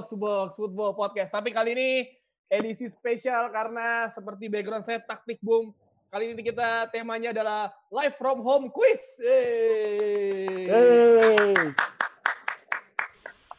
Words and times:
Box 0.00 0.08
to 0.08 0.16
Box 0.16 0.56
Football 0.56 0.96
Podcast. 0.96 1.28
Tapi 1.28 1.52
kali 1.52 1.76
ini 1.76 2.08
edisi 2.48 2.88
spesial 2.88 3.52
karena 3.52 4.08
seperti 4.08 4.48
background 4.48 4.80
saya 4.80 4.96
taktik 4.96 5.36
boom. 5.44 5.76
Kali 6.08 6.32
ini 6.32 6.40
kita 6.40 6.88
temanya 6.88 7.36
adalah 7.36 7.68
live 7.92 8.16
from 8.16 8.40
home 8.40 8.72
quiz. 8.72 9.20
Yeay. 9.20 10.64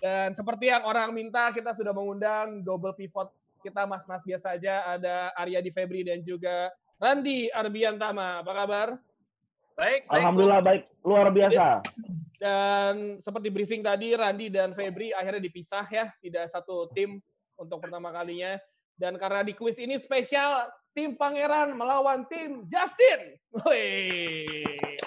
Dan 0.01 0.33
seperti 0.33 0.73
yang 0.73 0.81
orang 0.81 1.13
minta, 1.13 1.53
kita 1.53 1.77
sudah 1.77 1.93
mengundang 1.93 2.65
double 2.65 2.97
pivot 2.97 3.29
kita 3.61 3.85
mas-mas 3.85 4.25
biasa 4.25 4.57
aja. 4.57 4.97
Ada 4.97 5.37
Arya 5.37 5.61
Di 5.61 5.69
Febri 5.69 6.01
dan 6.01 6.25
juga 6.25 6.73
Randi 6.97 7.53
Arbiantama. 7.53 8.41
Apa 8.41 8.65
kabar? 8.65 8.97
Baik, 9.75 10.05
baik. 10.05 10.19
Alhamdulillah 10.21 10.61
baik, 10.61 10.83
luar 11.01 11.27
biasa. 11.31 11.65
Dan 12.37 13.17
seperti 13.17 13.47
briefing 13.53 13.81
tadi, 13.81 14.13
Randi 14.17 14.49
dan 14.49 14.73
Febri 14.73 15.13
akhirnya 15.13 15.41
dipisah 15.41 15.85
ya, 15.89 16.09
tidak 16.21 16.49
satu 16.49 16.89
tim 16.91 17.21
untuk 17.55 17.81
pertama 17.81 18.09
kalinya. 18.09 18.57
Dan 18.97 19.17
karena 19.17 19.41
di 19.41 19.53
kuis 19.57 19.81
ini 19.81 19.97
spesial, 19.97 20.69
tim 20.93 21.17
Pangeran 21.17 21.73
melawan 21.73 22.25
tim 22.29 22.65
Justin. 22.69 23.37
Wih, 23.65 24.97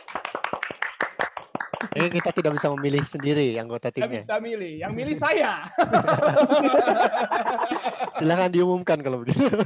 Eh, 1.95 2.11
kita 2.11 2.35
tidak 2.35 2.59
bisa 2.59 2.75
memilih 2.75 3.07
sendiri 3.07 3.55
anggota 3.55 3.87
timnya. 3.95 4.19
bisa 4.19 4.43
milih. 4.43 4.83
Yang 4.83 4.93
milih 4.99 5.15
saya. 5.15 5.63
Silahkan 8.19 8.51
diumumkan 8.51 8.99
kalau 8.99 9.23
begitu. 9.23 9.63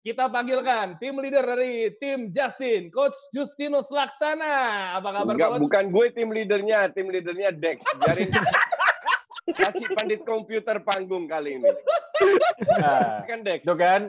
Kita 0.00 0.32
panggilkan 0.32 0.96
tim 0.96 1.20
leader 1.20 1.44
dari 1.44 1.92
tim 2.00 2.32
Justin, 2.32 2.88
Coach 2.88 3.20
Justinus 3.30 3.92
Laksana. 3.92 4.96
Apa 4.96 5.12
kabar, 5.12 5.36
Enggak, 5.36 5.50
Coach? 5.52 5.62
bukan 5.68 5.84
gue 5.92 6.06
tim 6.08 6.28
leadernya, 6.32 6.88
tim 6.88 7.12
leadernya 7.12 7.52
Dex. 7.52 7.84
Biarin 8.00 8.32
kasih 9.60 9.92
pandit 9.92 10.24
komputer 10.24 10.80
panggung 10.80 11.28
kali 11.28 11.60
ini. 11.60 11.68
Nah, 12.80 13.28
Kan 13.28 13.44
Dex. 13.44 13.60
itu 13.60 13.76
kan 13.76 14.08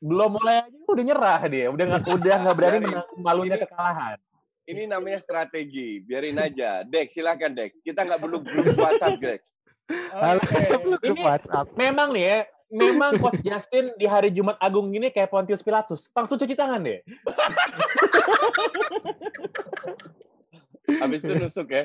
belum 0.00 0.40
mulai 0.40 0.64
aja 0.64 0.78
udah 0.88 1.04
nyerah 1.04 1.40
dia, 1.44 1.66
udah 1.68 1.84
nggak 1.84 2.04
udah 2.08 2.34
nggak 2.40 2.56
berani 2.56 2.78
menang 2.80 3.08
malunya 3.20 3.56
Ini- 3.60 3.64
kekalahan. 3.68 4.18
Ini 4.62 4.82
namanya 4.86 5.18
strategi. 5.18 6.00
Biarin 6.00 6.38
aja. 6.38 6.86
Dex, 6.86 7.12
silakan 7.12 7.52
Dex. 7.52 7.76
Kita 7.82 8.06
nggak 8.06 8.16
perlu 8.16 8.40
grup 8.40 8.78
WhatsApp, 8.78 9.18
Dex. 9.20 9.50
Grup 10.80 11.02
Ini- 11.04 11.20
WhatsApp. 11.20 11.66
Memang 11.74 12.14
nih 12.14 12.24
ya, 12.24 12.38
memang 12.72 13.20
Coach 13.20 13.44
Justin 13.44 13.92
di 14.00 14.08
hari 14.08 14.32
Jumat 14.32 14.56
Agung 14.56 14.88
ini 14.96 15.12
kayak 15.12 15.28
Pontius 15.28 15.60
Pilatus, 15.60 16.08
langsung 16.16 16.40
cuci 16.40 16.56
tangan 16.56 16.80
deh. 16.80 17.04
Habis 20.88 21.20
itu 21.20 21.34
nusuk 21.36 21.68
ya. 21.68 21.84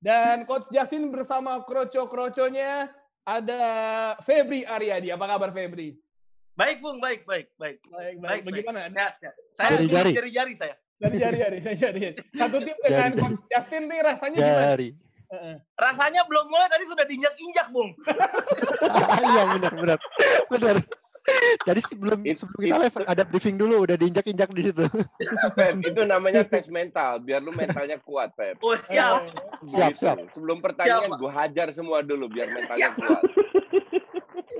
Dan 0.00 0.46
Coach 0.48 0.70
Justin 0.70 1.10
bersama 1.12 1.60
kroco-kroconya 1.66 2.88
ada 3.26 3.62
Febri 4.24 4.64
Aryadi. 4.64 5.12
Apa 5.12 5.28
kabar 5.28 5.50
Febri? 5.52 5.98
Baik, 6.56 6.80
Bung. 6.80 6.98
Baik, 7.02 7.28
baik, 7.28 7.52
baik. 7.60 7.78
Baik, 7.84 8.16
baik. 8.20 8.42
Baik, 8.42 8.42
Bagaimana? 8.48 8.88
Sehat, 8.88 9.20
sehat. 9.20 9.34
Saya 9.56 9.68
Jari-jari. 9.76 10.10
jari-jari 10.16 10.52
saya. 10.56 10.74
Dari 11.00 11.16
jari-jari, 11.16 11.58
dari 11.64 11.76
jari. 11.76 12.00
Satu 12.36 12.56
tim 12.60 12.76
dengan 12.80 13.10
Jari-jari. 13.12 13.20
Coach 13.20 13.42
Justin 13.48 13.82
nih 13.88 14.00
rasanya 14.04 14.38
gimana? 14.40 14.66
Jari. 14.72 14.88
Heeh. 15.30 15.54
Rasanya 15.74 16.26
belum 16.26 16.46
mulai 16.46 16.66
tadi 16.66 16.84
sudah 16.84 17.06
diinjak-injak, 17.06 17.70
Bung. 17.70 17.94
Iya 19.22 19.42
benar 19.54 19.72
benar. 19.72 19.98
Benar. 20.48 20.76
Jadi 21.62 21.80
sebelum 21.84 22.18
It- 22.24 22.40
sebelum 22.40 22.58
kita 22.60 22.74
it- 22.74 22.82
live 22.82 22.96
ada 23.06 23.22
briefing 23.22 23.54
dulu, 23.54 23.84
udah 23.84 23.94
diinjak-injak 23.94 24.50
di 24.50 24.62
situ. 24.66 24.84
Feb, 25.56 25.84
itu 25.84 26.00
namanya 26.02 26.42
tes 26.42 26.66
mental. 26.66 27.22
Biar 27.22 27.38
lu 27.38 27.52
mentalnya 27.52 28.00
kuat, 28.00 28.34
Feb. 28.34 28.58
Oh, 28.58 28.74
siap. 28.74 29.30
Siap, 29.62 29.90
Gitu. 29.94 30.02
siap. 30.02 30.16
Sebelum 30.32 30.58
pertandingan, 30.58 31.14
Siap, 31.14 31.20
gue 31.20 31.30
hajar 31.30 31.66
semua 31.70 32.02
dulu 32.02 32.26
biar 32.26 32.50
mentalnya 32.50 32.90
kuat. 32.92 33.22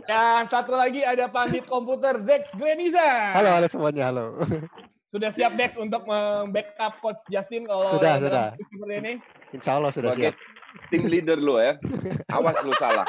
Dan 0.06 0.46
satu 0.46 0.74
lagi 0.74 1.02
ada 1.02 1.26
pandit 1.26 1.66
komputer 1.66 2.18
Dex 2.20 2.54
Gleniza. 2.54 3.34
Halo 3.34 3.50
halo 3.50 3.66
semuanya, 3.66 4.10
halo. 4.10 4.38
Sudah 5.04 5.34
siap 5.34 5.58
Dex 5.58 5.74
untuk 5.74 6.06
membackup 6.06 7.02
Coach 7.02 7.26
Justin 7.26 7.66
kalau 7.66 7.90
Sudah, 7.90 8.22
sudah. 8.22 8.46
seperti 8.60 8.94
ini? 8.96 9.12
Insya 9.50 9.74
Allah 9.74 9.90
sudah 9.90 10.14
siap. 10.14 10.34
Tim 10.90 11.04
leader 11.06 11.38
lu 11.38 11.58
ya. 11.58 11.76
Awas 12.30 12.56
lu 12.62 12.72
salah. 12.78 13.06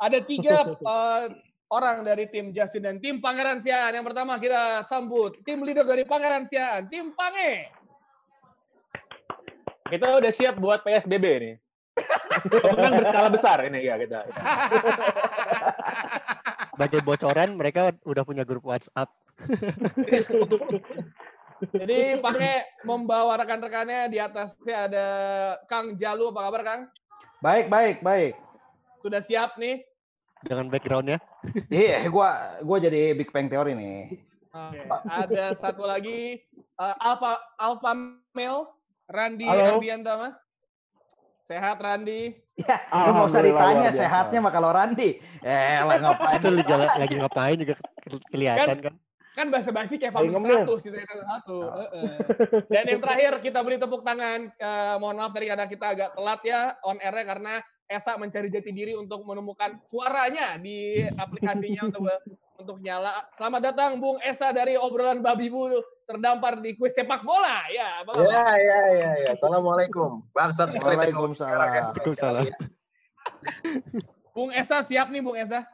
Ada 0.00 0.24
tiga 0.24 0.64
eh, 0.64 1.24
orang 1.70 2.02
dari 2.02 2.26
tim 2.28 2.50
Justin 2.50 2.82
dan 2.82 2.96
tim 2.98 3.22
Pangeran 3.22 3.62
Siaan. 3.62 3.94
Yang 3.94 4.06
pertama 4.10 4.40
kita 4.40 4.84
sambut 4.90 5.38
tim 5.46 5.62
leader 5.62 5.86
dari 5.86 6.02
Pangeran 6.02 6.44
Siaan, 6.46 6.90
tim 6.90 7.12
Pange. 7.14 7.70
Kita 9.90 10.06
udah 10.06 10.30
siap 10.30 10.54
buat 10.58 10.86
PSBB 10.86 11.26
nih. 11.42 11.54
Pemenang 12.46 13.02
berskala 13.02 13.28
besar 13.28 13.58
ini 13.66 13.82
ya 13.82 13.98
kita. 13.98 14.22
Sebagai 16.70 17.00
bocoran, 17.02 17.58
mereka 17.58 17.90
udah 18.06 18.22
punya 18.22 18.46
grup 18.46 18.64
WhatsApp. 18.64 19.10
Jadi 21.68 22.16
Pange 22.24 22.64
membawa 22.82 23.36
rekan-rekannya 23.36 24.08
di 24.08 24.16
atasnya 24.16 24.88
ada 24.88 25.06
Kang 25.68 25.92
Jalu. 25.92 26.32
Apa 26.32 26.40
kabar 26.48 26.62
Kang? 26.64 26.80
Baik, 27.44 27.68
baik, 27.68 27.96
baik. 28.00 28.34
Sudah 29.00 29.20
siap 29.20 29.60
nih? 29.60 29.84
Dengan 30.40 30.72
backgroundnya. 30.72 31.20
Iya, 31.72 32.04
gua 32.08 32.60
gua 32.60 32.76
jadi 32.80 33.16
Big 33.16 33.32
Bang 33.32 33.48
Theory 33.48 33.72
nih. 33.72 34.20
Oke. 34.52 34.80
Ada 35.08 35.56
satu 35.56 35.84
lagi 35.84 36.36
eh, 36.56 36.94
Alpha 37.00 37.40
Alpha 37.56 37.92
Male 38.32 38.68
Randi 39.08 39.48
Halo. 39.48 39.76
Arbiantama. 39.76 40.36
Sehat 41.44 41.80
Randi. 41.80 42.36
Ya, 42.60 42.76
lu 42.92 43.16
nggak 43.16 43.26
usah 43.26 43.42
ditanya 43.42 43.90
sehatnya 43.90 44.38
mah 44.44 44.52
kalau 44.52 44.68
Randy. 44.70 45.16
Eh, 45.40 45.80
lah 45.80 45.96
ngapain? 45.96 46.36
Itu 46.38 46.48
lagi, 46.52 46.72
lagi 46.76 47.14
ngapain 47.16 47.56
juga 47.56 47.74
ke- 47.80 48.26
kelihatan 48.28 48.76
kan. 48.84 48.92
Kan 48.92 48.94
bahasa 49.48 49.72
basi 49.72 49.96
kayak 49.96 50.12
ngemil. 50.12 50.68
100 50.68 50.84
cerita 50.84 51.14
satu. 51.16 51.58
Heeh. 51.64 52.12
Dan 52.68 52.84
yang 52.84 53.00
terakhir 53.00 53.32
kita 53.40 53.58
beri 53.64 53.80
tepuk 53.80 54.04
tangan. 54.04 54.52
Eh, 54.52 54.94
mohon 55.00 55.16
maaf 55.16 55.32
tadi 55.32 55.48
karena 55.48 55.64
kita 55.64 55.86
agak 55.96 56.08
telat 56.12 56.40
ya 56.44 56.60
on 56.84 57.00
air 57.00 57.16
karena 57.24 57.64
Esa 57.90 58.14
mencari 58.14 58.46
jati 58.54 58.70
diri 58.70 58.94
untuk 58.94 59.26
menemukan 59.26 59.82
suaranya 59.82 60.54
di 60.62 61.02
aplikasinya 61.10 61.90
untuk 61.90 62.06
untuk 62.60 62.78
nyala. 62.78 63.26
Selamat 63.32 63.72
datang 63.72 63.98
Bung 63.98 64.20
Esa 64.22 64.54
dari 64.54 64.78
obrolan 64.78 65.18
babi 65.18 65.50
bu 65.50 65.80
terdampar 66.06 66.60
di 66.62 66.78
kuis 66.78 66.94
sepak 66.94 67.26
bola. 67.26 67.66
Ya, 67.72 68.04
apa 68.04 68.14
kabar? 68.14 68.30
Ya, 68.30 68.46
ya, 68.54 68.80
ya, 68.94 69.10
ya. 69.26 69.30
Assalamualaikum. 69.34 70.22
Bangsat 70.30 70.70
sekali 70.70 70.94
Waalaikumsalam. 70.94 71.56
Waalaikumsalam. 71.56 72.46
Bung 74.36 74.54
Esa 74.54 74.86
siap 74.86 75.10
nih 75.10 75.24
Bung 75.24 75.34
Esa. 75.34 75.66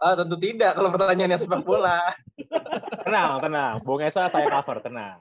Ah, 0.00 0.16
tentu 0.16 0.40
tidak 0.40 0.72
kalau 0.72 0.88
pertanyaannya 0.88 1.36
sepak 1.36 1.60
bola. 1.60 2.00
Tenang, 3.04 3.36
tenang. 3.44 3.74
Bung 3.84 4.00
Esa 4.00 4.32
saya 4.32 4.48
cover, 4.48 4.80
tenang. 4.80 5.20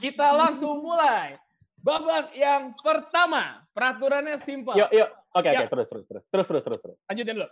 Kita 0.00 0.32
langsung 0.32 0.80
mulai. 0.80 1.36
Babak 1.78 2.32
yang 2.32 2.72
pertama, 2.80 3.62
peraturannya 3.76 4.40
simpel. 4.40 4.74
Yuk, 4.74 4.90
yuk. 4.90 5.10
Oke, 5.36 5.52
Ya. 5.52 5.62
oke, 5.62 5.68
terus, 5.70 5.86
terus, 5.86 6.04
terus, 6.08 6.24
terus, 6.32 6.46
terus, 6.48 6.62
terus, 6.64 6.80
terus. 6.80 6.96
Lanjutin 7.06 7.34
dulu. 7.38 7.48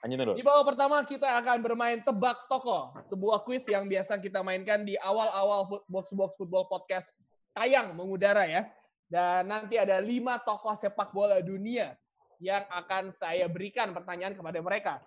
Lanjutin 0.00 0.24
dulu. 0.26 0.34
Di 0.38 0.44
babak 0.44 0.64
pertama 0.74 0.96
kita 1.04 1.28
akan 1.44 1.56
bermain 1.60 1.98
tebak 2.00 2.48
tokoh, 2.48 2.96
sebuah 3.06 3.44
kuis 3.44 3.64
yang 3.68 3.84
biasa 3.84 4.16
kita 4.16 4.40
mainkan 4.40 4.80
di 4.82 4.96
awal-awal 4.96 5.84
Box 5.86 6.10
Box 6.16 6.40
Football 6.40 6.66
Podcast 6.72 7.12
tayang 7.52 7.92
mengudara 7.92 8.48
ya. 8.48 8.64
Dan 9.10 9.50
nanti 9.50 9.76
ada 9.76 9.98
lima 10.00 10.38
tokoh 10.40 10.72
sepak 10.78 11.10
bola 11.12 11.42
dunia 11.42 11.98
yang 12.40 12.64
akan 12.72 13.12
saya 13.12 13.44
berikan 13.50 13.92
pertanyaan 13.92 14.32
kepada 14.32 14.58
mereka. 14.62 15.02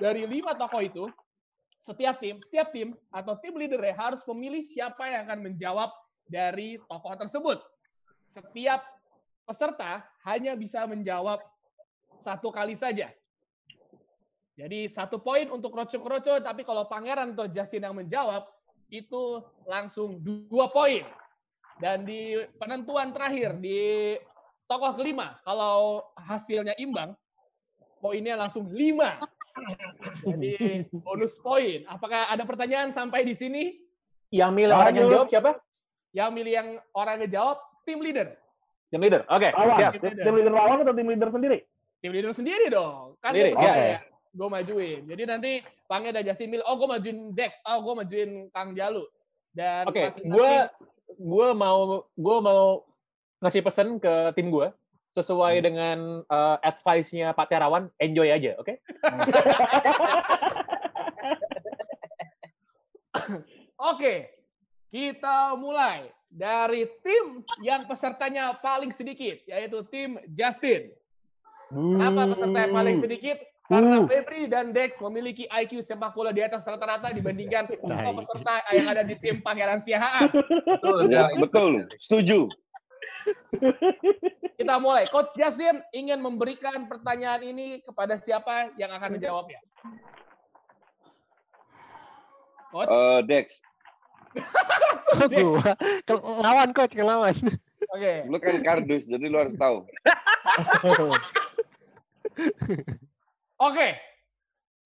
Dari 0.00 0.24
lima 0.24 0.56
tokoh 0.56 0.80
itu, 0.80 1.04
setiap 1.84 2.16
tim, 2.16 2.40
setiap 2.40 2.72
tim 2.72 2.96
atau 3.12 3.36
tim 3.36 3.52
leader 3.52 3.84
harus 3.92 4.24
memilih 4.32 4.64
siapa 4.64 5.04
yang 5.12 5.28
akan 5.28 5.52
menjawab 5.52 5.92
dari 6.24 6.80
tokoh 6.88 7.14
tersebut. 7.20 7.60
Setiap 8.32 8.80
peserta 9.44 10.08
hanya 10.24 10.56
bisa 10.56 10.88
menjawab 10.88 11.44
satu 12.20 12.48
kali 12.48 12.76
saja. 12.80 13.12
Jadi 14.56 14.92
satu 14.92 15.20
poin 15.20 15.48
untuk 15.48 15.72
kroco-kroco, 15.72 16.36
tapi 16.40 16.64
kalau 16.68 16.84
Pangeran 16.84 17.32
atau 17.32 17.48
Justin 17.48 17.88
yang 17.88 17.96
menjawab, 17.96 18.44
itu 18.92 19.40
langsung 19.64 20.20
dua 20.20 20.68
poin. 20.68 21.06
Dan 21.80 22.04
di 22.04 22.36
penentuan 22.60 23.08
terakhir 23.08 23.56
di 23.56 24.12
tokoh 24.68 24.92
kelima, 25.00 25.40
kalau 25.48 26.04
hasilnya 26.12 26.76
imbang, 26.76 27.16
poinnya 28.04 28.36
langsung 28.36 28.68
lima. 28.68 29.16
Jadi 30.22 30.52
bonus 30.92 31.38
poin. 31.38 31.84
Apakah 31.86 32.28
ada 32.28 32.42
pertanyaan 32.44 32.90
sampai 32.90 33.24
di 33.24 33.34
sini? 33.34 33.76
Yang 34.30 34.50
milih 34.54 34.74
orang 34.74 34.94
yang 34.94 35.08
jawab 35.10 35.28
siapa? 35.28 35.50
Yang 36.10 36.30
milih 36.34 36.52
yang 36.54 36.68
orang 36.94 37.16
ngejawab, 37.22 37.58
tim 37.82 37.98
leader. 37.98 38.28
Tim 38.90 39.00
leader. 39.02 39.22
Oke, 39.26 39.48
Lawan. 39.50 39.78
siap. 39.78 39.92
Tim 39.98 40.02
leader. 40.10 40.24
Tim 40.26 40.34
leader 40.34 40.52
lawan 40.54 40.78
atau 40.82 40.94
tim 40.94 41.08
leader 41.08 41.28
sendiri? 41.30 41.58
Tim 42.00 42.10
leader 42.10 42.32
sendiri 42.32 42.66
dong. 42.70 43.14
Kan 43.20 43.30
Sendiri, 43.36 43.52
dia 43.54 43.72
ya. 43.74 43.98
gue 44.30 44.48
majuin. 44.48 45.00
Jadi 45.04 45.22
nanti 45.26 45.52
Pange 45.84 46.10
dan 46.10 46.22
Justin 46.22 46.48
milih, 46.48 46.64
oh 46.64 46.74
gue 46.78 46.88
majuin 46.88 47.18
Dex, 47.34 47.58
oh 47.66 47.78
gue 47.82 47.94
majuin 47.98 48.30
Kang 48.50 48.72
Jalu. 48.72 49.04
Dan 49.50 49.84
Oke, 49.90 50.06
masing-masing- 50.06 50.34
gue 50.38 50.52
gue 51.10 51.48
mau 51.58 51.78
gue 52.06 52.36
mau 52.38 52.62
ngasih 53.42 53.62
pesan 53.66 53.98
ke 53.98 54.30
tim 54.38 54.46
gue 54.48 54.70
sesuai 55.14 55.54
dengan 55.64 56.22
eh, 56.22 56.56
advice-nya 56.62 57.34
Pak 57.34 57.50
Terawan, 57.50 57.90
enjoy 57.98 58.28
aja, 58.30 58.54
oke? 58.58 58.74
Oke, 63.80 64.28
kita 64.92 65.56
mulai 65.56 66.12
dari 66.28 66.84
tim 67.00 67.40
yang 67.64 67.88
pesertanya 67.88 68.52
paling 68.60 68.92
sedikit, 68.92 69.40
yaitu 69.48 69.80
tim 69.88 70.20
Justin. 70.30 70.92
Kenapa 71.72 72.36
peserta 72.36 72.58
yang 72.60 72.74
paling 72.76 72.98
sedikit? 73.00 73.38
Karena 73.70 74.02
Febri 74.02 74.50
dan 74.50 74.74
Dex 74.74 74.98
memiliki 74.98 75.46
IQ 75.46 75.86
sepak 75.86 76.10
bola 76.10 76.34
di 76.34 76.42
atas 76.42 76.66
rata-rata 76.66 77.14
dibandingkan 77.14 77.70
semua 77.86 78.12
peserta 78.18 78.54
yang 78.74 78.86
ada 78.90 79.06
di 79.06 79.14
tim 79.14 79.38
Pangeran 79.38 79.78
Siahaan. 79.78 80.26
Betul, 80.28 80.98
Ya, 81.06 81.30
betul. 81.38 81.86
Setuju. 81.94 82.50
Kita 84.54 84.76
mulai. 84.76 85.04
Coach 85.06 85.32
Justin 85.32 85.80
ingin 85.90 86.18
memberikan 86.18 86.84
pertanyaan 86.84 87.40
ini 87.40 87.80
kepada 87.80 88.14
siapa 88.14 88.70
yang 88.76 88.90
akan 88.90 89.16
menjawabnya? 89.16 89.60
Coach? 92.70 92.88
Eh, 92.88 93.20
Dex, 93.26 93.46
Dex. 95.32 95.42
gua? 95.42 95.74
Ke- 96.06 96.22
Lawan 96.38 96.70
coach, 96.70 96.94
ke 96.94 97.02
lawan. 97.02 97.34
Oke. 97.90 98.14
lu 98.30 98.38
kan 98.38 98.62
kardus, 98.62 99.02
jadi 99.04 99.26
lu 99.26 99.34
harus 99.34 99.58
tahu. 99.58 99.82
Oke. 103.58 103.88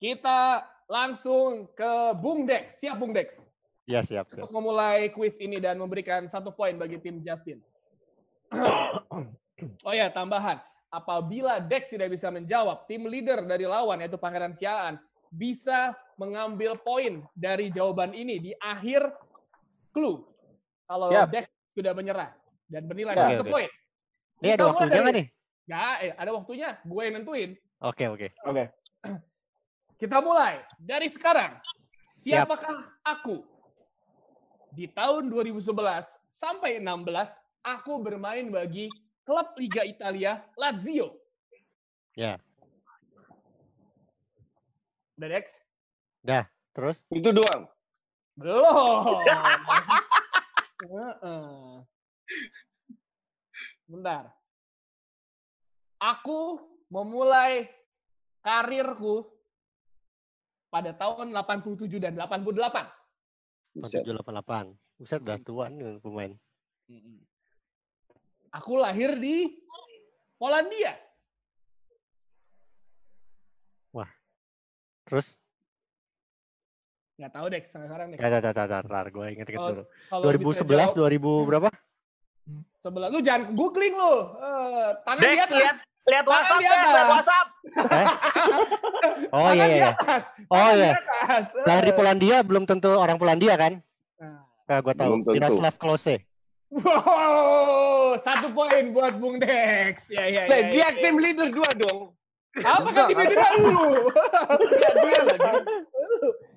Kita 0.00 0.64
langsung 0.88 1.69
ke 1.72 1.92
Bung 2.16 2.44
Dex. 2.44 2.81
Siap 2.81 2.96
Bung 2.96 3.12
Dex 3.12 3.36
Ya 3.84 4.00
siap, 4.00 4.32
siap. 4.32 4.48
untuk 4.48 4.52
memulai 4.52 5.12
kuis 5.12 5.36
ini 5.36 5.60
dan 5.60 5.76
memberikan 5.76 6.25
satu 6.25 6.48
poin 6.48 6.72
bagi 6.72 6.96
tim 6.96 7.20
Justin. 7.20 7.60
Oh 9.86 9.94
ya, 9.94 10.10
tambahan. 10.10 10.60
Apabila 10.94 11.58
Dex 11.58 11.90
tidak 11.90 12.14
bisa 12.14 12.30
menjawab, 12.30 12.86
tim 12.86 13.02
leader 13.10 13.42
dari 13.42 13.66
lawan 13.66 13.98
yaitu 13.98 14.14
Pangeran 14.14 14.54
Siaan 14.54 15.02
bisa 15.34 15.90
mengambil 16.14 16.78
poin 16.78 17.26
dari 17.34 17.66
jawaban 17.74 18.14
ini 18.14 18.38
di 18.38 18.52
akhir 18.62 19.10
clue. 19.90 20.22
Kalau 20.86 21.10
Siap. 21.10 21.28
Dex 21.34 21.44
sudah 21.74 21.92
menyerah 21.98 22.30
dan 22.70 22.86
bernilai 22.86 23.18
satu 23.18 23.42
poin. 23.42 23.66
Ini 24.38 24.54
ada 24.54 24.70
waktunya 24.70 24.90
dari- 24.90 25.02
nggak 25.02 25.16
nih? 25.18 25.26
Nggak, 25.64 25.94
eh, 26.04 26.12
ada 26.14 26.30
waktunya. 26.30 26.68
Gue 26.86 27.02
yang 27.08 27.14
nentuin. 27.18 27.50
Oke, 27.82 28.04
oke. 28.06 28.28
Oke. 28.46 28.64
Kita 29.98 30.18
mulai 30.20 30.62
dari 30.76 31.08
sekarang. 31.08 31.58
Siapakah 32.04 33.00
aku? 33.02 33.40
Di 34.74 34.90
tahun 34.90 35.30
2011 35.32 36.04
sampai 36.34 36.82
16, 36.82 37.32
aku 37.64 38.05
bermain 38.05 38.52
bagi 38.52 38.93
klub 39.25 39.56
Liga 39.56 39.82
Italia 39.88 40.44
Lazio. 40.61 41.16
Ya. 42.14 42.38
Udah, 45.16 45.28
Dex? 45.32 45.46
Terus? 46.75 46.99
Itu 47.08 47.31
doang. 47.31 47.70
Belum. 48.34 49.22
Heeh. 50.84 51.87
Bentar. 53.87 54.25
Aku 56.02 56.60
memulai 56.90 57.70
karirku 58.43 59.25
pada 60.69 60.90
tahun 60.90 61.31
87 61.31 62.02
dan 62.02 62.19
88. 62.19 63.78
Buset. 63.78 64.02
788. 64.02 64.75
Buset, 64.99 65.20
udah 65.22 65.38
tua 65.46 65.70
nih 65.70 66.02
pemain. 66.02 66.34
Aku 68.54 68.78
lahir 68.78 69.18
di 69.18 69.50
Polandia. 70.38 70.94
Terus? 75.04 75.36
Nggak 77.14 77.30
tahu 77.30 77.46
Dex 77.52 77.64
sampai 77.70 77.86
sekarang 77.86 78.06
Dex. 78.10 78.18
Ya, 78.18 78.28
tar, 78.32 78.42
tar, 78.50 78.66
tar, 78.66 78.84
tar. 78.88 79.06
Gue 79.12 79.26
inget-inget 79.30 79.62
dulu. 79.62 79.82
Kalau 80.10 80.22
bisa 80.34 80.64
2011, 80.66 80.98
jawab 80.98 81.44
2000 81.46 81.50
berapa? 81.50 81.70
sebelah 82.76 83.08
lu 83.08 83.24
jangan 83.24 83.56
googling 83.56 83.96
lu. 83.96 84.14
Eh, 84.36 84.88
tangan 85.08 85.20
di 85.22 85.24
Dex, 85.24 85.40
atas. 85.48 85.56
lihat 85.56 85.76
lihat 86.04 86.24
WhatsApp, 86.28 86.60
di 86.60 86.64
Dex, 86.64 86.68
lihat 86.68 86.84
atas. 86.84 87.08
WhatsApp. 87.08 87.46
Eh? 87.78 88.06
Oh 89.34 89.50
iya, 89.52 89.64
di 89.64 89.76
iya. 89.80 89.90
atas. 89.96 90.22
Oh 90.52 90.68
di 90.74 90.80
iya. 90.84 90.92
atas. 90.92 91.44
Lahir 91.64 91.84
di 91.84 91.92
Eh. 91.92 91.96
Polandia, 91.96 92.36
belum 92.44 92.64
tentu 92.68 92.90
orang 92.92 93.16
Polandia 93.16 93.54
kan? 93.56 93.72
Nah. 94.20 94.80
Gue 94.84 94.94
tahu. 94.96 95.12
Miroslav 95.32 95.76
Klose. 95.80 96.24
Wow, 96.74 98.18
satu 98.18 98.50
poin 98.50 98.90
buat 98.90 99.14
Bung 99.14 99.38
Dex. 99.38 100.10
Ya, 100.10 100.26
ya, 100.26 100.42
Nah, 100.50 100.58
ya, 100.58 100.66
dia 100.74 100.88
ya. 100.90 100.98
tim 100.98 101.16
leader 101.22 101.48
dua 101.54 101.70
dong. 101.70 102.10
Apa 102.58 102.88
kan 102.90 103.04
tim 103.06 103.18
leader 103.18 103.38
lu? 103.62 104.10
Enggak, 104.58 104.94
dia 105.06 105.20
lagi. 105.22 105.50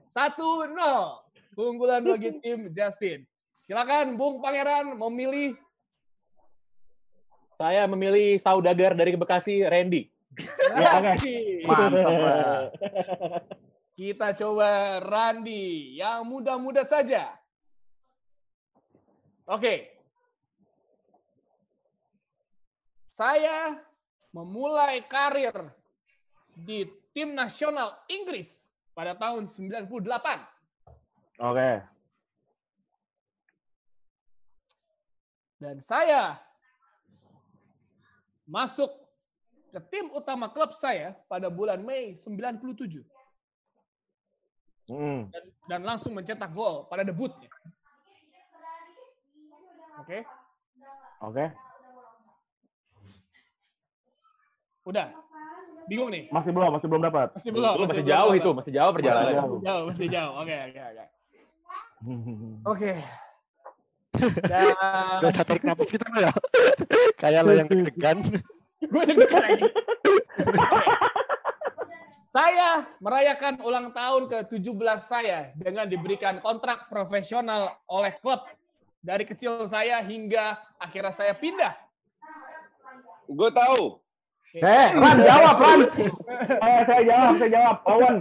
Satu 0.09 0.65
nol. 0.65 1.21
Keunggulan 1.53 2.01
bagi 2.01 2.33
tim 2.41 2.73
Justin. 2.73 3.29
Silakan 3.65 4.17
Bung 4.17 4.41
Pangeran 4.41 4.97
memilih 4.97 5.53
Saya 7.57 7.89
memilih 7.89 8.37
saudagar 8.37 8.93
dari 8.93 9.17
Bekasi, 9.17 9.65
Randy. 9.65 10.05
Ya. 10.77 11.01
Randi. 11.01 11.65
Mantap. 11.65 12.69
Kita 13.97 14.37
coba 14.37 15.01
Randi 15.01 15.97
yang 15.97 16.21
mudah-mudah 16.29 16.85
saja. 16.85 17.33
Oke. 19.49 19.96
Saya 23.17 23.74
memulai 24.29 25.01
karir 25.09 25.74
di 26.53 26.86
tim 27.17 27.33
nasional 27.33 27.97
Inggris 28.05 28.69
pada 28.93 29.17
tahun 29.17 29.50
98. 29.50 29.89
Oke. 31.41 31.71
Dan 35.57 35.81
saya 35.81 36.38
masuk 38.45 38.93
ke 39.74 39.81
tim 39.89 40.13
utama 40.13 40.45
klub 40.53 40.69
saya 40.77 41.17
pada 41.25 41.50
bulan 41.50 41.81
Mei 41.81 42.21
97 42.21 43.01
Hmm. 44.88 45.27
dan, 45.33 45.43
dan 45.67 45.81
langsung 45.83 46.15
mencetak 46.15 46.47
gol 46.55 46.88
pada 46.88 47.03
debutnya. 47.03 47.51
Oke, 50.00 50.24
Oke. 51.19 51.45
Udah. 54.88 55.08
Bingung 55.88 56.12
nih? 56.12 56.27
Masih 56.32 56.51
belum, 56.51 56.72
masih 56.75 56.88
belum 56.91 57.03
dapat. 57.03 57.27
Masih 57.36 57.51
belum. 57.51 57.74
Lu 57.79 57.84
masih 57.88 58.03
belum 58.03 58.12
jauh 58.12 58.32
dapat. 58.32 58.39
itu, 58.39 58.50
masih 58.51 58.72
jauh 58.75 58.91
perjalanan. 58.91 59.32
Masih 59.32 59.62
jauh, 59.63 59.84
masih 59.88 60.08
jauh. 60.12 60.34
Oke, 60.39 60.56
oke, 60.56 60.82
oke. 60.84 61.06
Oke. 62.72 62.91
Gak 65.22 65.29
usah 65.29 65.46
tarik 65.46 65.63
nafas 65.65 65.89
gitu 65.89 66.06
ya. 66.17 66.32
Kayak 67.22 67.41
lo 67.46 67.51
yang 67.53 67.67
deg-degan. 67.70 68.17
gue 68.77 69.03
deg-degan 69.10 69.41
lagi. 69.41 69.67
Oke. 70.46 70.86
Saya 72.27 72.86
merayakan 73.01 73.63
ulang 73.63 73.96
tahun 73.96 74.29
ke-17 74.29 75.00
saya 75.00 75.56
dengan 75.56 75.88
diberikan 75.89 76.38
kontrak 76.44 76.86
profesional 76.91 77.79
oleh 77.89 78.13
klub 78.20 78.46
dari 79.01 79.24
kecil 79.24 79.63
saya 79.65 80.03
hingga 80.03 80.60
akhirnya 80.77 81.15
saya 81.15 81.34
pindah. 81.34 81.74
Gue 83.32 83.50
tahu. 83.50 83.98
Eh, 84.56 84.88
Ran, 84.96 85.18
jawab, 85.22 85.56
Ran. 85.60 85.80
Eh, 86.38 86.82
saya 86.88 87.01
jawab, 87.04 87.34
saya 87.42 87.50
jawab. 87.51 87.75
Owen. 87.89 88.16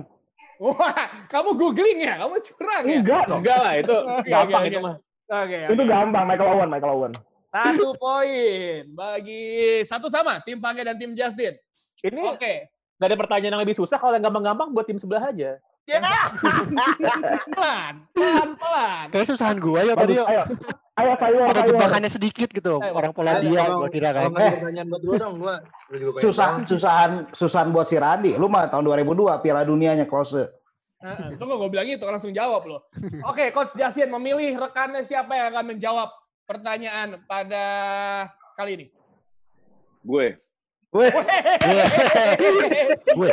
Wah, 0.57 1.05
kamu 1.29 1.51
googling 1.55 1.99
ya? 2.01 2.17
Kamu 2.17 2.35
curang 2.41 2.83
ya? 2.89 2.97
Enggak 3.05 3.23
dong. 3.29 3.41
Enggak 3.45 3.59
lah, 3.61 3.75
itu 3.77 3.97
gampang 4.25 4.63
oke, 4.65 4.69
itu 4.73 4.79
oke. 4.81 4.87
mah. 4.89 4.97
Oke, 5.27 5.59
Itu 5.69 5.83
gampang, 5.85 6.25
Michael 6.25 6.49
Owen, 6.57 6.69
Michael 6.73 6.93
Owen. 6.97 7.13
Satu 7.51 7.87
poin 7.97 8.83
bagi 8.93 9.45
satu 9.89 10.07
sama 10.13 10.41
tim 10.45 10.61
Pange 10.61 10.85
dan 10.85 10.97
tim 10.97 11.13
Justin. 11.17 11.57
Ini 12.05 12.21
Oke. 12.37 12.69
nggak 13.01 13.09
ada 13.09 13.17
pertanyaan 13.17 13.53
yang 13.57 13.63
lebih 13.65 13.77
susah 13.77 13.97
kalau 13.97 14.13
yang 14.13 14.25
gampang-gampang 14.29 14.73
buat 14.77 14.85
tim 14.85 15.01
sebelah 15.01 15.25
aja. 15.29 15.57
Ya. 15.87 15.99
Pelan, 17.57 17.95
pelan, 18.11 18.49
pelan. 18.59 19.07
Kayak 19.15 19.27
susahan 19.31 19.57
gua 19.63 19.87
ya 19.87 19.95
tadi 19.95 20.19
Bagus, 20.19 20.29
ayo. 20.29 20.43
Ayo, 20.97 21.13
ayo, 21.13 21.39
Ada 21.45 21.61
ayo. 21.61 21.69
jebakannya 21.77 22.09
sedikit 22.09 22.49
gitu. 22.49 22.81
Ayo, 22.81 22.97
Orang 22.97 23.13
Ayo, 23.13 23.19
Polandia 23.21 23.69
gua 23.69 23.89
kira 23.93 24.17
kan. 24.17 24.33
Pertanyaan 24.33 24.89
buat 24.89 25.03
gue 25.05 25.17
dong, 25.21 25.35
gue 25.37 25.55
gue 25.93 25.99
juga 26.01 26.19
Susah, 26.25 26.49
susahan, 26.65 27.11
susahan 27.37 27.69
buat 27.69 27.85
si 27.85 28.01
Radi. 28.01 28.33
Lu 28.41 28.49
mah 28.49 28.73
tahun 28.73 28.81
2002 29.05 29.45
Piala 29.45 29.69
Dunianya 29.69 30.09
close. 30.09 30.49
Heeh, 30.97 31.37
Tunggu 31.37 31.61
gue 31.61 31.69
bilang 31.69 31.85
itu 31.85 32.01
langsung 32.01 32.33
jawab 32.33 32.65
loh. 32.65 32.81
Oke, 33.29 33.53
Coach 33.53 33.77
Jasin 33.77 34.09
memilih 34.09 34.57
rekannya 34.57 35.05
siapa 35.05 35.37
yang 35.37 35.53
akan 35.53 35.77
menjawab 35.77 36.09
pertanyaan 36.49 37.21
pada 37.29 37.65
kali 38.57 38.81
ini. 38.81 38.87
Gue. 40.01 40.33
Wes, 40.97 41.13
Gue. 43.13 43.29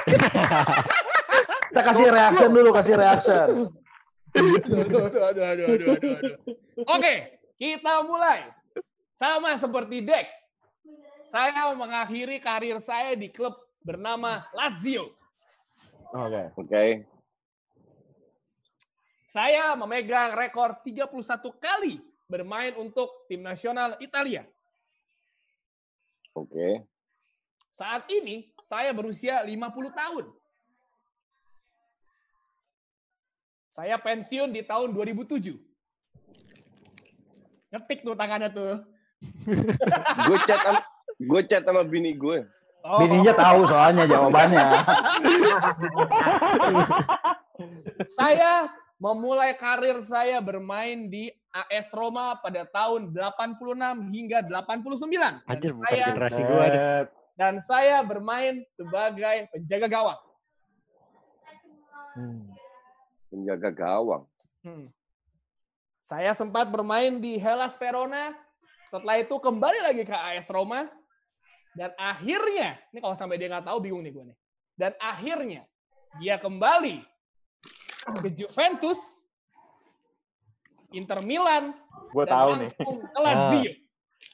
kita 1.72 1.82
kasih 1.82 2.12
reaction 2.12 2.50
dulu, 2.52 2.76
kasih 2.76 3.00
reaction. 3.00 3.48
Aduh, 4.36 4.60
aduh, 4.60 5.00
aduh, 5.08 5.24
aduh, 5.24 5.46
aduh, 5.48 5.68
aduh, 5.72 5.96
aduh. 5.96 6.36
Oke, 6.92 7.14
kita 7.64 8.04
mulai. 8.04 8.52
Sama 9.16 9.56
seperti 9.56 10.04
Dex, 10.04 10.36
saya 11.32 11.72
mengakhiri 11.72 12.44
karir 12.44 12.76
saya 12.84 13.16
di 13.16 13.32
klub 13.32 13.56
bernama 13.80 14.44
Lazio. 14.52 15.16
Oke. 16.12 16.44
Oke. 16.60 16.84
Saya 19.32 19.74
memegang 19.80 20.36
rekor 20.36 20.78
31 20.84 21.10
kali 21.58 22.04
bermain 22.28 22.76
untuk 22.76 23.26
tim 23.32 23.40
nasional 23.40 23.96
Italia. 24.04 24.44
Oke. 26.36 26.84
Saat 27.74 28.06
ini 28.12 28.52
saya 28.62 28.94
berusia 28.94 29.42
50 29.42 29.58
tahun. 29.90 30.26
Saya 33.74 33.98
pensiun 33.98 34.54
di 34.54 34.62
tahun 34.62 34.94
2007. 34.94 35.73
Ngetik 37.74 38.06
tuh 38.06 38.14
tangannya 38.14 38.54
tuh. 38.54 38.86
Gue 40.30 40.38
chat 40.46 40.62
sama 40.62 40.82
gue 41.14 41.42
chat 41.48 41.64
sama 41.64 41.82
bini 41.82 42.14
gue. 42.14 42.46
Oh, 42.84 43.00
Bininya 43.00 43.32
tahu 43.32 43.64
soalnya 43.64 44.04
jawabannya. 44.04 44.60
Saya 48.20 48.68
memulai 49.00 49.56
karir 49.56 50.04
saya 50.04 50.44
bermain 50.44 51.08
di 51.08 51.32
AS 51.52 51.92
Roma 51.96 52.36
pada 52.40 52.68
tahun 52.68 53.12
86 53.12 54.12
hingga 54.12 54.40
89. 54.48 55.12
Dan 55.12 55.34
Anjir 55.48 55.72
bukan 55.76 55.88
saya 55.88 56.06
generasi 56.12 56.42
gua 56.44 56.66
nih. 56.68 56.80
Eh, 56.80 57.04
dan 57.34 57.54
saya 57.60 57.98
bermain 58.04 58.56
sebagai 58.72 59.48
penjaga 59.52 59.88
gawang. 59.88 60.20
hmm. 62.20 62.42
Penjaga 63.32 63.70
gawang. 63.72 64.24
Hmm. 64.64 64.88
Saya 66.14 66.38
sempat 66.38 66.70
bermain 66.70 67.18
di 67.18 67.42
Hellas 67.42 67.74
Verona. 67.74 68.38
Setelah 68.86 69.18
itu 69.18 69.34
kembali 69.34 69.82
lagi 69.82 70.06
ke 70.06 70.14
AS 70.14 70.46
Roma. 70.46 70.86
Dan 71.74 71.90
akhirnya, 71.98 72.78
ini 72.94 73.02
kalau 73.02 73.18
sampai 73.18 73.42
dia 73.42 73.50
nggak 73.50 73.66
tahu 73.66 73.82
bingung 73.82 74.06
nih 74.06 74.14
gue 74.14 74.30
nih. 74.30 74.38
Dan 74.78 74.94
akhirnya 75.02 75.66
dia 76.22 76.38
kembali 76.38 77.02
ke 78.22 78.30
Juventus, 78.30 79.26
Inter 80.94 81.26
Milan, 81.26 81.74
Gue 82.14 82.30
dan 82.30 82.34
tahu 82.38 82.50
nih. 82.62 82.70
ke 83.10 83.18
Lazio. 83.18 83.72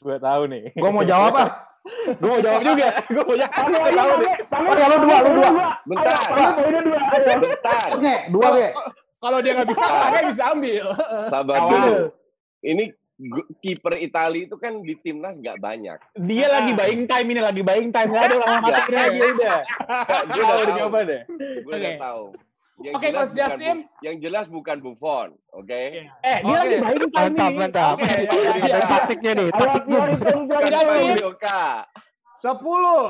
Gue 0.03 0.17
tahu 0.19 0.41
nih. 0.51 0.63
Gue 0.75 0.91
mau 0.91 1.05
jawab 1.07 1.33
ah. 1.39 1.49
Gue 2.19 2.27
mau 2.27 2.41
jawab 2.43 2.61
juga. 2.67 2.87
Gue 3.07 3.23
mau 3.23 3.37
jawab. 3.39 3.55
Gue 3.55 3.91
tahu 3.95 4.11
nih. 4.19 4.33
Oh, 4.51 4.75
ya, 4.75 4.85
lu 4.91 4.97
dua, 4.99 5.17
lu 5.23 5.31
dua. 5.31 5.49
Bentar. 5.87 6.19
Bentar. 7.39 7.87
Nge, 8.03 8.15
dua 8.35 8.47
ge. 8.51 8.67
Kalau 9.19 9.37
dia 9.39 9.51
nggak 9.51 9.67
bisa, 9.67 9.83
makanya 9.83 10.25
bisa 10.31 10.43
ambil. 10.49 10.85
Sabar 11.27 11.57
Awal. 11.59 11.69
dulu. 11.69 11.95
Ini 12.61 12.83
kiper 13.59 13.99
Italia 13.99 14.47
itu 14.47 14.55
kan 14.55 14.79
di 14.79 14.95
timnas 14.95 15.35
nggak 15.35 15.59
banyak. 15.59 15.99
Dia 16.17 16.47
lagi 16.47 16.71
buying 16.71 17.03
time 17.03 17.27
ini 17.29 17.41
lagi 17.43 17.59
buying 17.59 17.91
time. 17.91 18.09
Gak 18.09 18.23
ada 18.25 18.35
lama 18.37 18.57
matiin 18.61 18.95
aja 18.95 19.11
udah. 19.27 19.59
Gue 20.25 20.39
udah 20.39 20.55
udah 20.57 20.71
tahu. 20.71 20.89
Gue 21.59 21.75
udah 21.75 21.79
Oke. 21.85 21.99
tahu. 21.99 22.23
Yang 22.79 22.93
Oke, 22.95 23.03
jelas 23.05 23.19
Coach 23.19 23.27
bukan 23.27 23.39
Justin. 23.43 23.75
Bu- 23.75 23.87
yang 23.99 24.15
jelas 24.23 24.45
bukan 24.47 24.77
Buffon, 24.79 25.27
oke? 25.51 25.81
Eh, 26.23 26.37
dia 26.39 26.47
Oke. 26.47 26.55
lagi 26.55 26.75
buying 26.79 27.03
time 27.03 27.11
Mantap, 27.11 27.51
ini. 27.51 27.59
mantap. 27.59 27.95
Oke, 27.99 28.07
ya, 28.07 28.31
ya, 28.31 28.51
Ada 28.55 28.71
ya. 28.71 28.79
taktiknya 28.87 29.31
nih, 29.35 29.43
Ayo, 29.43 29.59
taktik 29.59 29.83
keluar 29.83 29.99
boom. 29.99 30.15
hitung, 30.15 30.41
keluar 30.47 30.61
Bukan 30.63 30.71
hitung. 30.71 30.87
Justin. 30.87 31.11
Fabioka. 31.11 31.61
Sepuluh. 32.39 33.03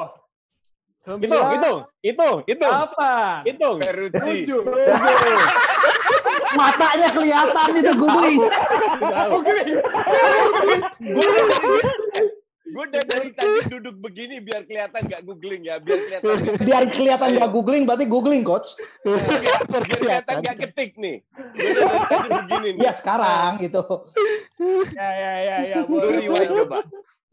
Hitung, 0.99 1.19
hitung, 1.23 1.79
hitung, 2.03 2.37
hitung, 2.43 2.69
Delapan. 2.69 3.39
hitung. 3.47 3.77
Matanya 6.53 7.09
kelihatan 7.09 7.67
itu 7.73 7.91
googling. 7.95 8.41
Gue 12.69 12.85
udah 12.85 13.01
dari 13.01 13.33
tadi 13.33 13.59
duduk 13.65 13.97
begini 13.97 14.45
biar 14.45 14.61
kelihatan 14.61 15.01
nggak 15.09 15.25
googling 15.25 15.65
ya, 15.65 15.81
biar 15.81 15.99
kelihatan 16.05 16.37
Biar 16.61 16.83
kelihatan 16.85 17.29
nggak 17.33 17.49
googling, 17.49 17.83
berarti 17.89 18.05
googling 18.05 18.43
coach. 18.45 18.77
biar, 19.01 19.65
biar 19.65 19.83
kelihatan 19.89 20.35
nggak 20.45 20.57
ketik 20.67 20.93
nih. 20.93 21.17
Gue 21.33 21.65
udah 21.65 21.89
dari 21.89 22.05
tadi 22.05 22.29
begini 22.45 22.67
nih. 22.77 22.81
Ya 22.85 22.91
sekarang 22.93 23.57
gitu. 23.57 23.81
Ya, 24.93 25.09
ya, 25.09 25.33
ya, 25.41 25.57
ya. 25.65 25.75
Lu 25.81 25.97
Boleh, 25.97 26.21
rewind 26.21 26.29
boleh. 26.29 26.59
coba. 26.61 26.77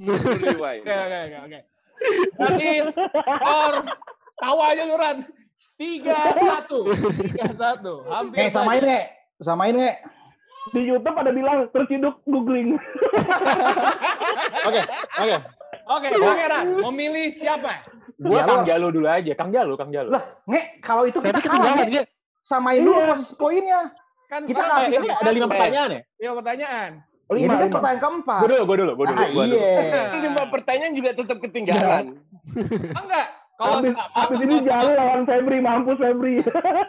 Lu 0.01 0.13
rewind. 0.57 0.83
Oke, 0.89 0.97
oke, 0.97 1.37
oke, 1.45 1.59
Berarti 2.33 2.69
skor 2.87 3.75
tahu 4.37 4.59
aja 4.61 4.83
lu 4.85 4.97
Ran. 4.97 5.19
Tiga 5.77 6.17
satu, 6.33 6.79
tiga 7.21 7.47
satu. 7.53 7.93
Hampir. 8.09 8.37
Nge, 8.39 8.49
samain 8.49 8.81
saja. 8.81 8.89
nge. 8.89 9.01
Samain 9.39 9.75
nge. 9.75 9.93
Di 10.67 10.81
YouTube 10.83 11.15
ada 11.15 11.31
bilang 11.31 11.69
terciduk 11.69 12.25
googling. 12.25 12.75
Oke, 14.67 14.81
oke. 15.21 15.37
Oke, 15.87 16.07
Pangeran, 16.11 16.67
memilih 16.83 17.31
siapa? 17.31 17.87
Gua 18.17 18.35
Ya, 18.35 18.43
Kang 18.43 18.59
lu- 18.59 18.67
Jalu 18.67 18.87
dulu 18.91 19.07
aja. 19.07 19.33
Kang 19.37 19.51
Jalu, 19.53 19.73
Kang 19.77 19.91
Jalu. 19.93 20.09
Lah, 20.11 20.25
nge, 20.45 20.63
kalau 20.81 21.05
itu 21.05 21.21
kita 21.21 21.39
kalah, 21.39 21.45
ketinggalan 21.47 21.87
nge. 21.87 21.95
ya. 21.95 22.05
Samain 22.43 22.81
dulu 22.81 22.97
Iya. 22.97 23.07
posisi 23.13 23.35
poinnya. 23.37 23.81
Kan 24.27 24.41
Kita 24.43 24.59
nggak- 24.59 24.83
Eh, 24.83 24.91
kita 24.99 25.15
ada 25.15 25.31
lima 25.31 25.47
pertanyaan 25.47 25.89
ya? 25.93 26.01
Lima 26.19 26.35
pertanyaan. 26.35 26.91
Oh, 27.27 27.35
Ini 27.35 27.51
kan 27.51 27.59
lima. 27.59 27.75
pertanyaan 27.83 28.01
keempat. 28.07 28.39
Gue 28.39 28.49
dulu, 28.55 28.63
gue 28.63 28.77
dulu, 28.79 28.93
gue 28.95 29.07
dulu. 29.11 29.19
Ah, 29.19 29.29
gua 29.35 29.45
dulu. 29.51 29.57
iya. 29.59 30.03
Lima 30.31 30.43
pertanyaan 30.47 30.93
juga 30.95 31.11
tetap 31.11 31.39
ketinggalan. 31.43 32.05
Enggak. 32.95 33.27
Kalau 33.57 33.81
Habis, 33.81 33.97
sama, 33.97 34.13
habis 34.21 34.39
ini 34.45 34.57
jalan 34.69 34.95
lawan 34.95 35.23
Febri, 35.25 35.59
mampus 35.65 35.97
Febri. 35.97 36.35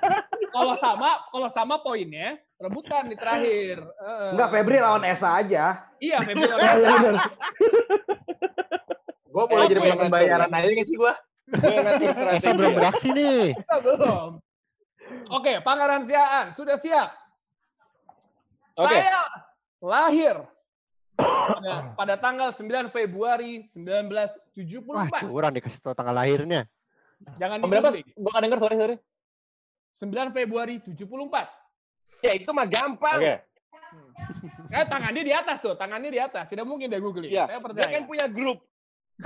kalau 0.56 0.76
sama, 0.78 1.10
kalau 1.32 1.50
sama 1.50 1.76
poinnya, 1.80 2.36
rebutan 2.60 3.08
di 3.08 3.16
terakhir. 3.16 3.82
Heeh. 3.82 4.30
Enggak, 4.36 4.50
Febri 4.52 4.78
lawan 4.78 5.04
Esa 5.08 5.42
aja. 5.42 5.66
Iya, 5.98 6.18
Febri 6.28 6.44
lawan 6.44 6.62
iya, 6.62 6.76
bener. 7.02 7.16
Gue 9.32 9.46
boleh 9.48 9.66
jadi 9.72 9.80
pelanggan 9.80 10.12
bayaran 10.12 10.50
aja 10.54 10.68
nggak 10.70 10.86
sih 10.86 10.98
gue? 11.00 11.14
Esa 12.36 12.52
belum 12.54 12.74
beraksi 12.78 13.10
nih. 13.16 13.56
Belum. 13.82 14.30
Oke, 15.34 15.64
Pangeran 15.64 16.04
Siaan 16.06 16.52
sudah 16.54 16.76
siap. 16.78 17.10
Oke. 18.78 18.92
Saya 18.92 19.47
lahir 19.82 20.36
pada, 21.18 21.74
pada 21.98 22.16
tanggal 22.18 22.50
9 22.54 22.94
Februari 22.94 23.66
Wah, 23.66 25.10
1974. 25.10 25.26
kurang 25.30 25.52
dikasih 25.58 25.80
tau 25.82 25.94
tanggal 25.98 26.14
lahirnya. 26.14 26.66
Jangan 27.42 27.58
Tahun 27.66 27.70
berapa? 27.70 27.90
Gue 27.98 28.30
gak 28.30 28.44
denger, 28.46 28.60
sorry, 28.62 28.76
sorry. 28.78 28.96
9 29.98 30.36
Februari 30.38 30.76
74. 30.82 31.50
Ya 32.22 32.32
itu 32.38 32.50
mah 32.54 32.68
gampang. 32.70 33.20
Oke. 33.20 33.36
Eh, 34.70 34.86
tangannya 34.86 35.24
di 35.24 35.34
atas 35.34 35.58
tuh, 35.64 35.74
tangannya 35.74 36.12
di 36.14 36.20
atas. 36.22 36.46
Tidak 36.50 36.66
mungkin 36.68 36.92
dia 36.92 37.02
googling. 37.02 37.32
Iya, 37.32 37.48
Saya 37.50 37.58
Dia 37.58 37.66
percaya. 37.66 37.94
kan 37.98 38.04
punya 38.06 38.26
grup. 38.30 38.60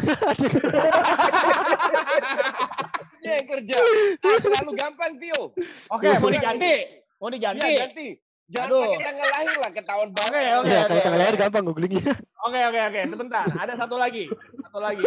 Dia 3.22 3.32
yang 3.44 3.48
kerja. 3.52 3.76
Terlalu 4.24 4.72
gampang, 4.80 5.12
Tio. 5.20 5.52
Oke, 5.92 6.08
mau 6.18 6.32
diganti. 6.32 6.76
Mau 7.20 7.30
diganti. 7.30 7.68
Iya, 7.68 7.80
ganti. 7.86 8.08
Jangan 8.52 8.68
Aduh. 8.68 8.84
pakai 8.84 9.00
tanggal 9.02 9.30
lahir 9.32 9.56
lah, 9.56 9.72
ketahuan 9.72 10.10
banget. 10.12 10.32
Oke, 10.36 10.44
oke, 10.52 10.68
Ya, 10.68 10.78
oke. 10.78 10.90
kalau 10.90 11.02
tanggal 11.02 11.22
lahir 11.24 11.36
gampang 11.38 11.64
googlingnya. 11.64 12.04
Oke, 12.42 12.60
oke, 12.68 12.80
oke. 12.84 13.02
Sebentar. 13.08 13.46
Ada 13.48 13.74
satu 13.78 13.96
lagi. 13.96 14.26
Satu 14.60 14.80
lagi. 14.80 15.06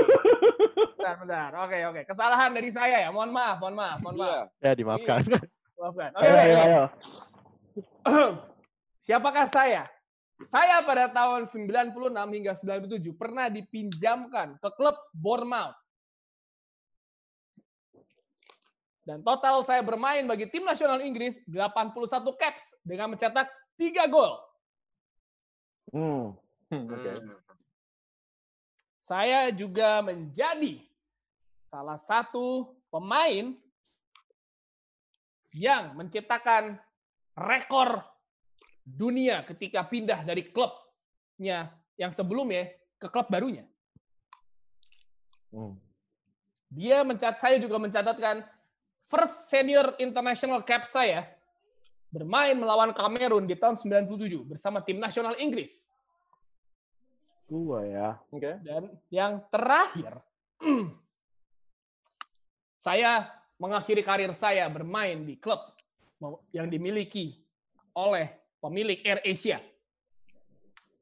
Bentar, 0.97 1.15
bentar. 1.21 1.51
Oke, 1.61 1.79
oke. 1.85 2.01
Kesalahan 2.07 2.51
dari 2.51 2.71
saya 2.71 2.97
ya. 2.99 3.11
Mohon 3.11 3.31
maaf, 3.33 3.57
mohon 3.61 3.77
maaf, 3.77 3.99
mohon 4.01 4.17
maaf. 4.17 4.47
Iya. 4.55 4.65
Ya, 4.65 4.71
dimaafkan. 4.73 5.21
Maafkan. 5.77 6.11
Oke, 6.11 6.25
Ayo, 6.25 6.33
oke, 6.33 6.41
ayo, 6.41 6.57
oke. 6.57 6.65
ayo. 6.65 6.83
Siapakah 9.05 9.47
saya? 9.47 9.83
Saya 10.43 10.81
pada 10.81 11.07
tahun 11.07 11.45
96 11.47 11.93
hingga 12.11 12.53
97 12.57 13.13
pernah 13.15 13.47
dipinjamkan 13.47 14.57
ke 14.57 14.69
klub 14.75 14.97
Bournemouth. 15.13 15.77
Dan 19.05 19.21
total 19.21 19.61
saya 19.61 19.85
bermain 19.85 20.25
bagi 20.25 20.49
tim 20.49 20.65
nasional 20.65 20.97
Inggris 21.05 21.37
81 21.45 22.09
caps 22.41 22.73
dengan 22.81 23.13
mencetak 23.13 23.53
3 23.77 24.09
gol. 24.09 24.33
Hmm. 25.93 26.33
Hmm, 26.73 26.89
Oke. 26.89 27.13
Saya 28.97 29.53
juga 29.53 30.01
menjadi 30.01 30.81
salah 31.69 32.01
satu 32.01 32.73
pemain 32.89 33.53
yang 35.53 35.93
menciptakan 35.93 36.81
rekor 37.37 38.01
dunia 38.83 39.45
ketika 39.45 39.85
pindah 39.85 40.25
dari 40.25 40.49
klubnya 40.49 41.69
yang 42.01 42.11
sebelumnya 42.11 42.73
ke 42.97 43.13
klub 43.13 43.29
barunya. 43.29 43.69
Hmm. 45.53 45.77
Dia 46.73 47.05
mencat 47.07 47.39
saya 47.39 47.61
juga 47.61 47.79
mencatatkan 47.79 48.43
first 49.11 49.51
senior 49.51 49.95
international 50.01 50.61
cap 50.63 50.89
saya 50.89 51.29
bermain 52.11 52.55
melawan 52.55 52.95
Kamerun 52.95 53.45
di 53.45 53.59
tahun 53.59 53.75
97 53.75 54.47
bersama 54.47 54.79
tim 54.81 55.03
nasional 55.03 55.35
Inggris. 55.39 55.91
Gua 57.51 57.85
ya. 57.85 58.09
Oke. 58.31 58.57
Dan 58.63 58.95
yang 59.11 59.43
terakhir, 59.51 60.23
saya 62.87 63.29
mengakhiri 63.59 64.03
karir 64.07 64.33
saya 64.33 64.71
bermain 64.71 65.27
di 65.27 65.37
klub 65.37 65.61
yang 66.55 66.71
dimiliki 66.71 67.37
oleh 67.95 68.33
pemilik 68.63 69.03
Air 69.05 69.21
Asia. 69.27 69.59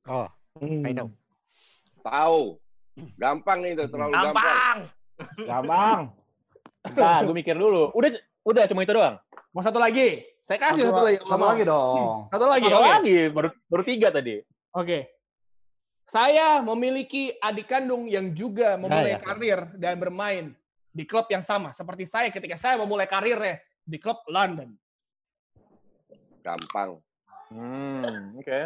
Oh, 0.09 0.27
Hmm. 0.61 0.85
I 0.85 0.93
know. 0.93 1.09
Tahu. 2.05 2.61
Gampang 3.17 3.65
itu, 3.65 3.89
terlalu 3.89 4.13
gampang. 4.13 4.37
Gampang. 4.37 4.79
Gampang. 5.49 6.01
Nah, 6.83 7.23
gue 7.23 7.35
mikir 7.35 7.55
dulu. 7.55 7.95
Udah, 7.95 8.11
udah 8.43 8.65
cuma 8.67 8.83
itu 8.83 8.93
doang. 8.95 9.17
Mau 9.55 9.63
satu 9.63 9.79
lagi? 9.79 10.27
Saya 10.43 10.59
kasih 10.59 10.91
satu, 10.91 11.07
lagi. 11.07 11.19
kalau 11.23 11.31
Satu 11.31 11.45
lagi 11.47 11.63
dong. 11.63 12.17
Satu 12.35 12.47
lagi. 12.51 12.67
Satu 12.67 12.79
Oke. 12.83 12.91
lagi, 12.91 13.17
baru 13.31 13.49
baru 13.71 13.83
tiga 13.87 14.09
tadi. 14.11 14.35
Oke. 14.75 14.99
Saya 16.03 16.59
memiliki 16.61 17.31
adik 17.39 17.71
kandung 17.71 18.11
yang 18.11 18.35
juga 18.35 18.75
memulai 18.75 19.17
ya. 19.17 19.23
karir 19.23 19.61
dan 19.79 19.95
bermain 20.03 20.45
di 20.91 21.07
klub 21.07 21.31
yang 21.31 21.41
sama 21.47 21.71
seperti 21.71 22.05
saya 22.05 22.29
ketika 22.29 22.59
saya 22.59 22.77
memulai 22.77 23.07
karirnya 23.07 23.63
di 23.87 23.97
klub 24.03 24.19
London. 24.27 24.75
Gampang. 26.43 26.99
Hmm, 27.55 28.35
oke. 28.35 28.61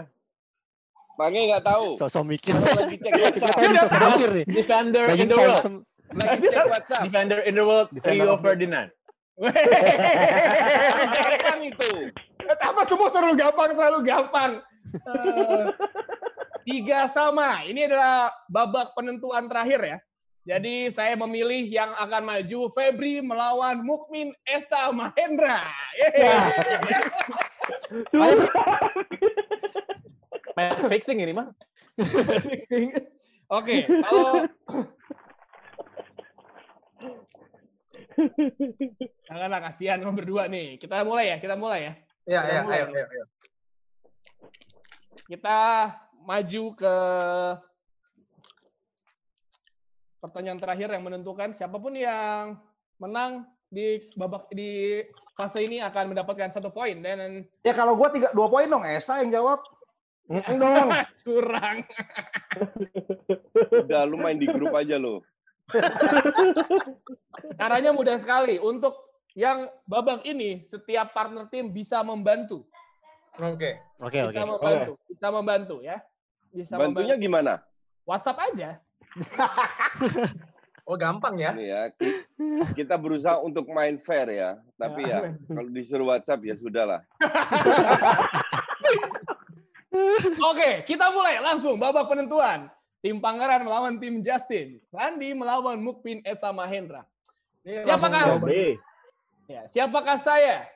Pange 1.16 1.40
nggak 1.48 1.64
tahu. 1.64 2.00
Sosok 2.00 2.24
mikir. 2.24 2.56
Lagi 2.56 2.96
cek 2.96 3.12
Kita 3.36 3.84
sosok 3.84 4.00
mikir 4.16 4.30
nih. 4.32 4.44
Defender 4.48 5.04
in 5.12 5.28
the 5.28 5.36
world. 5.36 5.84
Lagi 6.14 6.46
cek 6.46 6.66
WhatsApp. 6.70 7.02
Defender 7.10 7.40
in 7.42 7.54
the 7.58 7.64
world, 7.64 7.88
Defender 7.90 8.30
Rio 8.30 8.36
Ferdinand. 8.38 8.90
Gampang 11.16 11.60
itu. 11.66 12.14
Apa 12.46 12.82
semua 12.86 13.08
selalu 13.10 13.34
gampang, 13.34 13.70
selalu 13.74 13.98
gampang. 14.06 14.62
Eh, 14.94 15.64
tiga 16.62 17.10
sama. 17.10 17.66
Ini 17.66 17.90
adalah 17.90 18.30
babak 18.46 18.94
penentuan 18.94 19.50
terakhir 19.50 19.80
ya. 19.82 19.98
Jadi 20.46 20.94
saya 20.94 21.18
memilih 21.18 21.66
yang 21.66 21.90
akan 21.98 22.22
maju 22.22 22.70
Febri 22.70 23.18
melawan 23.18 23.82
Mukmin 23.82 24.30
Esa 24.46 24.94
Mahendra. 24.94 25.66
Match 30.54 30.86
fixing 30.86 31.18
ini 31.18 31.34
mah. 31.34 31.50
Oke, 33.50 33.90
kalau 33.90 34.46
Janganlah 39.28 39.60
kasihan 39.70 39.98
kamu 40.00 40.14
berdua 40.24 40.48
nih. 40.48 40.80
Kita 40.80 41.04
mulai 41.04 41.34
ya, 41.34 41.36
kita 41.40 41.54
mulai 41.54 41.80
ya. 41.80 41.92
Iya, 42.26 42.40
Kita 42.42 42.52
iya, 42.52 42.60
ayo, 42.64 42.84
ayo, 42.90 43.04
ayo. 43.06 43.24
Kita 45.26 45.58
maju 46.26 46.64
ke 46.74 46.96
pertanyaan 50.22 50.58
terakhir 50.58 50.88
yang 50.90 51.04
menentukan 51.06 51.54
siapa 51.54 51.78
pun 51.78 51.94
yang 51.94 52.58
menang 52.98 53.46
di 53.70 54.10
babak 54.18 54.50
di 54.50 55.02
fase 55.36 55.62
ini 55.62 55.82
akan 55.82 56.14
mendapatkan 56.16 56.50
satu 56.50 56.72
poin 56.72 56.98
dan 57.02 57.44
Ya 57.62 57.74
kalau 57.76 57.94
gua 57.94 58.08
tiga 58.10 58.32
dua 58.32 58.48
poin 58.48 58.66
dong, 58.66 58.82
Esa 58.86 59.20
yang 59.22 59.30
jawab. 59.30 59.60
Dong. 60.26 60.90
curang. 61.22 61.86
Udah 63.86 64.02
lu 64.06 64.18
main 64.18 64.38
di 64.38 64.50
grup 64.50 64.74
aja 64.74 64.98
lu. 64.98 65.22
Caranya 67.60 67.90
mudah 67.90 68.16
sekali. 68.18 68.58
Untuk 68.58 68.94
yang 69.36 69.68
babak 69.84 70.24
ini 70.24 70.64
setiap 70.64 71.12
partner 71.12 71.44
tim 71.50 71.68
bisa 71.68 72.00
membantu. 72.00 72.64
Oke. 73.36 73.76
Oke, 74.00 74.18
oke. 74.24 74.32
Bisa 74.32 74.44
membantu, 74.48 74.92
bisa 75.06 75.28
membantu 75.28 75.76
ya. 75.84 75.96
Bisa 76.48 76.74
Bantunya 76.80 77.16
membantu. 77.16 77.24
gimana? 77.24 77.52
WhatsApp 78.08 78.38
aja. 78.52 78.70
Oh, 80.86 80.94
gampang 80.94 81.34
ya. 81.34 81.50
Nih 81.50 81.66
ya, 81.66 81.90
ki- 81.90 82.22
kita 82.78 82.94
berusaha 82.94 83.42
untuk 83.42 83.66
main 83.74 83.98
fair 83.98 84.30
ya. 84.30 84.54
Tapi 84.78 85.02
ya, 85.02 85.34
kalau 85.50 85.66
disuruh 85.66 86.14
WhatsApp 86.14 86.38
ya 86.46 86.54
sudahlah. 86.54 87.02
Oke, 90.46 90.86
kita 90.86 91.10
mulai 91.10 91.42
langsung 91.42 91.74
babak 91.74 92.06
penentuan. 92.06 92.70
Tim 93.04 93.20
Pangeran 93.20 93.62
melawan 93.62 93.94
tim 94.00 94.24
Justin. 94.24 94.80
Randi 94.90 95.36
melawan 95.36 95.78
Mukmin 95.78 96.24
Esa 96.24 96.50
Mahendra. 96.50 97.04
Ini 97.66 97.82
Siapakah? 97.82 98.40
Ya, 99.46 99.62
siapakah 99.70 100.18
saya? 100.18 100.66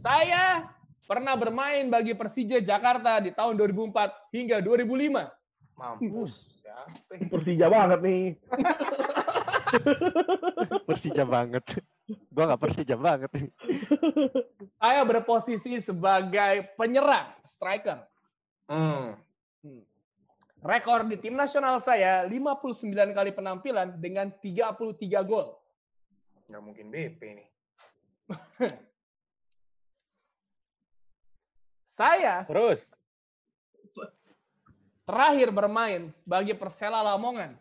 Saya 0.00 0.68
pernah 1.04 1.36
bermain 1.36 1.88
bagi 1.88 2.12
Persija 2.12 2.60
Jakarta 2.60 3.20
di 3.24 3.32
tahun 3.32 3.56
2004 3.56 4.32
hingga 4.32 4.56
2005. 4.64 5.28
Mampus. 5.80 6.60
Siapa? 6.60 7.24
Persija 7.32 7.66
banget 7.72 8.00
nih. 8.04 8.24
Persija 10.88 11.24
banget. 11.24 11.64
Gua 12.32 12.44
nggak 12.52 12.60
Persija 12.60 12.96
banget. 13.00 13.30
Saya 14.80 15.00
berposisi 15.08 15.80
sebagai 15.80 16.68
penyerang, 16.76 17.32
striker. 17.48 18.04
Hmm. 18.68 19.16
Rekor 20.60 21.08
di 21.08 21.16
tim 21.16 21.32
nasional 21.32 21.80
saya 21.80 22.28
59 22.28 22.92
kali 22.92 23.32
penampilan 23.32 23.96
dengan 23.96 24.28
33 24.28 24.76
gol. 25.24 25.56
Nggak 26.52 26.62
mungkin 26.62 26.86
BP 26.92 27.20
nih. 27.40 27.48
Saya 32.00 32.44
Terus. 32.48 32.96
terakhir 35.04 35.50
bermain 35.50 36.14
bagi 36.22 36.54
Persela 36.54 37.02
Lamongan 37.02 37.58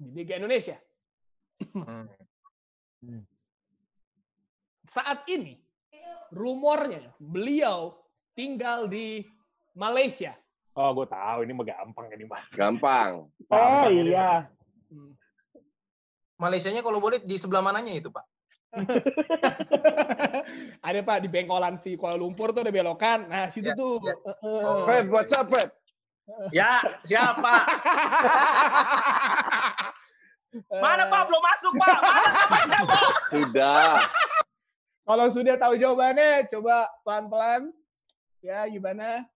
di 0.00 0.08
Liga 0.18 0.40
Indonesia. 0.40 0.80
Hmm. 1.70 2.08
Saat 4.88 5.28
ini 5.28 5.60
rumornya 6.32 7.12
beliau 7.20 7.92
tinggal 8.32 8.88
di 8.88 9.22
Malaysia. 9.76 10.32
Oh, 10.72 10.88
gue 10.96 11.04
tahu 11.04 11.44
ini 11.44 11.52
mah 11.52 11.66
gampang 11.68 12.06
ini 12.10 12.24
mah. 12.24 12.42
Gampang. 12.52 13.28
Oh 13.52 13.86
iya. 13.88 14.48
Hmm. 14.88 15.12
Malaysianya 16.40 16.80
kalau 16.80 16.96
boleh 16.98 17.20
di 17.20 17.36
sebelah 17.36 17.60
mananya 17.60 17.92
itu, 17.92 18.08
Pak? 18.08 18.24
ada 20.88 21.00
Pak 21.04 21.18
di 21.20 21.28
Bengkolan 21.28 21.76
si 21.76 21.92
Kuala 21.94 22.16
Lumpur 22.16 22.56
tuh 22.56 22.64
ada 22.64 22.72
belokan. 22.72 23.28
Nah, 23.28 23.52
situ 23.52 23.68
Ya, 23.68 23.76
tuh. 23.76 24.00
ya. 24.00 24.16
Oh. 24.40 24.80
Feb, 24.88 25.12
WhatsApp 25.12 25.52
Feb. 25.52 25.68
Ya, 26.48 26.80
siapa? 27.04 27.52
Mana 30.82 31.04
Pak? 31.08 31.22
Belum 31.28 31.42
masuk 31.44 31.72
Pak. 31.76 31.98
Mana 32.00 32.30
namanya 32.32 32.78
Pak? 32.88 33.02
Sudah. 33.28 33.92
Kalau 35.02 35.26
sudah 35.28 35.54
tahu 35.60 35.74
jawabannya, 35.76 36.48
coba 36.48 36.88
pelan-pelan. 37.04 37.68
Ya, 38.40 38.64
gimana? 38.68 39.28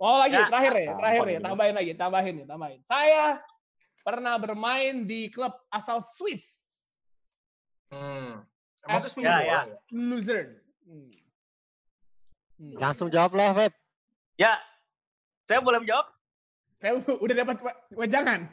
Oh, 0.00 0.16
lagi 0.16 0.32
Ya. 0.32 0.48
terakhir 0.48 0.72
ya, 0.74 0.92
terakhir 0.96 1.24
ya, 1.28 1.38
tambahin 1.44 1.74
lagi, 1.76 1.92
tambahin 1.92 2.34
nih, 2.34 2.46
tambahin. 2.48 2.80
Saya 2.80 3.36
pernah 4.00 4.40
bermain 4.40 5.04
di 5.04 5.28
klub 5.28 5.52
asal 5.68 6.00
Swiss, 6.00 6.64
Hmm. 7.90 8.40
FC 8.80 9.18
itu 9.18 9.26
Ya, 9.26 9.36
ya. 9.42 9.60
Luzern. 9.90 10.56
Hmm. 10.86 11.10
Hmm. 12.56 12.76
Langsung 12.78 13.10
jawab 13.10 13.34
lah, 13.34 13.52
Feb. 13.52 13.72
Ya, 14.38 14.56
saya 15.44 15.60
boleh 15.60 15.84
menjawab? 15.84 16.06
Saya 16.78 16.96
udah 17.24 17.34
dapat 17.36 17.56
wa- 17.60 17.80
wejangan. 17.92 18.48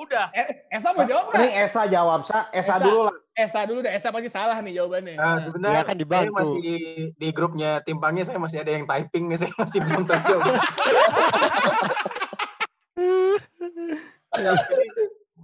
Udah. 0.00 0.32
Eh, 0.32 0.64
Esa 0.72 0.96
mau 0.96 1.04
jawab 1.04 1.36
Ini 1.36 1.52
nggak? 1.52 1.64
Esa 1.68 1.82
jawab, 1.84 2.20
Sa. 2.24 2.48
Esa, 2.48 2.80
Esa. 2.80 2.80
dulu 2.80 3.00
lah. 3.08 3.12
Esa 3.32 3.64
dulu 3.68 3.80
deh, 3.84 3.92
Esa 3.92 4.08
pasti 4.12 4.28
salah 4.32 4.56
nih 4.60 4.72
jawabannya. 4.80 5.16
Nah, 5.16 5.38
sebenarnya 5.40 5.72
Dia 5.72 5.84
kan 5.84 5.96
saya 5.96 6.00
dibantu. 6.00 6.32
masih 6.32 6.58
di, 6.60 6.76
di 7.16 7.28
grupnya 7.32 7.80
timpangnya 7.84 8.24
saya 8.24 8.38
masih 8.40 8.60
ada 8.64 8.72
yang 8.72 8.84
typing 8.88 9.28
nih, 9.28 9.36
saya 9.40 9.52
masih 9.56 9.80
belum 9.84 10.04
terjawab. 10.08 10.48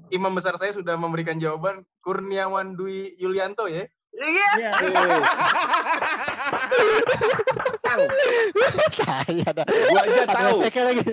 Imam 0.08 0.32
besar 0.32 0.56
saya 0.56 0.72
sudah 0.72 0.96
memberikan 0.96 1.36
jawaban 1.36 1.84
Kurniawan 2.00 2.72
Dwi 2.72 3.12
Yulianto 3.20 3.68
ya. 3.68 3.84
Iya. 4.16 4.48
Iya. 4.56 4.72
Saya 8.96 9.44
ada. 9.44 9.62
Gua 9.68 10.00
aja 10.02 10.24
tahu. 10.26 10.58
lagi. 10.64 11.04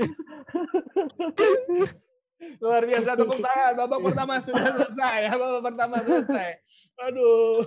Luar 2.58 2.82
biasa 2.84 3.10
tepuk 3.14 3.40
tangan. 3.40 3.72
Babak 3.76 4.00
pertama 4.02 4.34
sudah 4.40 4.66
selesai. 4.74 5.18
ya, 5.24 5.34
Babak 5.36 5.62
pertama 5.64 5.96
selesai. 6.02 6.50
Aduh. 6.96 7.60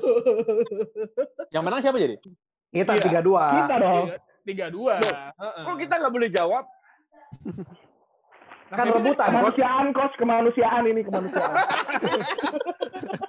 Yang 1.52 1.62
menang 1.62 1.80
siapa 1.80 1.98
jadi? 1.98 2.16
Kita 2.68 2.92
Iya. 2.94 3.04
tiga 3.04 3.20
dua. 3.20 3.44
Kita 3.54 3.76
dong. 3.76 4.06
Tiga 4.44 4.66
dua. 4.68 4.94
Kok 5.64 5.76
kita 5.76 5.94
nggak 6.00 6.12
boleh 6.12 6.28
jawab? 6.28 6.64
Kan 8.68 8.86
rebutan. 8.92 9.28
Kemanusiaan, 9.32 9.86
coach. 9.92 10.14
Kemanusiaan 10.16 10.84
ini, 10.84 11.00
kemanusiaan. 11.00 11.52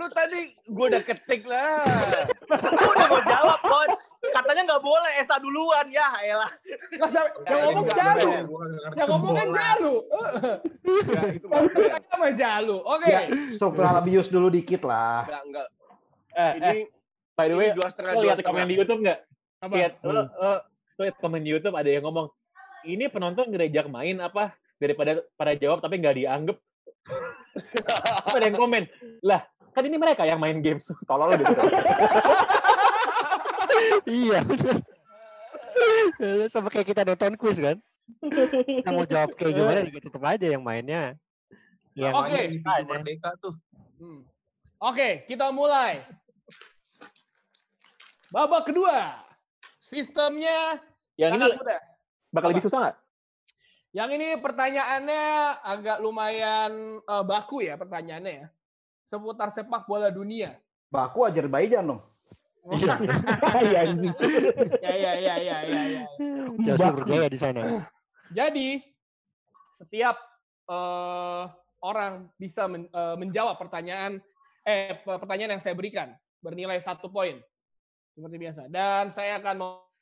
Lu 0.00 0.08
tadi 0.16 0.48
gue 0.64 0.86
udah 0.96 1.02
ketik 1.04 1.44
lah. 1.44 1.84
Lu 2.48 2.88
udah 2.88 3.06
mau 3.12 3.20
jawab, 3.20 3.60
coach. 3.60 4.00
Katanya 4.32 4.62
nggak 4.64 4.80
boleh 4.80 5.12
Esa 5.20 5.36
duluan 5.36 5.86
ya, 5.92 6.08
elah. 6.24 6.52
Nggak 6.96 7.10
sampai- 7.12 7.36
yang 7.44 7.60
ngomong 7.68 7.86
Jalu. 7.92 8.30
Yang 8.96 9.08
ngomong 9.12 9.32
kan. 9.36 9.48
Jalu. 9.52 9.94
Enggak, 10.88 11.26
itu 11.36 11.46
Sama 12.08 12.28
Jalu. 12.32 12.76
Oke. 12.80 13.12
Ya, 13.12 13.20
struktural 13.52 13.94
abuse 14.00 14.32
dulu 14.32 14.48
dikit 14.48 14.88
lah. 14.88 15.28
enggak, 15.28 15.42
enggak. 15.52 15.68
Eh, 16.32 16.40
eh, 16.40 16.52
Ini 16.56 16.80
by 17.36 17.46
the 17.52 17.56
way, 17.60 17.68
dua 17.76 17.88
setengah 17.92 18.12
lihat 18.24 18.38
komen 18.40 18.64
di 18.64 18.74
YouTube 18.80 19.00
nggak? 19.04 19.18
Lihat, 19.68 19.92
lo, 20.00 20.12
lo, 20.16 20.52
lo 20.96 21.00
lihat 21.04 21.16
komen 21.20 21.44
di 21.44 21.50
YouTube 21.52 21.76
ada 21.76 21.90
yang 21.92 22.08
ngomong, 22.08 22.32
ini 22.88 23.04
penonton 23.12 23.52
ngerejak 23.52 23.92
main 23.92 24.16
apa 24.24 24.56
daripada 24.80 25.20
pada 25.36 25.52
jawab 25.60 25.84
tapi 25.84 26.00
nggak 26.00 26.16
dianggap. 26.16 26.56
Ada 28.30 28.46
yang 28.46 28.56
komen, 28.56 28.82
lah 29.26 29.42
kan 29.80 29.88
ini 29.88 29.96
mereka 29.96 30.28
yang 30.28 30.36
main 30.36 30.60
games. 30.60 30.92
Tolol 31.08 31.40
gitu. 31.40 31.48
Iya. 34.04 34.44
bener. 34.44 34.76
Sama 36.52 36.68
kayak 36.68 36.92
kita 36.92 37.08
nonton 37.08 37.40
quiz 37.40 37.56
kan. 37.56 37.80
Kita 38.20 38.92
mau 38.92 39.08
jawab 39.08 39.32
kayak 39.40 39.56
gimana 39.56 39.80
juga 39.88 40.00
tetap 40.04 40.22
aja 40.28 40.46
yang 40.52 40.60
mainnya. 40.60 41.16
Yang 41.96 42.12
Oke. 42.12 42.40
Merdeka 42.84 43.30
tuh. 43.40 43.56
Hmm. 43.96 44.28
Oke, 44.84 45.24
kita 45.24 45.48
mulai. 45.48 46.04
Babak 48.28 48.68
kedua. 48.68 49.24
Sistemnya 49.80 50.76
Yang 51.16 51.40
ini 51.40 51.46
mudah. 51.56 51.80
bakal 52.30 52.52
lebih 52.52 52.64
susah 52.68 52.78
nggak? 52.84 52.96
Yang 53.90 54.10
ini 54.20 54.28
pertanyaannya 54.38 55.24
agak 55.66 55.98
lumayan 55.98 57.00
eh, 57.00 57.24
baku 57.24 57.64
ya 57.64 57.74
pertanyaannya 57.80 58.32
ya. 58.44 58.46
Seputar 59.10 59.50
sepak 59.50 59.90
bola 59.90 60.06
dunia. 60.08 60.54
Baku 60.86 61.26
Azerbaijan 61.26 61.82
dong. 61.90 62.00
Iya. 62.70 62.94
Iya, 63.66 63.78
anjing. 63.88 64.14
ya 64.78 64.94
ya 64.94 65.12
ya 65.18 65.34
ya 65.40 65.56
ya 65.66 65.80
ya. 65.90 66.02
Berjaya 66.94 67.26
di 67.26 67.38
sana. 67.40 67.90
Jadi 68.30 68.78
setiap 69.74 70.14
eh, 70.70 71.44
orang 71.82 72.30
bisa 72.38 72.70
men- 72.70 72.86
eh, 72.86 73.16
menjawab 73.18 73.58
pertanyaan 73.58 74.22
eh 74.62 74.94
pe- 74.94 75.18
pertanyaan 75.18 75.56
yang 75.58 75.62
saya 75.64 75.74
berikan 75.74 76.12
bernilai 76.38 76.78
satu 76.78 77.10
poin 77.10 77.40
seperti 78.14 78.36
biasa. 78.38 78.62
Dan 78.70 79.10
saya 79.10 79.40
akan 79.42 79.56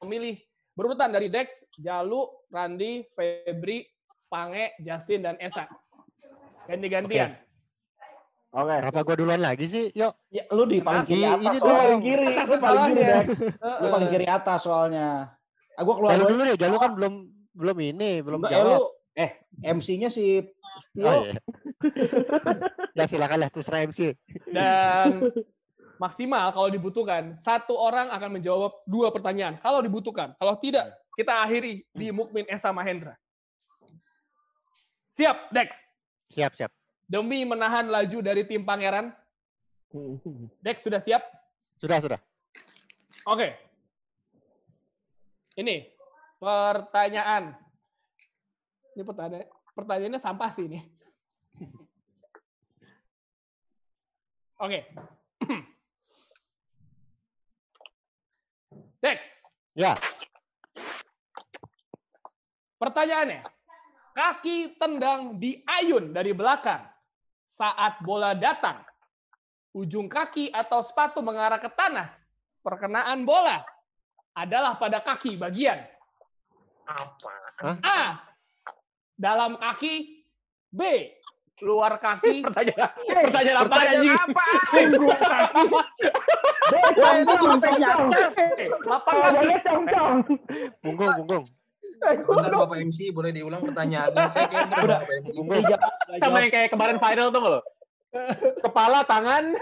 memilih 0.04 0.36
berurutan 0.76 1.08
dari 1.08 1.30
Dex, 1.32 1.64
Jalu, 1.78 2.26
Randi, 2.52 3.06
Febri, 3.16 3.86
Pange, 4.28 4.76
Justin, 4.82 5.24
dan 5.24 5.36
Esa. 5.40 5.64
Ganti-gantian. 6.68 7.38
Oke. 8.48 8.74
Kenapa 8.80 9.00
gua 9.04 9.16
duluan 9.16 9.40
lagi 9.40 9.68
sih? 9.68 9.84
Yuk. 9.92 10.12
Ya, 10.28 10.44
lu 10.48 10.64
di 10.64 10.80
paling 10.80 11.04
kiri 11.04 11.20
atas 11.22 11.36
ini 11.36 11.48
Lu 11.50 11.60
soalnya. 11.60 11.76
paling 11.78 12.00
kiri. 12.00 12.24
Atas 12.26 12.48
Lu 12.48 12.56
paling 12.58 12.82
kiri. 12.88 13.12
Lu 13.60 13.86
paling 13.88 14.08
kiri 14.08 14.26
atas 14.26 14.58
soalnya. 14.64 15.06
Ah, 15.76 15.82
gua 15.84 15.94
keluar 15.94 16.10
Jalu 16.16 16.24
dulu. 16.26 16.42
deh, 16.42 16.56
Jalu 16.56 16.76
kan 16.76 16.90
belum 16.92 17.14
belum 17.52 17.76
ini, 17.82 18.10
belum 18.20 18.38
Enggak, 18.40 18.52
eh, 18.52 18.62
lu 18.62 18.70
jawab. 18.72 18.90
eh 19.14 19.30
MC-nya 19.68 20.08
si 20.08 20.40
Tio. 20.94 21.04
Oh, 21.04 21.22
iya. 21.24 21.34
ya 22.94 23.04
silakan 23.04 23.38
lah 23.42 23.50
terserah 23.50 23.82
MC. 23.82 24.14
Dan 24.46 25.28
maksimal 25.98 26.48
kalau 26.50 26.70
dibutuhkan, 26.70 27.34
satu 27.34 27.74
orang 27.74 28.08
akan 28.08 28.38
menjawab 28.38 28.72
dua 28.86 29.10
pertanyaan. 29.10 29.58
Kalau 29.58 29.82
dibutuhkan. 29.82 30.38
Kalau 30.38 30.54
tidak, 30.56 30.86
kita 31.12 31.42
akhiri 31.42 31.82
di 31.90 32.08
Mukmin 32.08 32.46
Esa 32.46 32.70
Mahendra. 32.70 33.18
Siap, 35.12 35.50
Dex. 35.50 35.90
Siap, 36.30 36.54
siap. 36.54 36.70
Demi 37.08 37.40
menahan 37.48 37.88
laju 37.88 38.20
dari 38.20 38.44
tim 38.44 38.60
Pangeran, 38.68 39.08
Dex 40.60 40.84
sudah 40.84 41.00
siap? 41.00 41.24
Sudah, 41.80 42.04
sudah. 42.04 42.20
Oke. 43.24 43.56
Ini 45.56 45.88
pertanyaan. 46.36 47.56
Ini 48.92 49.02
pertanyaan 49.08 49.48
pertanyaannya 49.72 50.20
sampah 50.20 50.52
sih 50.52 50.68
ini. 50.68 50.84
Oke. 54.64 54.84
Dex, 58.98 59.38
Ya, 59.78 59.94
pertanyaannya. 62.82 63.46
Kaki 64.10 64.74
tendang 64.74 65.38
di 65.38 65.62
ayun 65.62 66.10
dari 66.10 66.34
belakang 66.34 66.97
saat 67.58 67.98
bola 68.06 68.38
datang. 68.38 68.86
Ujung 69.74 70.06
kaki 70.06 70.54
atau 70.54 70.78
sepatu 70.86 71.18
mengarah 71.18 71.58
ke 71.58 71.66
tanah. 71.74 72.14
Perkenaan 72.62 73.26
bola 73.26 73.66
adalah 74.34 74.78
pada 74.78 75.02
kaki 75.02 75.34
bagian 75.34 75.82
Apa? 76.86 77.34
A. 77.82 78.22
Dalam 79.18 79.58
kaki. 79.58 80.22
B. 80.70 80.82
Luar 81.58 81.98
kaki. 81.98 82.40
Pertanyaan, 82.46 82.92
pertanyaan 83.02 83.58
apa 83.66 83.74
Pertanyaan 83.74 84.14
apa? 84.14 84.44
Punggung 87.26 87.58
kaki. 87.58 87.82
Cong, 89.66 89.84
cong. 89.90 90.16
punggung, 90.84 91.10
punggung. 91.18 91.44
Bentar 91.98 92.54
Bapak 92.54 92.78
MC, 92.78 93.10
boleh 93.10 93.30
diulang 93.30 93.62
pertanyaannya? 93.62 94.24
Saya 94.30 94.46
kayak 94.46 94.66
belum 94.72 94.86
Bapak 94.88 95.14
MC. 95.20 95.34
Sama 96.18 96.36
yang 96.42 96.52
kayak 96.52 96.68
kemarin 96.70 96.96
viral 96.96 97.28
tuh 97.30 97.42
lo? 97.42 97.60
Kepala, 98.64 99.04
tangan, 99.04 99.52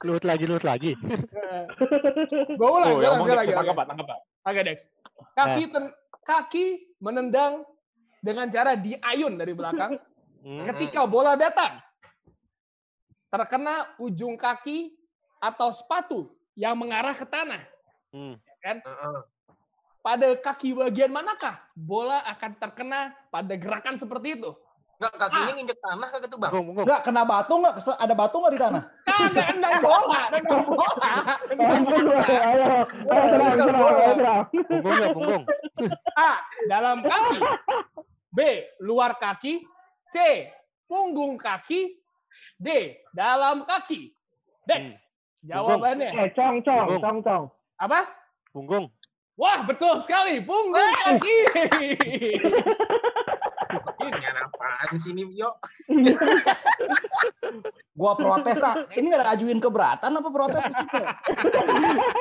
Lut 0.00 0.24
lagi, 0.24 0.44
lut 0.48 0.64
lagi. 0.64 0.96
Gue 2.56 2.68
ulang, 2.68 2.88
Tuh, 2.88 2.96
gue 2.96 3.04
yang 3.04 3.20
ulang 3.20 3.36
lagi. 3.36 3.52
tangkap 3.52 3.76
tangkap. 3.84 4.18
Oke, 4.48 4.60
Dex. 4.64 4.78
Kaki, 5.36 5.62
ten- 5.68 5.94
kaki 6.24 6.66
menendang 6.98 7.64
dengan 8.24 8.48
cara 8.48 8.72
diayun 8.76 9.36
dari 9.36 9.52
belakang. 9.52 10.00
Hmm. 10.40 10.64
Ketika 10.64 11.04
bola 11.04 11.36
datang, 11.36 11.84
terkena 13.28 13.92
ujung 14.00 14.40
kaki 14.40 14.96
atau 15.36 15.68
sepatu 15.68 16.32
yang 16.56 16.76
mengarah 16.80 17.12
ke 17.12 17.28
tanah. 17.28 17.60
Hmm. 18.10 18.34
Heeh. 18.64 19.18
Pada 20.00 20.28
kaki 20.32 20.72
bagian 20.72 21.12
manakah 21.12 21.60
bola 21.76 22.24
akan 22.24 22.56
terkena 22.56 23.12
pada 23.28 23.54
gerakan 23.54 24.00
seperti 24.00 24.40
itu? 24.40 24.50
Enggak, 25.00 25.16
kakinya 25.16 25.52
nginjek 25.56 25.78
tanah 25.80 26.08
kagak 26.12 26.28
tuh, 26.28 26.36
Bang? 26.36 26.52
Punggung, 26.52 26.76
punggung. 26.76 26.84
Enggak 26.84 27.00
kena 27.08 27.22
batu 27.24 27.54
enggak? 27.56 27.74
Ada 27.80 28.14
batu 28.16 28.36
enggak 28.36 28.52
di 28.52 28.60
tanah? 28.60 28.82
Kagak 29.20 29.46
nendang 29.56 29.76
bola, 29.80 30.20
nendang 30.28 30.64
bola. 30.68 31.12
Ayo. 31.56 32.68
Ayo, 33.08 33.24
tenang, 33.32 33.52
tenang, 33.56 33.80
ayo. 33.80 34.34
Punggung 34.68 34.96
ya, 35.00 35.08
punggung. 35.16 35.44
A. 36.16 36.30
Dalam 36.68 36.98
kaki. 37.00 37.38
B. 38.28 38.40
Luar 38.84 39.16
kaki. 39.16 39.64
C. 40.12 40.16
Punggung 40.84 41.40
kaki. 41.40 41.96
D. 42.60 42.68
Dalam 43.16 43.64
kaki. 43.64 44.12
Dex. 44.68 45.00
Jawabannya. 45.40 46.12
Eh, 46.12 46.28
cong, 46.36 46.60
cong, 46.60 47.00
cong, 47.00 47.18
cong. 47.24 47.44
Apa? 47.80 48.04
Punggung. 48.52 48.92
Wah, 49.40 49.64
betul 49.64 50.04
sekali. 50.04 50.36
Punggung 50.44 50.84
kaki. 51.00 51.36
Pertanyaan 53.96 54.36
apaan 54.44 54.92
sih 55.00 55.16
ini, 55.16 55.24
Yo? 55.32 55.48
Gua 57.96 58.12
protes 58.20 58.60
ah. 58.60 58.84
Ini 58.92 59.08
enggak 59.08 59.24
ada 59.24 59.32
ajuin 59.32 59.56
keberatan 59.56 60.12
apa 60.12 60.28
protes 60.28 60.60
di 60.68 60.74
situ? 60.76 61.02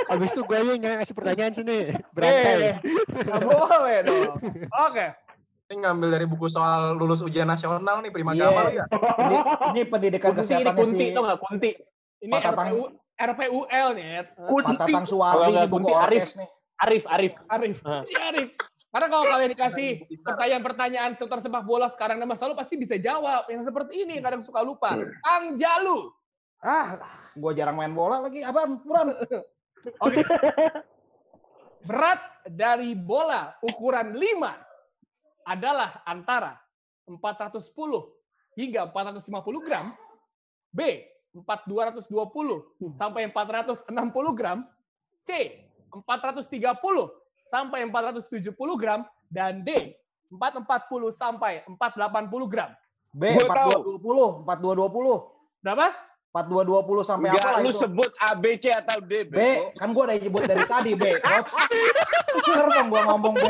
Habis 0.07 0.29
itu 0.31 0.41
gue 0.47 0.57
yang 0.63 0.79
ngasih 0.79 1.15
pertanyaan 1.17 1.51
sini. 1.51 1.91
Eh, 1.91 1.99
Berantai. 2.15 2.79
nggak 3.27 3.41
boleh 3.43 3.97
dong. 4.07 4.33
Oke. 4.87 5.05
Ini 5.69 5.85
ngambil 5.85 6.09
dari 6.15 6.25
buku 6.25 6.47
soal 6.49 6.95
lulus 6.95 7.19
ujian 7.21 7.45
nasional 7.45 7.99
nih, 7.99 8.09
Prima 8.09 8.31
Iya. 8.33 8.47
Gamal 8.47 8.67
ya? 8.73 8.85
Ini, 8.89 9.37
ini 9.75 9.81
pendidikan 9.85 10.33
Kunti 10.33 10.39
ini 10.39 10.65
kesehatannya 10.65 10.81
kunti, 10.81 11.03
si 11.03 11.13
tau 11.13 11.23
nggak? 11.27 11.39
Kunti. 11.43 11.69
Ini. 12.25 12.31
RPU, 12.41 12.83
RPUL 13.19 13.87
nih. 13.99 14.07
Ed. 14.23 14.27
Pak 14.39 14.79
Tatang 14.79 15.03
Kalau 15.03 15.11
Suwardi 15.11 15.43
di 15.43 15.51
nggak 15.59 15.67
buku 15.67 15.79
kunti, 15.83 15.93
Arif. 15.93 16.29
nih. 16.39 16.49
Arif, 16.79 17.03
Arif. 17.11 17.33
Arif. 17.51 17.77
Iya, 18.07 18.21
Arif. 18.31 18.49
Karena 18.89 19.07
kalau 19.11 19.25
kalian 19.29 19.49
dikasih 19.53 19.89
pertanyaan-pertanyaan 20.25 21.11
seputar 21.13 21.43
sepak 21.45 21.61
bola 21.61 21.85
sekarang 21.91 22.17
dan 22.17 22.25
masa 22.25 22.49
lalu 22.49 22.57
pasti 22.57 22.79
bisa 22.79 22.95
jawab. 22.97 23.45
Yang 23.51 23.69
seperti 23.69 23.93
ini 24.07 24.17
kadang 24.23 24.41
suka 24.41 24.63
lupa. 24.63 24.95
Kang 25.21 25.59
Jalu. 25.59 26.09
Ah, 26.63 26.97
gua 27.37 27.51
jarang 27.53 27.77
main 27.77 27.93
bola 27.93 28.23
lagi. 28.23 28.41
Apaan? 28.41 28.81
Buran. 28.81 29.13
Oke. 30.05 30.19
Berat 31.85 32.19
dari 32.49 32.97
bola 32.97 33.55
ukuran 33.61 34.15
5 34.17 35.47
adalah 35.47 36.01
antara 36.03 36.57
410 37.07 37.71
hingga 38.59 38.91
450 38.91 39.65
gram, 39.65 39.95
B 40.73 40.79
4220 41.33 42.97
sampai 42.97 43.29
460 43.29 43.85
gram, 44.33 44.65
C 45.25 45.29
430 45.93 46.49
sampai 47.45 47.85
470 47.85 48.81
gram, 48.81 49.05
dan 49.29 49.61
D 49.61 49.93
440 50.29 51.09
sampai 51.13 51.65
480 51.65 52.49
gram. 52.49 52.69
B 53.09 53.33
Gua 53.33 53.49
tahu. 53.49 53.97
4220, 53.97 54.45
4220. 54.45 55.65
Berapa? 55.65 55.87
4220 56.29 57.09
sampai 57.09 57.33
Enggak, 57.33 57.41
apa 57.41 57.49
lah 57.57 57.61
lu 57.65 57.73
itu? 57.73 57.81
sebut 57.81 58.11
A, 58.21 58.37
B, 58.37 58.53
C 58.61 58.69
atau 58.69 59.01
D, 59.01 59.25
B, 59.25 59.33
Beko. 59.33 59.73
kan 59.73 59.89
gua 59.97 60.03
udah 60.05 60.17
nyebut 60.21 60.45
dari 60.45 60.61
tadi 60.69 60.93
B, 60.93 61.17
coach. 61.25 61.53
Bener 62.45 62.69
dong 62.69 62.93
gua 62.93 63.01
ngomong 63.09 63.33
B. 63.33 63.45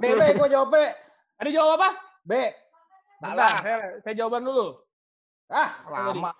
B, 0.00 0.04
B, 0.08 0.22
gua 0.40 0.48
jawab 0.48 0.72
B. 0.72 0.76
Ada 1.36 1.50
jawab 1.52 1.76
apa? 1.76 2.09
B. 2.22 2.32
Bentar, 3.16 3.36
Salah. 3.36 3.56
saya, 3.58 3.76
saya 4.00 4.14
jawaban 4.16 4.42
dulu. 4.42 4.80
Ah, 5.46 5.70
lama. 5.86 6.32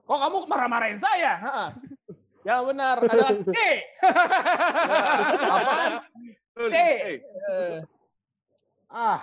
Kok 0.00 0.18
kamu 0.18 0.36
marah-marahin 0.46 0.96
saya? 0.96 1.32
Ha-ha. 1.38 1.66
Yang 2.40 2.60
benar 2.66 2.96
adalah 3.04 3.32
D. 3.34 3.58
Apaan? 5.40 5.92
C. 6.60 6.74
Eh, 6.74 7.18
Eh, 7.20 7.78
Ah, 8.88 9.20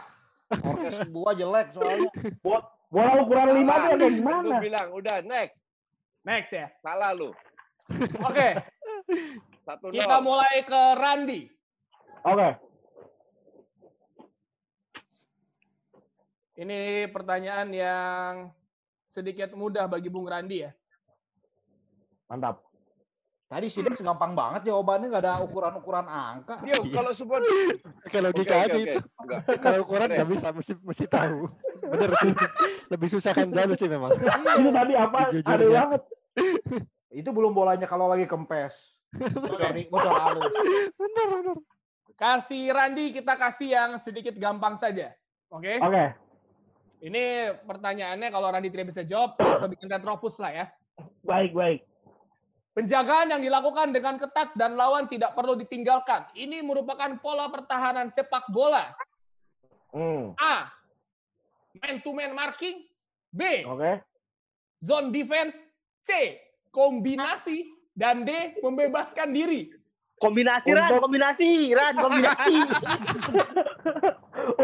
orkes 0.54 1.02
gua 1.10 1.34
jelek 1.34 1.74
soalnya. 1.74 2.12
Bola 2.86 3.18
ukuran 3.18 3.50
lima 3.52 3.74
tuh 3.82 3.98
kayak 3.98 4.00
Kan 4.00 4.14
gimana? 4.14 4.46
gua 4.46 4.60
bilang, 4.62 4.88
udah 4.94 5.18
next. 5.22 5.66
Next 6.22 6.54
ya. 6.54 6.70
Salah 6.80 7.12
lu. 7.12 7.34
Oke, 8.22 8.50
Satu 9.64 9.90
kita 9.90 10.18
nol. 10.18 10.24
mulai 10.24 10.62
ke 10.62 10.82
Randi. 10.96 11.42
Oke. 12.22 12.50
Ini 16.56 17.12
pertanyaan 17.12 17.68
yang 17.76 18.32
sedikit 19.12 19.52
mudah 19.52 19.92
bagi 19.92 20.08
Bung 20.08 20.24
Randi 20.24 20.64
ya. 20.64 20.72
Mantap. 22.32 22.64
Tadi 23.46 23.70
si 23.70 23.86
Dex 23.86 24.02
gampang 24.02 24.34
banget 24.34 24.66
jawabannya 24.66 25.06
nggak 25.12 25.24
ada 25.24 25.44
ukuran-ukuran 25.46 26.10
angka. 26.10 26.66
Yo, 26.66 26.82
kalau 26.90 27.14
support 27.14 27.46
Oke 27.46 27.78
Oke, 28.10 28.18
logika 28.18 28.56
aja 28.66 28.74
itu. 28.74 29.00
Enggak. 29.22 29.62
Kalau 29.62 29.86
ukuran 29.86 30.10
nggak 30.10 30.30
bisa, 30.34 30.50
mesti 30.50 30.74
mesti 30.82 31.06
tahu. 31.06 31.46
Bener 31.94 32.10
sih. 32.18 32.34
Lebih 32.90 33.08
susah 33.14 33.32
kan 33.38 33.52
jalur 33.54 33.78
sih 33.78 33.86
memang. 33.86 34.18
Itu 34.18 34.70
tadi 34.74 34.94
apa? 34.98 35.20
Ada 35.30 35.66
banget. 35.70 36.02
Itu 37.22 37.30
belum 37.32 37.54
bolanya 37.54 37.86
kalau 37.86 38.10
lagi 38.10 38.26
kempes. 38.26 38.98
Bocor, 39.16 39.72
nih, 39.72 39.88
bocor 39.88 40.12
halus. 40.12 40.52
Bener 41.00 41.26
bener. 41.32 41.58
Kasih 42.20 42.74
Randi 42.74 43.16
kita 43.16 43.40
kasih 43.40 43.70
yang 43.72 43.92
sedikit 44.02 44.36
gampang 44.36 44.76
saja. 44.76 45.16
Oke. 45.54 45.80
Oke. 45.80 46.25
Ini 47.06 47.54
pertanyaannya 47.62 48.34
kalau 48.34 48.50
Randi 48.50 48.74
tidak 48.74 48.90
bisa 48.90 49.06
jawab, 49.06 49.38
usah 49.38 49.70
bikin 49.70 49.86
retropus 49.86 50.42
lah 50.42 50.50
ya. 50.50 50.66
Baik, 51.22 51.54
baik. 51.54 51.86
Penjagaan 52.74 53.30
yang 53.30 53.46
dilakukan 53.46 53.94
dengan 53.94 54.18
ketat 54.18 54.58
dan 54.58 54.74
lawan 54.74 55.06
tidak 55.06 55.38
perlu 55.38 55.54
ditinggalkan. 55.54 56.26
Ini 56.34 56.66
merupakan 56.66 57.14
pola 57.22 57.46
pertahanan 57.54 58.10
sepak 58.10 58.50
bola. 58.50 58.90
Hmm. 59.94 60.34
A. 60.42 60.74
Man 61.78 62.02
to 62.02 62.10
man 62.10 62.34
marking. 62.34 62.90
B. 63.30 63.70
Oke. 63.70 64.02
Zone 64.82 65.14
defense. 65.14 65.70
C. 66.02 66.42
Kombinasi. 66.74 67.70
Dan 67.94 68.26
D. 68.26 68.58
Membebaskan 68.66 69.30
diri. 69.30 69.70
Kombinasi 70.20 70.74
Ran, 70.74 70.90
Untuk- 70.90 71.04
kombinasi 71.06 71.50
Ran, 71.76 71.96
kombinasi. 72.02 72.56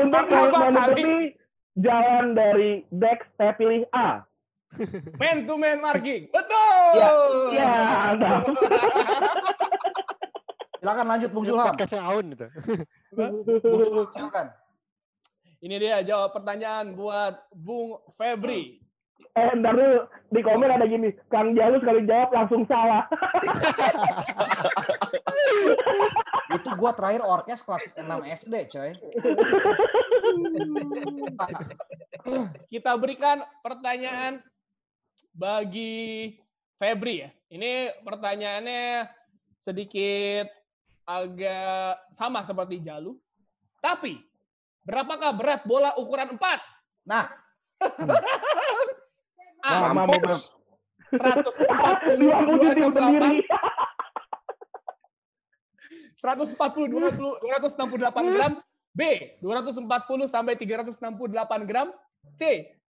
Untuk 0.02 0.24
Pertama 0.26 0.72
menutupi 0.72 1.36
jalan 1.80 2.36
dari 2.36 2.84
Dex, 2.92 3.24
saya 3.40 3.56
pilih 3.56 3.88
A. 3.96 4.26
Man 5.20 5.44
to 5.48 5.56
man 5.60 5.84
marking. 5.84 6.32
Betul. 6.32 6.96
Ya, 6.96 7.12
Ya, 7.52 7.72
mantap. 8.16 8.42
Silakan 10.82 11.06
lanjut 11.14 11.30
Bung 11.30 11.46
Sulham. 11.46 11.68
Podcastnya 11.70 12.02
Aun 12.02 12.34
itu. 12.34 12.48
Silakan. 14.18 14.48
Ini 15.62 15.76
dia 15.78 16.02
jawab 16.02 16.34
pertanyaan 16.34 16.98
buat 16.98 17.38
Bung 17.54 18.02
Febri. 18.18 18.82
Eh, 19.38 19.52
ntar 19.62 19.78
dulu. 19.78 20.10
Di 20.34 20.42
komen 20.42 20.74
ada 20.74 20.90
gini, 20.90 21.14
Kang 21.30 21.54
Jalu 21.54 21.78
sekali 21.78 22.02
jawab 22.10 22.34
langsung 22.34 22.66
salah. 22.66 23.06
Itu 26.56 26.70
gua 26.76 26.92
terakhir 26.92 27.22
orkes 27.24 27.64
kelas 27.64 27.84
6 27.96 28.04
SD, 28.44 28.56
coy. 28.72 28.92
Kita 32.72 32.92
berikan 33.00 33.44
pertanyaan 33.64 34.44
bagi 35.32 36.36
Febri 36.76 37.24
ya. 37.28 37.30
Ini 37.52 38.02
pertanyaannya 38.02 39.06
sedikit 39.62 40.50
agak 41.06 42.10
sama 42.16 42.42
seperti 42.42 42.82
Jalu. 42.82 43.16
Tapi, 43.82 44.18
berapakah 44.86 45.34
berat 45.34 45.62
bola 45.66 45.94
ukuran 45.98 46.38
4? 46.38 47.06
Nah, 47.06 47.26
A. 49.62 49.94
Mampus. 49.94 50.54
140 51.12 52.24
Dia 52.24 52.38
puji 52.48 52.68
tim 52.72 52.90
sendiri. 52.96 53.44
140 56.22 56.56
20 56.88 57.18
268 57.18 58.36
gram, 58.38 58.54
B 58.94 59.02
240 59.42 60.30
sampai 60.30 60.54
368 60.56 61.66
gram, 61.66 61.88
C 62.38 62.42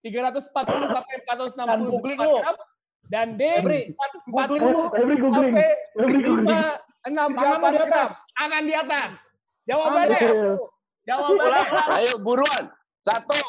340 0.03 0.91
sampai 0.91 1.13
468 1.23 1.55
Dan 1.63 1.79
googling 1.87 2.19
lu. 2.19 2.35
gram, 2.37 2.57
dan 3.07 3.27
D 3.39 3.43
Febri, 3.59 3.81
440 4.27 4.27
googling 4.27 4.75
lu. 4.75 4.83
Every 4.91 5.15
googling. 5.15 5.53
sampai 5.55 5.69
Every 5.95 6.21
googling. 6.21 6.51
5 6.51 6.91
6 7.03 7.35
Tangan 7.35 7.59
lu 7.59 7.59
8 7.59 7.71
di 7.71 7.79
gram. 7.79 7.87
atas. 7.87 8.09
Akan 8.35 8.61
di 8.63 8.73
atas. 8.75 9.11
Tangan 9.13 9.63
Jawabannya, 9.63 10.07
di 10.07 10.15
atas. 10.19 10.39
jawabannya. 11.03 11.63
Ayo 11.95 12.13
buruan. 12.19 12.63
Satu, 13.03 13.39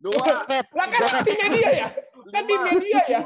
dua, 0.00 0.24
Lah 0.48 0.86
kan 0.88 1.48
dia 1.52 1.70
ya? 1.70 1.88
Kan 2.30 2.42
timnya 2.44 2.72
dia 2.78 3.02
ya? 3.08 3.20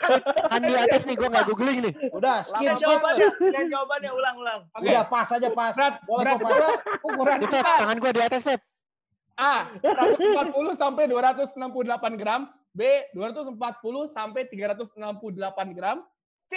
kan 0.52 0.60
di 0.60 0.74
atas 0.74 1.02
nih, 1.02 1.14
gue 1.14 1.28
nggak 1.28 1.46
googling 1.46 1.78
nih. 1.82 1.94
Udah, 2.12 2.42
skip, 2.42 2.70
skip. 2.74 2.82
jawabannya, 2.84 3.28
dan 3.50 3.64
jawabannya 3.66 4.10
ulang-ulang. 4.12 4.60
Oke. 4.70 4.86
Udah 4.86 5.04
pas 5.06 5.28
aja 5.28 5.48
pas. 5.50 5.74
Berat, 5.74 5.94
Boleh 6.04 6.22
berat 6.22 6.38
kok 6.38 6.46
pas. 6.46 6.78
ukuran 7.02 7.36
Di 7.38 7.46
Pep, 7.48 7.64
4. 7.64 7.80
tangan 7.80 7.96
gue 7.98 8.10
di 8.10 8.22
atas 8.22 8.42
Pep. 8.42 8.60
A 9.34 9.54
140 9.82 10.78
sampai 10.78 11.04
268 11.10 12.14
gram, 12.14 12.40
B 12.70 12.80
240 13.10 13.58
sampai 14.06 14.46
368 14.46 15.74
gram, 15.74 16.06
C 16.46 16.54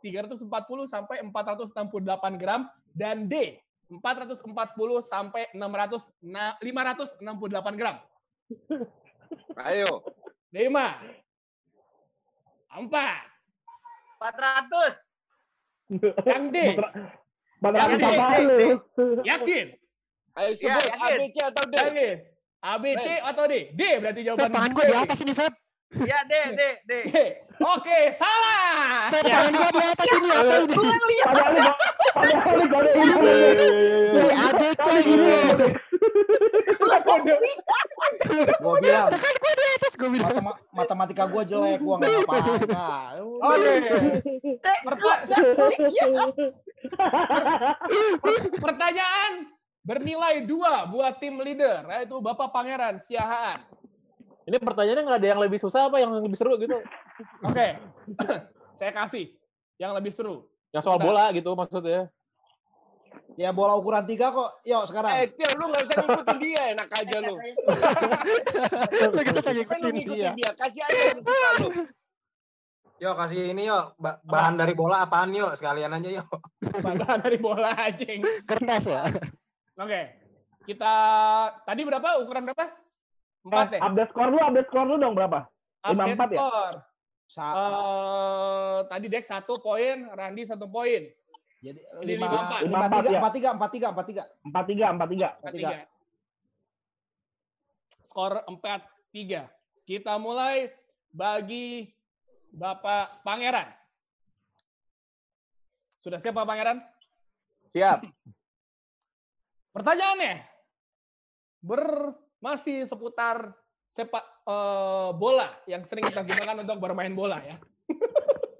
340 0.00 0.48
sampai 0.84 1.20
468 1.20 2.40
gram 2.40 2.64
dan 2.92 3.28
D 3.28 3.60
440 3.92 4.40
sampai 5.00 5.48
600 5.52 6.08
na- 6.20 6.56
568 6.60 7.76
gram. 7.76 7.96
ayo. 9.60 10.00
5 12.74 12.90
4 12.90 14.18
400. 14.18 14.98
yang 16.26 16.50
D 16.50 16.74
Bakal 17.62 17.96
Yang 17.96 17.96
D, 17.96 18.04
lu? 18.44 18.82
yakin 19.22 19.66
Ayo 20.34 20.50
Ya, 20.58 20.60
sebut 20.74 20.90
A, 20.90 21.06
yakin. 21.06 21.16
B, 21.16 21.22
C 21.30 21.36
atau 21.40 21.64
D. 21.64 21.74
yakin 21.78 22.16
A 22.64 22.72
B 22.82 22.84
C 22.98 23.06
atau 23.22 23.44
D 23.46 23.54
D 23.72 23.80
berarti 24.02 24.20
jawaban 24.26 24.50
tangan 24.50 24.72
gue 24.74 24.84
di 24.84 24.92
atas 24.96 25.18
ini 25.22 25.32
Pep. 25.32 25.52
Ya, 26.02 26.26
D, 26.26 26.32
D, 26.52 26.60
D. 26.82 26.92
Oke 27.54 28.10
salah. 28.12 29.06
Tangan 29.14 29.46
gue 29.48 29.68
di 29.70 29.82
atas 29.84 30.08
ini 30.10 30.28
apa 30.28 30.54
ini? 30.58 30.74
Gua 38.58 38.74
bilang, 38.80 39.08
di 39.12 39.20
atas, 39.78 39.94
bilang. 39.94 40.34
matematika 40.70 41.24
gua 41.26 41.42
jelek, 41.46 41.78
gua 41.78 41.94
nggak 41.98 42.26
apa-apa. 42.26 42.38
oke. 43.48 43.72
Perta- 44.82 45.22
Pertanyaan 48.64 49.32
bernilai 49.84 50.44
dua 50.44 50.88
buat 50.88 51.20
tim 51.20 51.38
leader, 51.38 51.84
yaitu 51.90 52.16
Bapak 52.18 52.50
Pangeran 52.50 52.96
Siahaan. 52.98 53.60
Ini 54.44 54.56
pertanyaannya 54.60 55.02
nggak 55.08 55.20
ada 55.24 55.28
yang 55.32 55.40
lebih 55.40 55.56
susah 55.56 55.88
apa 55.88 55.96
yang 55.96 56.12
lebih 56.20 56.36
seru 56.36 56.60
gitu? 56.60 56.76
Oke, 57.40 57.80
saya 58.78 58.92
kasih 58.92 59.32
yang 59.80 59.96
lebih 59.96 60.12
seru. 60.12 60.44
Yang 60.68 60.84
soal 60.84 61.00
Bentar. 61.00 61.08
bola 61.08 61.24
gitu 61.32 61.50
maksudnya. 61.56 62.12
Ya 63.34 63.50
bola 63.50 63.74
ukuran 63.74 64.04
tiga 64.04 64.30
kok. 64.30 64.60
Yuk 64.62 64.84
sekarang. 64.86 65.10
Eh, 65.16 65.26
Tio, 65.32 65.48
lu 65.56 65.70
nggak 65.70 65.82
usah 65.86 65.96
ngikutin 66.02 66.38
dia, 66.38 66.62
enak 66.76 66.88
aja 66.92 67.16
lu. 67.24 67.34
Lu 67.34 69.10
Kan 69.64 69.78
lu 69.80 69.88
ngikutin 69.90 70.06
dia. 70.12 70.30
dia, 70.36 70.50
kasih 70.54 70.82
aja 70.84 71.00
yang 71.14 71.20
suka 71.24 71.50
lu. 71.62 71.68
Yo 73.02 73.10
kasih 73.18 73.50
ini 73.50 73.66
yo 73.66 73.90
ba- 73.98 74.22
bahan 74.22 74.54
dari 74.54 74.70
bola 74.76 75.02
apaan 75.02 75.34
yo 75.34 75.50
sekalian 75.56 75.90
aja 75.90 76.22
yo. 76.22 76.24
Bahan 76.62 77.26
dari 77.26 77.38
bola 77.42 77.74
anjing. 77.74 78.22
Kertas 78.46 78.86
ya. 78.86 79.02
Oke, 79.74 80.00
kita 80.62 80.94
tadi 81.66 81.82
berapa? 81.82 82.22
Ukuran 82.22 82.46
berapa? 82.46 82.83
Empat 83.44 83.66
Eh, 83.70 83.76
ya? 83.76 83.80
update 83.84 84.10
skor 84.10 84.28
lu, 84.28 84.38
update 84.40 84.68
skor 84.68 84.84
lu 84.84 84.96
dong 84.96 85.12
berapa? 85.12 85.40
lima 85.84 85.92
Update 86.00 86.16
empat 86.16 86.28
ya? 86.30 86.38
skor. 86.40 86.74
Sa- 87.24 87.54
Eh, 87.54 88.78
tadi 88.86 89.06
Dex 89.08 89.24
satu 89.26 89.54
poin, 89.58 89.96
Randi 90.10 90.42
satu 90.44 90.64
poin. 90.66 91.02
jadi 91.60 91.80
lima 92.02 92.28
lima 92.28 92.28
empat. 92.38 92.60
lima 92.60 92.68
Lima 92.68 92.78
empat, 92.82 92.92
tiga 92.94 93.08
ya. 93.08 93.18
empat 93.18 93.32
tiga 93.32 93.48
empat 93.50 93.70
tiga 93.70 93.86
empat 93.88 94.04
tiga. 94.06 94.22
Empat 94.42 94.64
tiga, 94.66 94.84
empat 94.90 95.08
tiga. 95.08 95.28
Empat 95.34 95.52
Tiga. 95.54 95.68
Skor 98.02 98.32
empat 98.46 98.80
tiga. 99.10 99.42
Kita 99.82 100.16
mulai 100.16 100.68
bagi 101.10 101.88
Bapak 102.50 103.20
Pangeran. 103.22 103.68
Sudah 105.98 106.16
siap 106.16 106.32
Pak 106.34 106.44
Pangeran? 106.44 106.78
Siap. 107.66 108.04
Pertanyaannya 109.74 110.44
ber 111.58 112.12
masih 112.44 112.84
seputar 112.84 113.56
sepak 113.96 114.20
eh, 114.44 115.10
bola 115.16 115.48
yang 115.64 115.80
sering 115.88 116.04
kita 116.04 116.20
gunakan 116.20 116.60
untuk 116.60 116.76
bermain 116.76 117.16
bola 117.16 117.40
ya. 117.40 117.56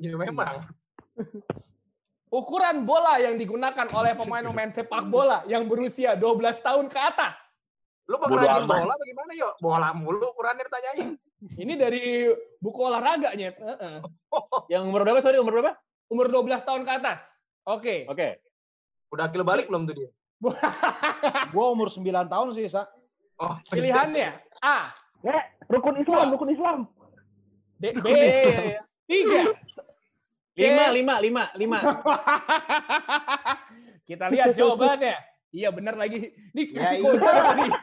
Ya 0.05 0.21
memang. 0.21 0.69
Ukuran 2.29 2.85
bola 2.85 3.17
yang 3.17 3.41
digunakan 3.41 3.89
oleh 3.95 4.13
pemain-pemain 4.13 4.69
sepak 4.75 5.07
bola 5.09 5.41
yang 5.49 5.65
berusia 5.65 6.13
12 6.13 6.61
tahun 6.61 6.93
ke 6.93 6.99
atas. 6.99 7.57
Lu 8.05 8.21
pengrajin 8.21 8.69
bola 8.69 8.93
bagaimana 9.01 9.33
yuk? 9.33 9.55
Bola 9.65 9.89
mulu 9.97 10.29
ukurannya 10.35 10.67
ditanyain. 10.67 11.09
Ini 11.63 11.73
dari 11.79 12.29
buku 12.61 12.81
olahraganya. 12.85 13.55
Heeh. 13.57 13.97
Yang 14.69 14.83
umur 14.93 15.09
berapa, 15.09 15.25
sorry, 15.25 15.41
umur 15.41 15.63
berapa? 15.63 15.73
Umur 16.13 16.27
12 16.29 16.69
tahun 16.69 16.83
ke 16.85 16.93
atas. 17.01 17.21
Oke. 17.65 18.05
Oke. 18.11 18.45
Udah 19.09 19.31
akil 19.31 19.41
balik 19.41 19.73
belum 19.73 19.89
tuh 19.89 20.05
dia? 20.05 20.11
Gua 21.55 21.73
umur 21.73 21.89
9 21.89 22.05
tahun 22.29 22.49
sih, 22.53 22.69
Sa. 22.69 22.85
Oh, 23.37 23.57
Pilihannya 23.67 24.29
A, 24.61 24.93
Eh, 25.21 25.45
rukun 25.67 25.97
Islam, 25.97 26.31
rukun 26.31 26.51
Islam. 26.51 26.87
D, 27.77 27.91
B, 27.97 28.07
Eh, 28.07 28.79
tiga. 29.05 29.43
Lima, 30.55 30.87
lima, 30.93 31.15
lima, 31.19 31.43
lima. 31.57 31.79
Kita 34.07 34.31
lihat 34.31 34.55
jawabannya. 34.55 35.15
Iya 35.51 35.71
benar 35.71 35.95
lagi. 35.95 36.31
Ini 36.55 36.63
Ya, 36.71 36.91
iya. 36.95 37.11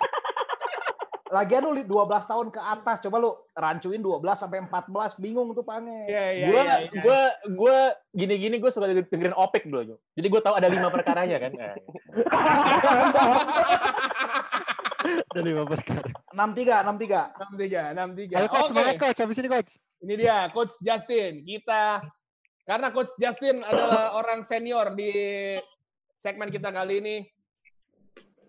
Lagian 1.31 1.63
lu 1.63 1.71
li- 1.73 1.83
12 1.83 2.27
tahun 2.27 2.47
ke 2.47 2.59
atas, 2.59 2.99
coba 2.99 3.17
lu 3.17 3.31
rancuin 3.53 3.99
12 3.99 4.35
sampai 4.35 4.59
14, 4.61 5.15
bingung 5.15 5.51
tuh 5.51 5.63
Pange. 5.63 6.05
Iya, 6.05 6.25
iya, 6.29 6.45
Gue, 6.45 6.59
iya, 6.59 6.75
iya. 6.81 6.99
gue, 6.99 7.19
gue 7.55 7.77
gini-gini 8.13 8.55
gue 8.59 8.67
suka 8.67 8.87
dengerin 8.87 9.33
opik 9.33 9.63
dulu. 9.63 9.95
Jadi 10.11 10.27
gue 10.27 10.39
tahu 10.39 10.55
ada 10.55 10.67
lima 10.67 10.87
perkaranya 10.87 11.39
kan. 11.39 11.51
Ada 15.31 15.41
lima 15.41 15.63
perkara. 15.65 16.09
63, 16.33 16.85
63. 16.85 17.95
63, 17.95 18.37
63. 18.37 18.39
Ayo 18.39 18.47
coach, 18.47 18.69
semangat 18.69 18.95
coach. 18.99 19.19
Habis 19.19 19.37
ini 19.41 19.49
coach. 19.49 19.71
Ini 20.01 20.13
dia 20.17 20.37
Coach 20.49 20.73
Justin. 20.81 21.45
Kita 21.45 22.01
karena 22.65 22.89
Coach 22.93 23.13
Justin 23.17 23.61
adalah 23.61 24.17
orang 24.17 24.41
senior 24.45 24.93
di 24.97 25.11
segmen 26.21 26.49
kita 26.53 26.69
kali 26.69 27.01
ini, 27.01 27.15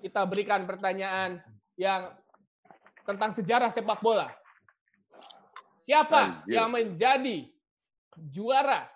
kita 0.04 0.24
berikan 0.28 0.64
pertanyaan 0.68 1.40
yang 1.76 2.12
tentang 3.08 3.32
sejarah 3.32 3.72
sepak 3.72 4.00
bola. 4.04 4.28
Siapa 5.82 6.44
Anjir. 6.44 6.54
yang 6.54 6.68
menjadi 6.70 7.50
juara 8.14 8.86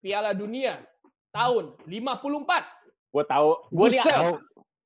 Piala 0.00 0.32
Dunia 0.32 0.80
tahun 1.34 1.76
54? 1.84 3.12
Gue 3.12 3.24
tahu. 3.28 3.50
Gue. 3.68 3.86
Tahu. 4.00 4.34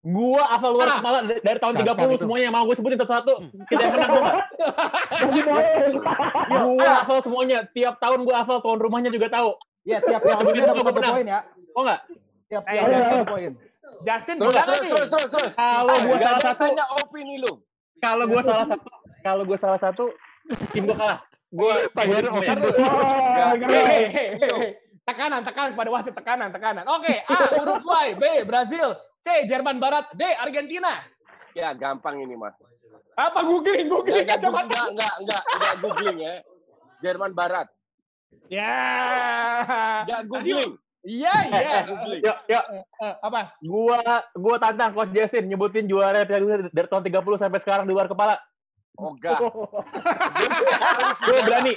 Gue 0.07 0.43
asal 0.47 0.71
luar 0.71 0.87
Ah. 0.87 0.97
kepala 0.97 1.19
dari, 1.25 1.59
tahun 1.59 1.75
Gampang 1.77 1.99
30 1.99 2.15
itu. 2.15 2.23
semuanya 2.23 2.49
mau 2.49 2.63
gue 2.63 2.75
sebutin 2.75 2.95
satu-satu. 2.97 3.35
Kita 3.67 3.81
yang 3.81 3.93
menang 3.93 4.11
gue 4.13 4.23
poin. 5.43 5.91
Gue 6.47 6.87
hafal 6.89 7.19
semuanya. 7.21 7.59
Tiap 7.69 7.99
tahun 7.99 8.23
gue 8.23 8.31
hafal 8.33 8.59
tuan 8.61 8.79
rumahnya 8.79 9.11
juga 9.11 9.27
tahu. 9.29 9.59
Ya, 9.83 9.99
tiap 9.99 10.19
yang 10.21 10.39
Begitu 10.41 10.63
dapat 10.65 10.75
gua 10.77 10.87
satu 10.89 11.01
poin 11.09 11.27
ya. 11.27 11.41
Oh 11.73 11.83
nggak? 11.83 12.01
Tiap 12.47 12.63
Eh, 12.63 12.73
yang 12.73 12.85
dapat 12.85 12.95
ayo. 12.97 13.11
satu 13.13 13.27
poin. 13.27 13.53
Justin 13.99 14.37
Terus, 14.37 14.55
terus, 14.55 14.79
terus, 14.85 15.09
terus, 15.09 15.29
terus. 15.33 15.53
Kalau 15.55 15.95
gue 15.97 16.07
Nggak 16.07 16.21
salah 16.23 16.43
satu, 16.45 16.63
tanya 16.65 16.85
opini 16.97 17.35
lu. 17.37 17.53
kalau 17.97 18.25
gue 18.25 18.43
salah 18.45 18.67
satu, 18.67 18.87
kalau 19.21 19.43
gue 19.43 19.57
salah 19.57 19.81
satu, 19.81 20.05
tim 20.71 20.85
gue 20.85 20.95
kalah. 20.95 21.19
Gue 21.49 21.75
Pangeran 21.91 22.29
gue- 22.29 22.35
open. 22.37 22.57
Hei. 23.65 24.03
Tekanan, 25.03 25.41
tekanan 25.41 25.71
kepada 25.73 25.91
wasit, 25.93 26.13
tekanan, 26.13 26.49
tekanan. 26.51 26.85
Oke, 26.85 27.23
A, 27.25 27.37
Uruguay, 27.57 28.13
B, 28.13 28.25
Brazil, 28.43 28.99
C, 29.27 29.43
Jerman 29.45 29.83
Barat, 29.83 30.07
D, 30.15 30.23
Argentina. 30.23 31.03
Ya 31.51 31.75
gampang 31.75 32.23
ini 32.23 32.39
mah. 32.39 32.55
Apa 33.19 33.43
googling, 33.43 33.91
Enggak, 33.91 33.91
googling 33.91 34.23
enggak, 34.23 34.39
kacamata. 34.39 34.63
enggak, 34.63 34.87
enggak, 34.87 35.13
enggak, 35.19 35.43
enggak 35.51 35.75
googling 35.83 36.19
ya. 36.23 36.35
Jerman 37.03 37.33
Barat. 37.35 37.67
Ya. 38.47 38.77
Enggak 40.07 40.23
googling. 40.31 40.73
Iya, 41.03 41.35
iya. 41.43 41.59
Enggak 41.59 41.85
googling. 41.91 42.23
Yuk, 42.23 42.39
yuk. 42.47 42.65
Eh, 43.03 43.15
Apa? 43.19 43.41
Gua 43.59 43.99
gua 44.31 44.57
tantang 44.63 44.95
Coach 44.95 45.11
Justin 45.11 45.51
nyebutin 45.51 45.91
juara 45.91 46.23
Piala 46.23 46.43
Dunia 46.47 46.71
dari 46.71 46.87
tahun 46.87 47.03
30 47.03 47.43
sampai 47.43 47.59
sekarang 47.59 47.85
di 47.89 47.99
luar 47.99 48.07
kepala. 48.07 48.39
Oh, 48.97 49.11
enggak. 49.13 49.43
Gue 51.27 51.39
berani. 51.43 51.75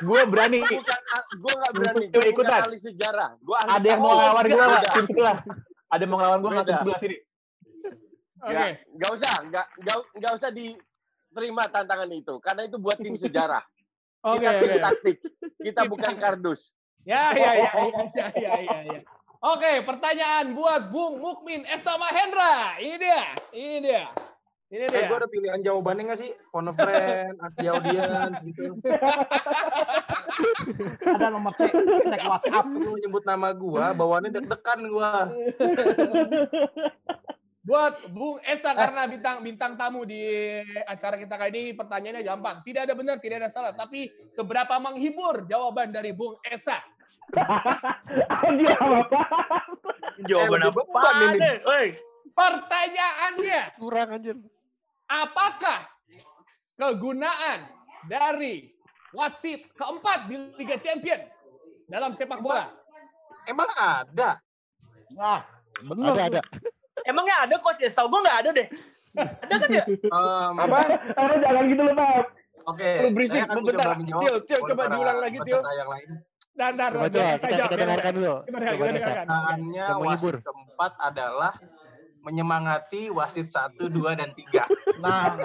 Gue 0.00 0.20
berani. 0.24 0.60
Bukan, 0.62 1.00
gue 1.34 1.52
enggak 1.52 1.72
berani. 1.74 2.04
Gue 2.08 2.16
Gue 2.16 2.24
ikutan. 2.30 2.60
ahli 2.64 2.78
sejarah. 2.78 3.28
Gue 3.42 3.56
ahli 3.58 3.70
Ada 3.76 3.86
yang 3.90 4.00
mau 4.00 4.12
ngelawan 4.14 4.44
gue. 4.46 4.64
Tim 4.88 5.04
sebelah. 5.10 5.36
Ada 5.92 6.04
mau 6.08 6.16
ngelawan 6.16 6.40
gue 6.40 6.50
nggak 6.56 6.66
sebelah 6.72 7.00
sini? 7.04 7.16
Oke. 8.42 8.48
Enggak, 8.48 8.68
enggak 8.88 9.10
usah, 9.12 9.34
enggak, 9.44 9.66
enggak, 9.76 9.96
enggak 10.16 10.32
usah 10.40 10.50
diterima 10.50 11.62
tantangan 11.68 12.10
itu. 12.10 12.34
Karena 12.40 12.62
itu 12.64 12.76
buat 12.80 12.96
tim 12.96 13.14
sejarah. 13.14 13.62
Oke, 14.22 14.38
Kita 14.38 14.50
tim 14.54 14.70
oke. 14.70 14.78
taktik. 14.86 15.16
Kita 15.58 15.80
bukan 15.90 16.14
kardus. 16.14 16.78
Ya, 17.02 17.34
ya, 17.34 17.50
ya, 17.58 17.70
ya, 17.74 18.02
ya, 18.14 18.26
ya, 18.38 18.52
ya, 18.62 18.78
ya. 18.94 19.00
Oke, 19.42 19.82
pertanyaan 19.82 20.54
buat 20.54 20.94
Bung 20.94 21.18
Mukmin 21.18 21.66
Esa 21.66 21.98
Mahendra. 21.98 22.78
Ini 22.78 22.94
dia, 23.02 23.22
ini 23.50 23.90
dia. 23.90 24.06
Ini 24.72 24.82
Eh, 24.82 24.88
dia. 24.88 25.04
gue 25.04 25.14
ada 25.14 25.28
pilihan 25.28 25.60
jawabannya 25.60 26.02
nggak 26.08 26.18
sih? 26.18 26.32
Phone 26.48 26.66
a 26.66 26.72
friend, 26.72 27.36
ask 27.38 27.54
the 27.54 27.68
audience, 27.68 28.40
gitu. 28.42 28.72
Ada 31.04 31.28
nomor 31.28 31.52
cek, 31.52 31.70
cek 32.02 32.22
WhatsApp. 32.24 32.66
Lu 32.66 32.96
nyebut 32.96 33.22
nama 33.22 33.52
gua, 33.52 33.92
bawaannya 33.92 34.32
deg-degan 34.32 34.80
gua. 34.88 35.28
Buat 37.62 38.10
Bung 38.10 38.40
Esa 38.42 38.72
karena 38.72 39.06
bintang 39.06 39.38
bintang 39.38 39.72
tamu 39.76 40.02
di 40.02 40.18
acara 40.82 41.14
kita 41.14 41.36
kali 41.36 41.50
ini 41.52 41.62
pertanyaannya 41.72 42.22
gampang. 42.24 42.56
Tidak 42.64 42.82
ada 42.82 42.92
benar, 42.92 43.16
tidak 43.20 43.36
ada 43.38 43.48
salah. 43.48 43.70
Tapi 43.70 44.10
seberapa 44.26 44.72
menghibur 44.80 45.44
jawaban 45.44 45.88
dari 45.88 46.10
Bung 46.10 46.34
Esa? 46.42 46.80
Apa? 47.30 47.78
Jawaban 50.24 50.58
Eh, 50.58 50.66
apa? 50.66 51.10
nih? 51.30 51.56
Woi. 51.62 51.86
Pertanyaannya, 52.32 53.60
Curang 53.76 54.08
anjir. 54.10 54.36
Apakah 55.12 55.84
kegunaan 56.80 57.68
dari 58.08 58.72
wasit 59.12 59.68
keempat 59.76 60.32
di 60.32 60.36
Liga 60.56 60.80
Champion 60.80 61.20
dalam 61.84 62.16
sepak 62.16 62.40
bola? 62.40 62.72
Emang 63.44 63.68
ada? 63.76 64.40
Nah, 65.12 65.44
bener. 65.84 66.16
Ada 66.16 66.22
ada. 66.32 66.40
Emangnya 67.04 67.36
ada 67.44 67.56
coach 67.60 67.82
ya? 67.82 67.90
Setahu 67.92 68.08
gue 68.08 68.20
nggak 68.24 68.38
ada 68.46 68.50
deh. 68.54 68.68
Ada 69.12 69.54
kan 69.60 69.68
ya? 69.68 69.84
Em, 69.84 70.54
Apa? 70.56 70.76
Eh, 70.88 71.38
jangan 71.42 71.62
gitu 71.68 71.82
lu, 71.84 71.92
Pak. 71.92 72.24
Oke. 72.70 72.90
Lu 73.02 73.08
berisik, 73.12 73.42
bentar. 73.44 73.96
Tio, 73.98 74.34
Tio, 74.46 74.58
coba 74.70 74.82
diulang 74.88 75.18
lagi, 75.20 75.38
Tio. 75.42 75.58
Yang 75.60 75.90
lain. 75.90 76.08
Dan 76.52 76.72
dan 76.76 76.90
Coba 76.92 77.08
coba 77.08 77.32
kita 77.40 77.64
kita 77.64 77.76
dengarkan 77.80 78.12
dulu. 78.12 78.34
Coba 78.44 78.58
dengarkan. 78.60 79.26
Menghibur. 79.26 80.04
wasit 80.04 80.34
keempat 80.44 80.92
adalah 81.00 81.52
menyemangati 82.22 83.10
wasit 83.10 83.50
satu, 83.50 83.90
dua, 83.90 84.14
dan 84.14 84.30
tiga. 84.38 84.66
Nah, 85.02 85.36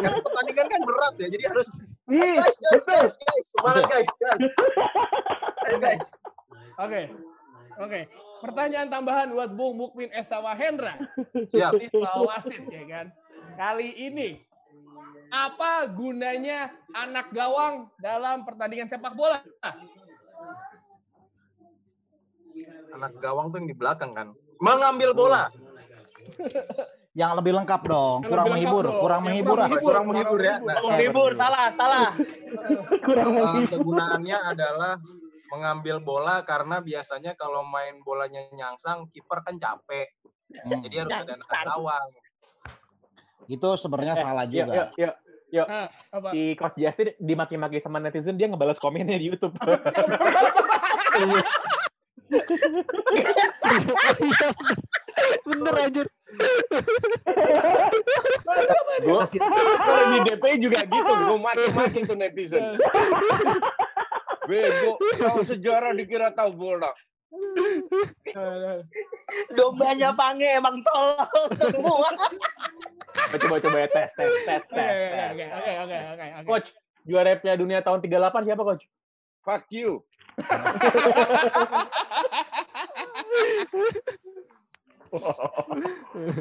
Karena 0.00 0.18
pertandingan 0.18 0.66
kan 0.66 0.82
berat 0.82 1.14
ya, 1.22 1.28
jadi 1.30 1.44
harus 1.50 1.68
Ih, 2.10 2.34
guys, 2.34 2.58
guys, 2.58 2.82
betul. 2.82 2.90
guys, 2.90 3.14
guys, 3.14 3.46
semangat 3.54 3.84
guys, 3.86 4.10
guys. 4.18 4.42
Ayo 5.70 5.76
guys. 5.78 6.06
Oke. 6.82 7.02
Oke. 7.78 8.00
Pertanyaan 8.42 8.88
tambahan 8.90 9.30
buat 9.30 9.54
Bung 9.54 9.78
Mukmin 9.78 10.10
Esa 10.10 10.42
Mahendra. 10.42 10.98
Siap. 11.54 11.70
Wasit 12.26 12.66
ya 12.66 12.84
kan. 12.90 13.06
Kali 13.54 13.94
ini 13.94 14.42
apa 15.30 15.86
gunanya 15.86 16.74
anak 16.90 17.30
gawang 17.30 17.86
dalam 18.02 18.42
pertandingan 18.42 18.90
sepak 18.90 19.14
bola? 19.14 19.38
Anak 22.90 23.12
gawang 23.18 23.50
tuh 23.50 23.56
yang 23.58 23.66
di 23.66 23.74
belakang 23.74 24.12
kan. 24.12 24.34
Mengambil 24.58 25.12
bola. 25.12 25.48
yang 27.18 27.34
lebih 27.34 27.52
lengkap 27.52 27.80
dong. 27.82 28.22
Kurang 28.22 28.46
lebih 28.46 28.50
lengkap 28.52 28.52
menghibur, 28.52 28.84
dong. 28.84 29.00
kurang 29.00 29.22
menghibur 29.22 29.52
ah. 29.52 29.56
kurang 29.66 29.80
Kurang 29.80 30.04
menghibur 30.06 30.40
ya. 30.40 30.54
Nah, 30.58 30.74
Oh, 30.80 30.92
hibur, 30.92 31.30
salah, 31.34 31.66
salah. 31.72 32.08
Kurang 33.00 33.28
lebih. 33.32 33.66
kegunaannya 33.72 34.36
adalah 34.46 34.92
mengambil 35.50 35.96
bola 35.98 36.42
karena 36.42 36.78
biasanya 36.78 37.32
kalau 37.34 37.64
main 37.64 37.98
bolanya 38.00 38.44
nyangsang 38.50 39.08
kiper 39.10 39.40
kan 39.40 39.56
capek 39.56 40.08
Hmm. 40.50 40.82
Jadi 40.82 40.94
harus 40.98 41.14
ada 41.14 41.32
Dasar. 41.32 41.64
tawang. 41.64 42.06
Itu 43.46 43.68
sebenarnya 43.74 44.12
Eh, 44.12 44.20
salah 44.20 44.44
juga. 44.44 44.72
yuk, 44.74 44.88
yuk. 44.98 45.14
Yuk, 45.50 45.66
Ah, 45.66 45.86
apa? 46.12 46.28
si 46.30 46.54
Coach 46.54 46.76
Justin 46.76 47.10
dimaki-maki 47.18 47.78
sama 47.78 47.98
netizen, 47.98 48.34
dia 48.34 48.46
ngebalas 48.46 48.76
komennya 48.76 49.14
di 49.14 49.26
YouTube. 49.26 49.50
Bener 55.46 55.74
anjir. 55.74 56.06
Gua 59.02 59.26
kalau 59.82 60.04
di 60.14 60.18
DPI 60.30 60.56
juga 60.62 60.86
gitu, 60.86 61.10
gue 61.10 61.38
maki-maki 61.42 62.06
tuh 62.06 62.14
netizen. 62.16 62.78
Bego, 64.46 64.94
tahu 65.18 65.42
sejarah 65.46 65.94
dikira 65.94 66.30
tahu 66.34 66.52
bola. 66.54 66.90
Dombanya 69.54 70.10
Pange 70.14 70.46
emang 70.58 70.82
tolol 70.82 71.26
semua. 71.70 72.10
coba 73.30 73.62
coba 73.62 73.76
ya 73.86 73.88
tes 73.90 74.10
tes 74.18 74.26
tes 74.46 74.58
Oke, 74.66 74.74
tes. 74.74 74.74
oke, 74.74 75.14
tes. 75.14 75.30
oke, 75.30 75.44
oke, 75.54 75.54
oke, 75.54 75.94
oke, 75.94 76.26
oke. 76.42 76.46
Coach, 76.50 76.68
juara 77.06 77.38
Piala 77.38 77.54
Dunia 77.58 77.78
tahun 77.82 78.02
38 78.02 78.46
siapa 78.50 78.62
coach? 78.66 78.82
Fuck 79.46 79.66
you. 79.70 80.02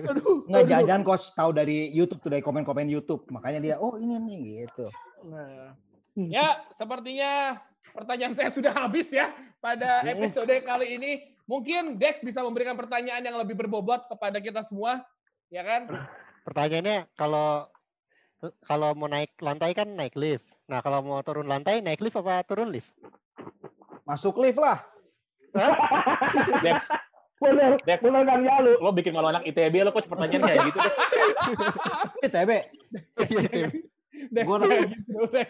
Aduh, 0.10 0.46
Nggak 0.46 0.64
aduh. 0.66 0.70
jangan 0.70 1.02
coach 1.02 1.34
tahu 1.34 1.52
dari 1.54 1.90
YouTube 1.90 2.22
tuh 2.22 2.30
dari 2.30 2.44
komen-komen 2.46 2.86
YouTube. 2.86 3.26
Makanya 3.34 3.60
dia 3.60 3.76
oh 3.82 3.98
ini 3.98 4.16
nih 4.18 4.40
gitu. 4.66 4.86
Nah. 5.30 5.74
Ya, 6.20 6.60
sepertinya 6.76 7.64
pertanyaan 7.96 8.36
saya 8.36 8.52
sudah 8.52 8.76
habis 8.76 9.08
ya 9.14 9.32
pada 9.64 10.04
episode 10.04 10.52
kali 10.66 11.00
ini. 11.00 11.12
Mungkin 11.50 11.98
Dex 11.98 12.22
bisa 12.22 12.46
memberikan 12.46 12.78
pertanyaan 12.78 13.26
yang 13.26 13.34
lebih 13.42 13.58
berbobot 13.58 14.06
kepada 14.06 14.38
kita 14.38 14.62
semua, 14.62 15.02
ya 15.50 15.66
kan? 15.66 15.90
Pertanyaannya 16.46 17.10
kalau 17.18 17.66
kalau 18.70 18.94
mau 18.94 19.10
naik 19.10 19.34
lantai 19.42 19.74
kan 19.74 19.90
naik 19.90 20.14
lift. 20.14 20.46
Nah, 20.70 20.86
kalau 20.86 21.02
mau 21.02 21.18
turun 21.26 21.50
lantai 21.50 21.82
naik 21.82 22.06
lift 22.06 22.22
apa 22.22 22.46
turun 22.46 22.70
lift? 22.70 22.94
Masuk 24.10 24.42
lift 24.42 24.58
lah. 24.58 24.82
Dex, 26.66 26.82
Bener, 27.40 27.78
Dex, 27.82 28.00
bener 28.00 28.22
Kang 28.22 28.44
Jalu. 28.44 28.74
lo 28.78 28.92
bikin 28.92 29.14
malu 29.14 29.30
anak 29.30 29.46
ITB 29.46 29.82
lo 29.82 29.90
coach 29.90 30.06
pertanyaan 30.06 30.44
kayak 30.44 30.66
gitu. 30.68 30.80
ITB. 32.26 32.52
Dex, 34.28 34.44
Gua 34.44 34.58
kayak 34.60 34.82
gitu, 34.92 35.14
Dex. 35.30 35.50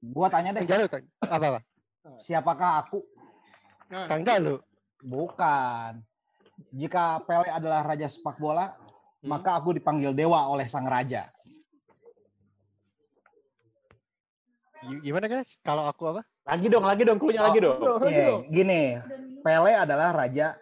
Gua 0.00 0.26
tanya 0.26 0.50
deh, 0.52 0.64
Jalu, 0.64 0.86
Kang. 0.86 1.04
apa 1.20 1.46
apa? 1.48 1.60
siapakah 2.16 2.72
aku? 2.80 2.98
Kang 3.90 4.22
Jalu. 4.22 4.62
Bukan. 5.02 6.00
Jika 6.70 7.20
Pele 7.20 7.46
adalah 7.48 7.82
raja 7.84 8.06
sepak 8.06 8.38
bola, 8.38 8.70
Hmm. 9.20 9.30
maka 9.30 9.54
aku 9.54 9.70
dipanggil 9.70 10.10
dewa 10.10 10.46
oleh 10.46 10.66
sang 10.66 10.82
raja. 10.82 11.30
Gi- 14.82 14.98
Gimana 15.00 15.26
guys? 15.26 15.62
Kalau 15.62 15.86
aku 15.86 16.10
apa? 16.10 16.22
Lagi 16.42 16.66
dong, 16.66 16.82
lagi 16.82 17.02
dong, 17.06 17.18
klunya 17.22 17.42
lagi 17.46 17.58
dong. 17.62 17.78
Iya, 18.02 18.42
bro. 18.42 18.50
gini, 18.50 18.82
Pele 19.46 19.72
adalah 19.78 20.10
raja 20.10 20.58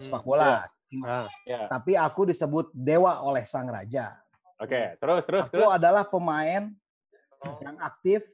sepak 0.00 0.24
bola, 0.24 0.64
Ah, 1.04 1.28
Ya, 1.44 1.68
tapi 1.68 1.92
aku 2.00 2.24
disebut 2.24 2.72
dewa 2.72 3.20
oleh 3.20 3.44
sang 3.44 3.68
raja. 3.68 4.16
oke. 4.56 4.96
Terus, 4.96 5.22
terus, 5.28 5.44
Aku 5.52 5.60
terus. 5.60 5.68
adalah 5.68 6.08
pemain 6.08 6.72
yang 7.60 7.76
aktif 7.78 8.24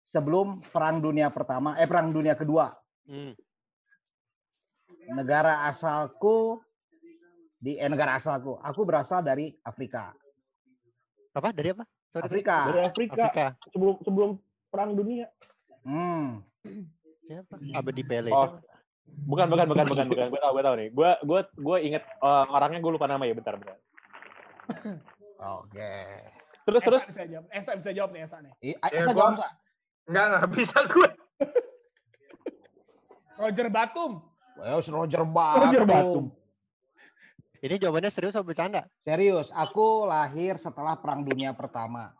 sebelum 0.00 0.64
Perang 0.72 1.04
Dunia 1.04 1.28
Pertama, 1.28 1.76
eh 1.76 1.84
Perang 1.84 2.08
Dunia 2.08 2.32
Kedua. 2.32 2.72
hmm. 3.04 3.36
Negara 5.12 5.68
asalku 5.68 6.62
di 7.60 7.76
eh, 7.76 7.90
negara 7.92 8.16
asalku, 8.16 8.56
aku 8.56 8.80
berasal 8.88 9.20
dari 9.20 9.52
Afrika. 9.60 10.16
Apa? 11.36 11.52
Dari 11.52 11.76
apa? 11.76 11.84
Sorry. 12.08 12.24
Afrika. 12.24 12.56
Dari 12.72 12.80
Afrika 12.80 13.22
Afrika. 13.28 13.46
sebelum 13.68 13.94
sebelum 14.00 14.30
perang 14.72 14.96
dunia. 14.96 15.28
Hmm. 15.82 16.42
Siapa? 17.26 17.54
Abadi 17.74 18.02
Pele. 18.02 18.30
Oh. 18.30 18.58
Bukan, 19.28 19.46
bukan, 19.50 19.66
bukan, 19.68 19.84
bukan, 19.86 20.06
bukan. 20.12 20.26
Gue 20.30 20.40
tau, 20.40 20.52
gue 20.54 20.62
tau 20.64 20.74
nih. 20.78 20.88
Gue, 20.90 21.10
gue, 21.22 21.40
gue 21.52 21.76
inget 21.84 22.04
eh, 22.06 22.44
orangnya. 22.48 22.80
Gue 22.80 22.92
lupa 22.94 23.06
nama 23.06 23.22
ya. 23.26 23.34
Bentar, 23.34 23.54
bentar. 23.58 23.76
Oke. 25.42 25.94
Terus, 26.62 26.80
Esa 26.80 26.88
terus. 26.88 27.02
bisa 27.10 27.24
jawab. 27.26 27.46
Esa 27.50 27.70
bisa 27.74 27.90
jawab 27.90 28.10
nih, 28.14 28.22
Esa 28.22 28.38
nih. 28.38 28.52
I- 28.62 28.78
Ya, 28.78 28.98
Esa 29.02 29.10
jawab, 29.10 29.34
Sa. 29.36 29.48
Enggak, 30.06 30.24
enggak 30.30 30.48
bisa 30.54 30.78
gue. 30.86 31.08
Roger 33.38 33.68
Batum. 33.70 34.12
Well, 34.54 34.78
Roger 34.78 34.94
Roger 34.94 35.24
Batum. 35.26 35.86
Batum. 35.86 36.24
Ini 37.62 37.78
jawabannya 37.78 38.10
serius 38.10 38.34
atau 38.34 38.42
bercanda? 38.42 38.90
Serius, 39.06 39.54
aku 39.54 40.06
lahir 40.10 40.58
setelah 40.58 40.98
Perang 40.98 41.22
Dunia 41.22 41.54
Pertama. 41.54 42.10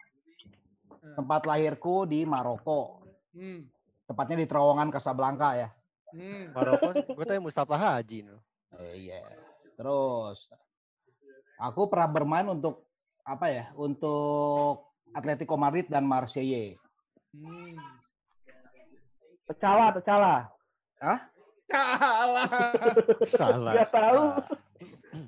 Tempat 1.19 1.51
lahirku 1.51 2.07
di 2.07 2.23
Maroko. 2.23 3.02
Hmm. 3.33 3.69
Tepatnya 4.07 4.37
di 4.45 4.47
terowongan 4.49 4.93
Casablanca 4.93 5.57
ya. 5.57 5.69
Hmm. 6.13 6.53
Maroko, 6.53 6.93
gue 6.93 7.25
tahu 7.25 7.49
Mustafa 7.49 7.77
Haji. 7.77 8.29
no. 8.29 8.37
Eh, 8.77 9.09
Iya. 9.09 9.25
Terus 9.77 10.53
aku 11.57 11.89
pernah 11.89 12.09
bermain 12.13 12.47
untuk 12.49 12.85
apa 13.25 13.49
ya? 13.49 13.65
Untuk 13.73 14.85
Atletico 15.17 15.57
Madrid 15.57 15.89
dan 15.89 16.05
Marseille. 16.05 16.77
Hmm. 17.33 17.77
Tecala, 19.49 19.93
tecala. 19.97 20.35
Kalah. 21.73 22.49
Salah. 23.25 23.73
Dia 23.73 23.87
tahu. 23.89 24.23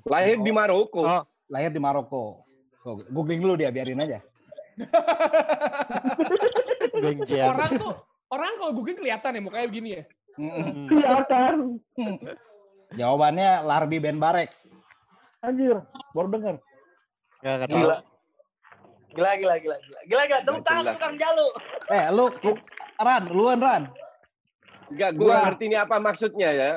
Lahir 0.05 0.37
di 0.45 0.51
Maroko. 0.53 1.01
Oh, 1.01 1.23
Lahir 1.49 1.73
di 1.73 1.81
Maroko. 1.81 2.45
Googling 2.85 3.41
dulu 3.41 3.57
dia, 3.57 3.73
biarin 3.73 3.97
aja. 3.97 4.21
Orang 6.95 7.71
tuh 7.75 7.93
orang 8.31 8.51
kalau 8.57 8.71
googling 8.73 8.99
kelihatan 8.99 9.37
ya 9.37 9.41
mukanya 9.41 9.67
begini 9.67 9.89
ya. 9.99 10.03
Kelihatan. 10.89 11.55
Jawabannya 12.95 13.49
Larbi 13.63 13.97
Ben 13.99 14.19
Barek. 14.19 14.51
Anjir, 15.41 15.77
baru 16.15 16.27
dengar. 16.31 16.55
Tahu. 17.41 17.69
Gila. 17.69 17.97
Gila, 19.15 19.31
gila, 19.39 19.55
gila, 19.61 19.75
gila. 19.79 19.99
Gila, 20.09 20.23
gila. 20.27 20.39
Tepuk 20.43 20.63
tangan 20.65 20.83
tukang 20.97 21.15
jalu. 21.15 21.47
Eh, 21.87 22.05
lu 22.11 22.25
Ran, 22.99 23.23
luan 23.31 23.59
Ran. 23.63 23.83
Enggak, 24.85 25.17
gue 25.17 25.25
Gua- 25.25 25.41
ngerti 25.49 25.63
ini 25.65 25.77
apa 25.79 25.97
maksudnya 25.97 26.49
ya. 26.53 26.69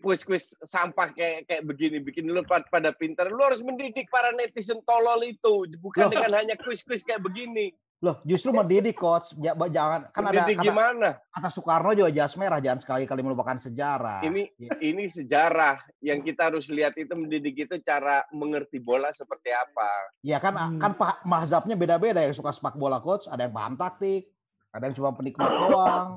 Kuis-kuis 0.00 0.56
sampah 0.64 1.12
kayak 1.12 1.44
kayak 1.50 1.62
begini, 1.68 2.00
bikin 2.00 2.24
lu 2.30 2.40
pad- 2.48 2.68
pada 2.72 2.94
pintar. 2.96 3.28
Lu 3.28 3.42
harus 3.44 3.60
mendidik 3.60 4.08
para 4.08 4.32
netizen 4.32 4.80
tolol 4.88 5.20
itu, 5.26 5.68
bukan 5.82 6.08
Loh. 6.08 6.10
dengan 6.16 6.32
hanya 6.40 6.56
kuis-kuis 6.56 7.04
kayak 7.04 7.20
begini. 7.20 7.74
Loh, 8.02 8.18
justru 8.26 8.50
mendidik 8.50 8.98
coach. 8.98 9.30
Ja- 9.38 9.54
Jangan 9.54 10.10
kan 10.10 10.22
ada 10.26 10.42
mendidik 10.42 10.58
kata, 10.58 10.66
gimana? 10.66 11.08
kata 11.30 11.48
Soekarno 11.48 11.94
juga 11.94 12.10
jas 12.10 12.34
merah 12.34 12.58
jangan 12.58 12.82
sekali-kali 12.82 13.22
melupakan 13.22 13.54
sejarah. 13.54 14.26
Ini 14.26 14.50
Ya. 14.58 14.74
ini 14.82 15.06
sejarah 15.06 15.78
yang 16.02 16.18
kita 16.18 16.50
harus 16.50 16.66
lihat 16.66 16.98
itu 16.98 17.14
mendidik 17.14 17.54
itu 17.56 17.78
cara 17.78 18.26
mengerti 18.28 18.82
bola 18.82 19.14
seperti 19.14 19.54
apa. 19.54 19.86
Ya 20.18 20.36
kan 20.36 20.50
Hmm. 20.52 20.82
kan 20.82 20.92
mazhabnya 21.22 21.78
beda-beda 21.78 22.18
yang 22.18 22.34
suka 22.34 22.50
sepak 22.50 22.74
bola 22.74 22.98
coach, 22.98 23.30
ada 23.30 23.46
yang 23.46 23.54
paham 23.54 23.78
taktik, 23.78 24.26
ada 24.68 24.82
yang 24.82 24.94
cuma 24.94 25.14
penikmat 25.14 25.46
doang. 25.48 26.08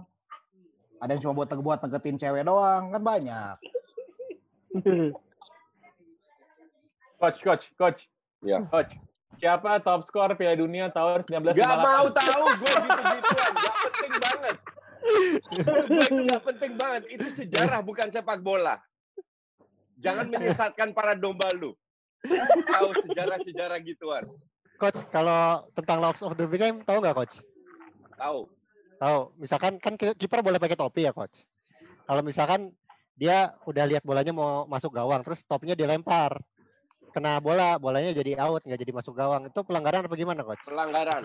Ada 0.98 1.12
yang 1.12 1.22
cuma 1.22 1.34
buat 1.36 1.54
buat 1.54 1.80
negetin 1.80 2.18
cewek 2.18 2.44
doang, 2.44 2.90
kan 2.90 3.02
banyak. 3.04 3.56
Coach, 7.16 7.40
coach, 7.42 7.66
coach. 7.76 8.00
Ya. 8.42 8.60
Coach. 8.68 8.92
Siapa 9.40 9.84
top 9.84 10.02
skor 10.08 10.32
Piala 10.40 10.56
Dunia 10.56 10.88
tahun 10.92 11.24
1958? 11.28 11.60
Gak 11.60 11.78
mau 11.84 12.06
tahu 12.12 12.46
gue 12.60 12.74
gitu-gituan, 12.86 13.52
gak 13.56 13.78
penting 13.84 14.14
banget. 14.20 14.56
Gue 15.86 16.04
itu 16.08 16.22
gak 16.26 16.44
penting 16.44 16.74
banget. 16.80 17.04
Itu 17.12 17.28
sejarah 17.30 17.80
bukan 17.84 18.08
sepak 18.10 18.40
bola. 18.42 18.80
Jangan 20.00 20.28
menyesatkan 20.28 20.92
para 20.92 21.16
domba 21.16 21.48
lu. 21.56 21.72
Tahu 22.68 22.90
sejarah-sejarah 23.06 23.78
gituan. 23.86 24.24
Coach, 24.76 25.08
kalau 25.08 25.64
tentang 25.72 26.04
Lords 26.04 26.20
of 26.20 26.36
the 26.36 26.48
Game, 26.52 26.84
tahu 26.84 27.00
nggak 27.00 27.16
coach? 27.16 27.40
Tahu. 28.20 28.52
Tahu. 29.00 29.20
Misalkan 29.40 29.80
kan 29.80 29.96
ki- 29.96 30.18
kiper 30.20 30.44
boleh 30.44 30.60
pakai 30.60 30.76
topi 30.76 31.08
ya 31.08 31.16
coach. 31.16 31.48
Kalau 32.04 32.20
misalkan 32.20 32.76
dia 33.16 33.56
udah 33.64 33.88
lihat 33.88 34.04
bolanya 34.04 34.36
mau 34.36 34.68
masuk 34.68 34.92
gawang, 34.92 35.24
terus 35.24 35.40
topinya 35.48 35.72
dilempar, 35.72 36.44
kena 37.16 37.40
bola, 37.40 37.80
bolanya 37.80 38.12
jadi 38.12 38.36
out, 38.44 38.68
nggak 38.68 38.76
jadi 38.76 38.92
masuk 38.92 39.16
gawang. 39.16 39.48
Itu 39.48 39.64
pelanggaran 39.64 40.04
apa 40.04 40.16
gimana 40.20 40.44
coach? 40.44 40.60
Pelanggaran. 40.68 41.24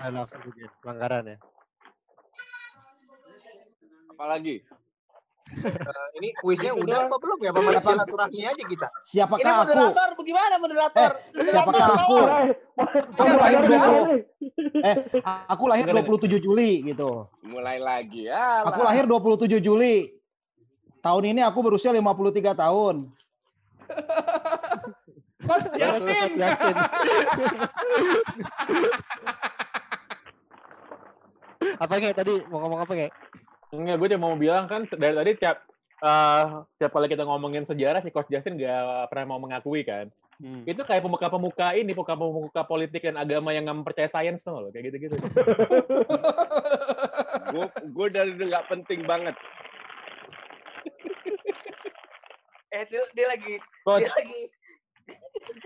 Pelanggaran 0.79 1.35
ya. 1.35 1.37
Apalagi? 4.15 4.63
Eh, 5.51 6.09
ini 6.23 6.31
kuisnya 6.39 6.71
udah 6.79 7.11
apa 7.11 7.17
belum 7.19 7.39
ya? 7.43 7.51
Apa 7.51 7.59
masih 7.59 7.83
silaturahmi 7.83 8.39
aja 8.47 8.65
kita? 8.71 8.87
Ini 8.87 9.03
Siapakah 9.03 9.51
aku? 9.51 9.67
moderator 9.67 10.09
bagaimana 10.15 10.55
moderator? 10.63 11.11
siapakah 11.43 11.87
aku? 11.91 12.19
Aku 13.19 13.35
lahir 13.35 13.61
20. 13.67 14.87
Eh, 14.87 14.97
aku 15.51 15.65
lahir 15.67 15.85
Dengerin. 15.91 16.39
27 16.39 16.39
Juli 16.39 16.71
gitu. 16.87 17.27
Mulai 17.43 17.83
lagi. 17.83 18.31
ya. 18.31 18.63
Aku 18.63 18.87
lahir 18.87 19.11
27 19.11 19.59
Juli. 19.59 20.15
Tahun 21.03 21.25
ini 21.27 21.43
aku 21.43 21.59
berusia 21.67 21.91
53 21.91 22.55
tahun. 22.55 23.11
Coach 25.51 25.67
Justin. 25.75 26.31
Justin. 26.39 26.75
apa 31.81 31.95
nge 31.97 32.11
tadi 32.15 32.33
mau 32.47 32.59
ngomong 32.63 32.81
apa 32.87 32.93
nge? 32.95 33.09
Enggak, 33.75 33.97
gue 33.99 34.09
cuma 34.15 34.31
mau 34.31 34.39
bilang 34.39 34.71
kan 34.71 34.87
dari 34.95 35.15
tadi 35.15 35.31
tiap 35.43 35.67
eh 36.01 36.45
tiap 36.81 36.91
kali 36.95 37.11
kita 37.11 37.27
ngomongin 37.27 37.67
sejarah 37.67 38.01
si 38.01 38.15
Coach 38.15 38.31
Justin 38.31 38.57
gak 38.57 39.11
pernah 39.11 39.35
mau 39.35 39.43
mengakui 39.43 39.83
kan. 39.83 40.07
Hmm. 40.41 40.65
Itu 40.65 40.89
kayak 40.89 41.05
pemuka-pemuka 41.05 41.77
ini, 41.77 41.93
pemuka-pemuka 41.93 42.65
politik 42.65 43.05
dan 43.05 43.21
agama 43.21 43.53
yang 43.53 43.69
nggak 43.69 43.93
percaya 43.93 44.09
sains 44.09 44.41
tuh 44.41 44.57
loh, 44.57 44.73
kayak 44.73 44.89
gitu-gitu. 44.89 45.13
Gue 47.53 47.67
gue 47.69 48.07
dari 48.09 48.33
dulu 48.33 48.49
nggak 48.49 48.67
penting 48.73 49.05
banget. 49.05 49.37
Eh 52.71 52.87
dia, 52.89 53.03
dia 53.13 53.27
lagi 53.29 53.55
Coach, 53.85 54.01
dia 54.01 54.15
lagi 54.15 54.41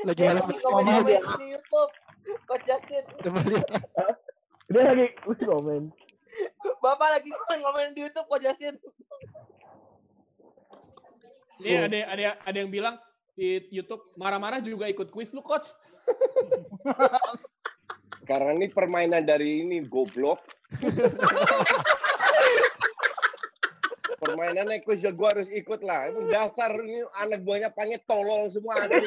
Lagi 0.04 0.24
lagi 0.38 0.54
komen 0.60 0.84
komen 0.84 1.38
di 1.40 1.46
YouTube. 1.54 1.92
Coach 2.48 2.64
Justin, 2.64 3.04
Coba 3.20 3.40
lihat. 3.44 3.68
Dia 4.72 4.82
lagi 4.88 5.12
komen. 5.44 5.92
Bapak 6.80 7.08
lagi 7.20 7.30
komen 7.30 7.92
di 7.92 8.00
YouTube 8.04 8.28
Coach 8.28 8.44
Justin. 8.44 8.74
Iya, 11.62 11.86
ada 11.86 11.98
ada 12.10 12.22
ada 12.44 12.56
yang 12.56 12.70
bilang 12.72 12.96
di 13.34 13.66
YouTube 13.70 14.02
marah-marah 14.18 14.62
juga 14.62 14.90
ikut 14.90 15.10
kuis 15.10 15.34
lu 15.34 15.42
coach. 15.42 15.70
Karena 18.28 18.56
ini 18.56 18.72
permainan 18.72 19.28
dari 19.28 19.62
ini 19.62 19.84
goblok. 19.84 20.40
Permainannya 24.34 24.82
gue 24.82 24.96
gue 24.98 25.28
harus 25.30 25.46
ikut 25.46 25.80
lah. 25.86 26.10
Emang 26.10 26.26
Dasar 26.26 26.74
ini 26.74 27.06
anak 27.22 27.46
buahnya 27.46 27.70
panggil 27.70 28.02
tolol 28.02 28.50
semua 28.50 28.82
asli. 28.82 29.06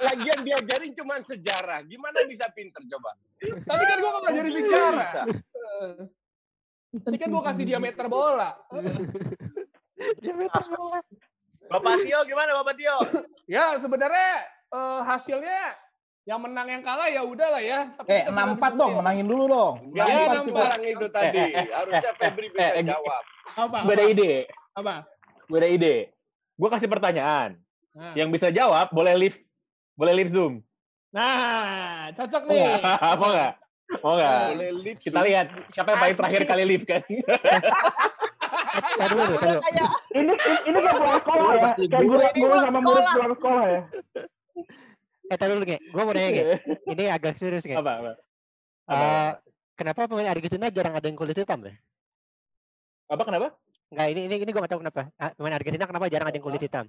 Lagian 0.00 0.40
diajarin 0.40 0.92
cuma 0.96 1.20
sejarah. 1.20 1.84
Gimana 1.84 2.24
bisa 2.24 2.48
pinter 2.56 2.80
coba? 2.88 3.12
Tadi 3.44 3.84
kan 3.84 3.96
gua 4.00 4.10
nggak 4.16 4.24
ngajarin 4.24 4.52
sejarah. 4.56 5.12
Tadi 6.96 7.16
kan 7.20 7.28
gua 7.28 7.42
kasih 7.52 7.64
diameter 7.68 8.06
bola. 8.08 8.56
Dia 10.18 10.32
meter 10.32 10.64
bola. 10.72 11.04
Bapak 11.68 11.94
Tio 12.04 12.20
gimana 12.24 12.56
Bapak 12.56 12.74
Tio? 12.74 12.96
Ya 13.44 13.76
sebenarnya 13.76 14.48
eh, 14.72 15.00
hasilnya 15.04 15.76
yang 16.22 16.38
menang 16.38 16.68
yang 16.70 16.82
kalah 16.82 17.10
ya 17.10 17.22
udahlah 17.26 17.58
ya. 17.58 17.90
Tapi 17.92 18.06
Eh, 18.06 18.22
kita 18.22 18.30
sudah 18.30 18.44
64 18.46 18.54
dong, 18.54 18.70
dibuktiin. 18.70 18.98
menangin 19.02 19.26
dulu 19.26 19.44
dong. 19.50 19.74
Ya, 19.90 20.04
bisa 20.06 20.22
nampak. 20.30 20.54
curang 20.54 20.82
itu 20.84 21.06
tadi. 21.10 21.34
Eh, 21.36 21.48
eh, 21.50 21.66
Harusnya 21.68 21.98
eh, 22.04 22.14
Febri 22.14 22.46
eh, 22.46 22.50
bisa 22.52 22.62
eh, 22.72 22.84
jawab. 22.86 23.22
Apa? 23.52 23.76
gue 23.82 23.92
ada 23.92 23.98
apa? 23.98 24.12
ide, 24.12 24.30
Apa? 24.72 24.94
gue 25.44 25.58
ada 25.58 25.68
ide. 25.68 25.94
Gue 26.54 26.68
kasih 26.70 26.86
pertanyaan. 26.86 27.50
Nah. 27.92 28.14
Yang 28.14 28.28
bisa 28.30 28.46
jawab 28.48 28.86
boleh 28.88 29.14
live, 29.18 29.36
boleh 29.92 30.14
live 30.14 30.30
Zoom. 30.30 30.62
Nah, 31.10 32.08
cocok 32.14 32.42
nih. 32.46 32.56
nggak? 32.80 32.80
Mau 33.18 33.28
nggak? 33.28 33.52
Mau 34.00 34.12
nggak? 34.16 34.38
Boleh 34.48 34.70
lead 34.78 34.96
Kita 34.96 35.20
lihat 35.20 35.46
siapa 35.68 35.88
yang 35.90 36.00
paling 36.00 36.16
terakhir 36.16 36.42
kali 36.46 36.64
live 36.64 36.84
kan. 36.86 37.02
Tadi 38.94 39.12
dulu, 39.12 39.34
tadi 39.36 39.52
dulu. 39.52 39.60
Ini 40.12 40.32
ini 40.64 40.78
kayak 40.78 40.96
pulang 40.96 41.20
sekolah 41.20 41.44
ya. 41.52 41.68
Kayak 41.76 42.00
guru 42.00 42.24
guru 42.32 42.56
sama 42.56 42.78
murid 42.80 43.04
pulang 43.04 43.34
sekolah 43.34 43.64
ya. 43.66 43.80
Eh, 45.32 45.38
tadi 45.40 45.50
dulu 45.56 45.64
nge. 45.64 45.78
Gue 45.88 46.02
mau 46.04 46.12
nanya 46.12 46.30
nge. 46.30 46.44
Ini 46.92 47.02
agak 47.08 47.40
serius 47.40 47.64
nge. 47.64 47.80
apa, 47.80 47.92
apa? 48.04 48.12
Apa? 48.84 49.00
Eh, 49.00 49.32
kenapa 49.72 50.00
pemain 50.04 50.28
Argentina 50.28 50.68
jarang 50.68 50.92
ada 50.92 51.06
yang 51.08 51.16
kulit 51.16 51.32
hitam 51.32 51.64
ya? 51.64 51.72
Apa 53.08 53.22
kenapa? 53.24 53.56
Enggak, 53.92 54.08
ini 54.08 54.20
ini 54.24 54.34
ini 54.40 54.50
gue 54.52 54.60
gak 54.60 54.72
tahu 54.72 54.80
kenapa. 54.80 55.12
Ah, 55.20 55.36
Pemain 55.36 55.52
Argentina 55.52 55.84
kenapa 55.84 56.08
jarang 56.08 56.32
ada 56.32 56.36
yang 56.36 56.44
kulit 56.44 56.64
hitam? 56.64 56.88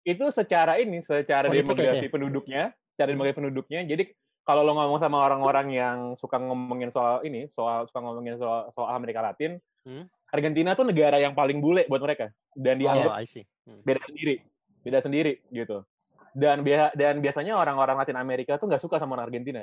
Itu 0.00 0.28
secara 0.32 0.80
ini, 0.80 1.00
secara 1.00 1.48
Politik 1.48 1.76
demografi 1.76 2.08
penduduknya, 2.08 2.62
secara 2.92 3.08
demografi 3.12 3.36
penduduknya. 3.36 3.80
Jadi 3.84 4.12
kalau 4.44 4.64
lo 4.64 4.76
ngomong 4.76 5.00
sama 5.00 5.20
orang-orang 5.20 5.72
yang 5.72 5.96
suka 6.16 6.36
ngomongin 6.36 6.88
soal 6.88 7.20
ini, 7.20 7.48
soal 7.48 7.84
suka 7.84 8.00
ngomongin 8.00 8.36
soal 8.36 8.68
soal 8.72 8.92
Amerika 8.92 9.24
Latin, 9.24 9.56
Hmm. 9.84 10.08
Argentina 10.32 10.72
tuh 10.72 10.88
negara 10.88 11.20
yang 11.20 11.36
paling 11.36 11.60
bule 11.60 11.84
buat 11.92 12.00
mereka 12.00 12.32
dan 12.56 12.80
dianggap 12.80 13.12
Oh, 13.12 13.20
see. 13.28 13.44
Hmm. 13.68 13.84
beda 13.84 14.00
sendiri, 14.08 14.40
beda 14.80 14.98
sendiri 15.04 15.32
gitu. 15.52 15.84
Dan 16.34 16.60
biasa 16.60 16.92
dan 16.92 17.14
biasanya 17.18 17.54
orang-orang 17.54 17.96
Latin 17.96 18.18
Amerika 18.18 18.58
tuh 18.58 18.66
nggak 18.66 18.82
suka 18.82 18.98
sama 18.98 19.14
orang 19.14 19.30
Argentina. 19.30 19.62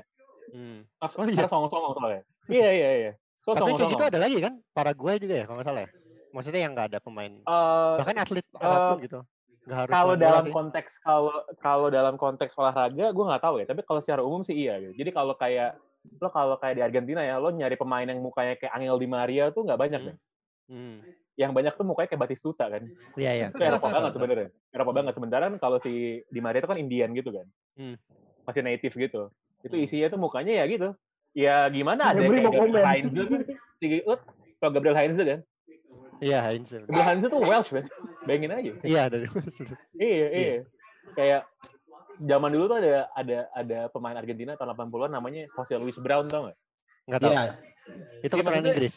Hmm. 0.49 0.87
Mas, 0.97 1.13
Oh, 1.13 1.23
iya? 1.23 1.35
karena 1.37 1.51
songong-songong 1.51 1.93
soalnya. 1.93 2.21
Iya 2.47 2.69
iya 2.71 2.89
iya. 2.97 3.11
So 3.41 3.51
Tapi 3.51 3.73
kayak 3.73 3.91
gitu 3.91 4.05
ada 4.05 4.19
lagi 4.19 4.37
kan? 4.39 4.53
Paraguay 4.71 5.15
juga 5.17 5.35
ya 5.35 5.43
kalau 5.43 5.59
nggak 5.59 5.67
salah 5.67 5.81
ya? 5.83 5.89
Maksudnya 6.31 6.61
yang 6.63 6.71
nggak 6.71 6.87
ada 6.89 6.99
pemain. 6.99 7.33
Eh, 7.35 7.93
Bahkan 7.99 8.15
atlet 8.17 8.45
apa 8.55 8.77
pun 8.87 8.99
gitu. 9.01 9.19
Nggak 9.61 9.77
harus 9.77 9.91
kalau 9.91 10.13
dalam 10.15 10.45
sih. 10.47 10.53
konteks 10.53 10.91
kalau 10.99 11.35
kalau 11.59 11.87
dalam 11.87 12.15
konteks 12.15 12.53
olahraga 12.55 13.11
gue 13.11 13.25
nggak 13.27 13.43
tahu 13.43 13.55
ya 13.61 13.65
tapi 13.67 13.81
kalau 13.83 14.01
secara 14.01 14.25
umum 14.25 14.41
sih 14.41 14.57
iya 14.57 14.81
gitu. 14.81 14.97
jadi 14.97 15.13
kalau 15.13 15.37
kayak 15.37 15.77
lo 16.17 16.33
kalau 16.33 16.57
kayak 16.57 16.75
di 16.75 16.83
Argentina 16.83 17.21
ya 17.21 17.37
lo 17.37 17.53
nyari 17.53 17.77
pemain 17.77 18.01
yang 18.01 18.17
mukanya 18.17 18.57
kayak 18.57 18.73
Angel 18.73 18.97
Di 18.97 19.05
Maria 19.05 19.53
tuh 19.53 19.61
nggak 19.61 19.77
banyak 19.77 20.01
Hmm. 20.01 20.09
deh 20.09 20.17
Hmm. 20.65 21.01
yang 21.33 21.51
banyak 21.51 21.73
tuh 21.73 21.83
mukanya 21.83 22.07
kayak 22.07 22.21
Batistuta 22.21 22.65
kan 22.65 22.83
Iya, 23.13 23.31
iya. 23.33 23.47
itu 23.49 23.59
Eropa 23.59 23.87
banget 23.89 24.11
sebenarnya 24.13 24.47
Eropa 24.69 24.91
banget 24.93 25.13
sementara 25.13 25.43
kan 25.45 25.55
kalau 25.57 25.77
si 25.77 25.93
Di 26.25 26.39
Maria 26.39 26.59
itu 26.59 26.69
kan 26.69 26.77
Indian 26.77 27.09
gitu 27.11 27.29
kan 27.29 27.47
Hmm. 27.73 27.95
masih 28.43 28.61
native 28.61 28.93
gitu 28.93 29.21
itu 29.61 29.73
Hmm. 29.73 29.83
isinya 29.83 30.07
tuh 30.07 30.19
mukanya 30.19 30.53
ya 30.53 30.65
gitu 30.65 30.89
ya 31.31 31.65
gimana 31.67 32.11
ada 32.11 32.19
kayak 32.19 32.43
Gabriel 32.43 32.67
komen. 32.67 32.83
Heinze 32.83 33.21
kan 33.21 33.41
lo 34.03 34.15
tau 34.57 34.69
Gabriel 34.69 34.97
Heinze 34.97 35.23
kan 35.23 35.39
Iya, 36.21 36.39
Heinz. 36.41 36.69
Gabriel 36.71 37.03
Heinze 37.03 37.25
tuh 37.27 37.41
Welsh 37.41 37.71
man 37.71 37.85
bayangin 38.23 38.51
aja 38.53 38.71
Iya, 38.81 39.03
dari 39.07 39.27
Iya, 39.97 40.27
iya. 40.29 40.55
Kayak 41.11 41.41
zaman 42.21 42.49
dulu 42.49 42.65
tuh 42.67 42.77
ada 42.77 43.09
ada 43.11 43.37
ada 43.51 43.79
pemain 43.89 44.13
Argentina 44.13 44.53
tahun 44.53 44.71
80-an 44.71 45.11
namanya 45.11 45.49
Jose 45.49 45.75
Luis 45.75 45.97
Brown 45.97 46.27
tau 46.27 46.45
nggak? 46.45 46.57
nggak 47.01 47.19
tahu. 47.19 47.33
Iya. 47.33 47.43
Itu 48.21 48.33
Iya, 48.33 48.43
maksudnya- 48.45 48.71
Inggris. 48.71 48.95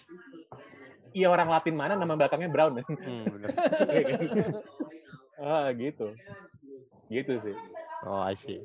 Iya 1.15 1.31
orang 1.31 1.47
Latin 1.47 1.75
mana 1.79 1.95
nama 1.95 2.19
belakangnya 2.19 2.51
Brown? 2.51 2.83
Hmm, 2.83 3.25
bener. 3.31 3.49
Iya 3.87 4.03
kan? 4.11 4.19
ah 5.35 5.67
gitu, 5.75 6.15
gitu 7.07 7.33
sih. 7.43 7.55
Oh, 8.03 8.23
I 8.23 8.35
see. 8.35 8.59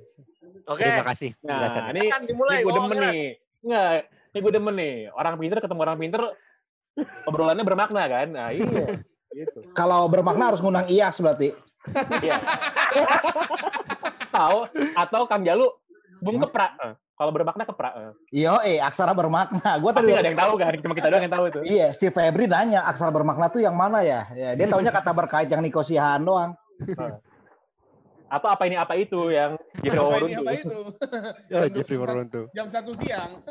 Oke. 0.66 0.86
Terima 0.86 1.06
kasih 1.06 1.34
Nah 1.45 1.93
ini 1.93 2.10
Kan 2.10 2.26
dimulai, 2.26 2.62
ini 2.62 2.66
gue 2.66 2.74
demen 2.74 2.97
nih. 2.97 3.22
Nggak, 3.62 3.89
ini 4.34 4.38
gue 4.41 4.54
demen 4.54 4.76
nih. 4.82 4.95
Orang 5.14 5.36
pinter 5.38 5.58
ketemu 5.62 5.82
orang 5.86 5.97
pinter, 6.02 6.22
obrolannya 7.30 7.66
bermakna 7.66 8.04
kan? 8.10 8.28
Nah 8.34 8.50
iya, 8.50 8.97
gitu. 9.34 9.60
Kalau 9.78 10.10
bermakna 10.10 10.50
harus 10.50 10.62
ngundang 10.62 10.89
IAS 10.89 11.22
berarti. 11.22 11.54
Iya. 12.26 12.38
Tahu 14.36 14.58
atau 14.97 15.22
Kang 15.30 15.45
Jalu, 15.45 15.70
Bung 16.22 16.41
Kepra. 16.41 16.97
Kalau 17.20 17.36
bermakna 17.36 17.68
Kepra. 17.68 17.90
eh. 18.00 18.12
Iya, 18.32 18.54
eh 18.64 18.80
aksara 18.80 19.12
bermakna. 19.12 19.60
Gue 19.84 19.92
tadi 19.92 20.16
ada 20.16 20.24
yang 20.24 20.40
tahu 20.40 20.56
kan? 20.56 20.72
Cuma 20.80 20.96
kita 20.96 21.08
doang 21.12 21.24
yang 21.28 21.36
tahu 21.36 21.46
itu. 21.52 21.60
Iya, 21.68 21.88
si 21.92 22.08
Febri 22.08 22.48
nanya 22.48 22.88
aksara 22.88 23.12
bermakna 23.12 23.52
tuh 23.52 23.60
yang 23.60 23.76
mana 23.76 24.00
ya? 24.00 24.24
Ya, 24.32 24.56
dia 24.56 24.72
taunya 24.72 24.88
kata 24.88 25.12
berkait 25.12 25.52
yang 25.52 25.60
Niko 25.60 25.84
Siahaan 25.84 26.24
doang. 26.24 26.56
atau 28.30 28.46
apa 28.46 28.64
ini 28.70 28.78
apa 28.78 28.94
itu 28.94 29.34
yang 29.34 29.58
Jeffrey 29.82 30.30
ini 30.30 30.38
tuh. 30.38 30.46
apa 30.46 30.52
itu? 30.54 30.80
Oh, 31.60 31.68
Jeffrey 31.68 31.98
Morronto. 32.00 32.42
Jam 32.56 32.72
satu 32.72 32.96
siang. 32.96 33.42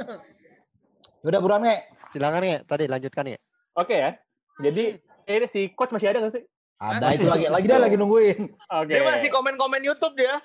Udah 1.29 1.41
buruan 1.43 1.61
nge. 1.61 1.77
Silakan 2.15 2.47
ya, 2.47 2.59
tadi 2.65 2.89
lanjutkan 2.89 3.37
ya. 3.37 3.39
Oke 3.77 3.93
ya. 3.93 4.17
Jadi 4.65 4.97
eh 5.29 5.45
si 5.45 5.77
coach 5.77 5.93
masih 5.93 6.09
ada 6.09 6.25
nggak 6.25 6.41
sih? 6.41 6.45
Ada 6.81 7.11
itu 7.11 7.27
lagi, 7.27 7.51
lagi 7.51 7.67
dia 7.69 7.77
lagi 7.77 7.97
nungguin. 8.01 8.55
Oke. 8.55 8.93
Dia 8.97 9.03
masih 9.05 9.29
komen-komen 9.29 9.83
YouTube 9.83 10.15
dia. 10.17 10.39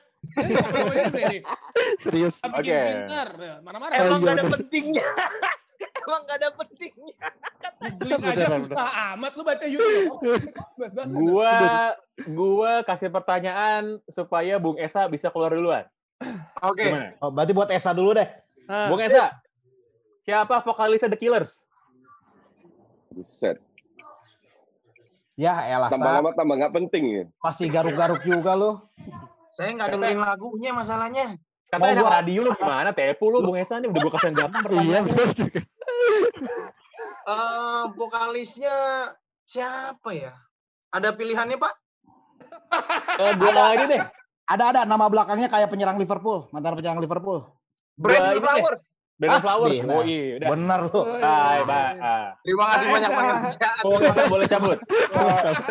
Serius. 1.99 2.35
Oke. 2.41 2.79
Mana-mana. 3.61 3.91
Oh, 3.93 4.05
Emang 4.07 4.19
iya, 4.19 4.25
gak 4.25 4.35
ada 4.37 4.45
pentingnya. 4.49 5.07
Emang 6.03 6.21
gak 6.25 6.37
ada 6.37 6.49
pentingnya. 6.53 7.17
Googling 7.83 8.23
aja 8.23 8.45
susah 8.57 8.87
amat 9.13 9.31
lu 9.35 9.43
baca 9.43 9.65
YouTube. 9.67 10.15
Gua 11.11 11.53
gua 12.31 12.71
kasih 12.81 13.11
pertanyaan 13.11 13.99
supaya 14.07 14.55
Bung 14.55 14.79
Esa 14.79 15.07
bisa 15.07 15.27
keluar 15.27 15.51
duluan. 15.51 15.83
Oke. 16.63 16.87
Gimana? 16.87 17.11
Oh, 17.19 17.27
berarti 17.27 17.51
buat 17.51 17.69
Esa 17.69 17.91
dulu 17.91 18.15
deh. 18.15 18.27
Ah, 18.65 18.87
Bung 18.87 19.03
Esa. 19.03 19.35
Siapa 20.23 20.63
vokalisnya 20.63 21.11
The 21.11 21.19
Killers? 21.19 21.67
Buset. 23.11 23.59
Ya, 25.33 25.65
elah 25.65 25.89
Tambah 25.89 26.13
lama 26.13 26.29
tambah 26.31 26.55
nggak 26.55 26.73
penting 26.73 27.03
ya. 27.09 27.23
masih 27.41 27.65
garuk-garuk 27.67 28.21
juga 28.21 28.53
lu. 28.53 28.71
Saya 29.53 29.69
nggak 29.71 29.89
dengerin 29.91 30.19
lagunya 30.19 30.71
masalahnya. 30.73 31.37
Katanya 31.69 31.81
Mau 31.81 31.89
anak 31.89 32.03
gua- 32.05 32.15
radio 32.19 32.39
lu 32.41 32.51
gimana? 32.53 32.89
Tepu 32.91 33.25
lu 33.29 33.39
Bung 33.41 33.57
Esa 33.57 33.77
nih 33.77 33.89
udah 33.89 33.99
gua 33.99 34.11
kasih 34.13 34.31
gampang 34.31 34.63
Iya, 34.79 34.99
benar 35.01 35.29
juga. 35.31 35.59
Eh 37.23 37.83
vokalisnya 37.93 38.75
siapa 39.43 40.09
ya? 40.11 40.33
Ada 40.89 41.13
pilihannya 41.13 41.57
Pak? 41.57 41.73
Eh, 43.15 43.33
gua 43.37 43.73
ini 43.73 43.85
deh. 43.89 44.01
Ada 44.43 44.63
ada 44.69 44.81
nama 44.83 45.07
belakangnya 45.07 45.47
kayak 45.47 45.71
penyerang 45.71 45.95
Liverpool, 45.95 46.51
mantan 46.51 46.75
penyerang 46.75 46.99
Liverpool. 46.99 47.47
Brandon. 47.95 48.37
Flowers. 48.37 48.83
Brandon 49.15 49.33
Ah, 49.33 49.41
Flowers. 49.41 49.73
Oh 49.87 50.01
iya, 50.03 50.35
udah. 50.35 50.47
Bener 50.51 50.79
lu. 50.83 50.99
Ah. 51.23 52.27
Terima 52.43 52.63
kasih 52.69 52.87
banyak. 52.91 53.09
Bung 53.81 54.01
Esa 54.03 54.21
boleh 54.27 54.47
cabut. 54.47 54.77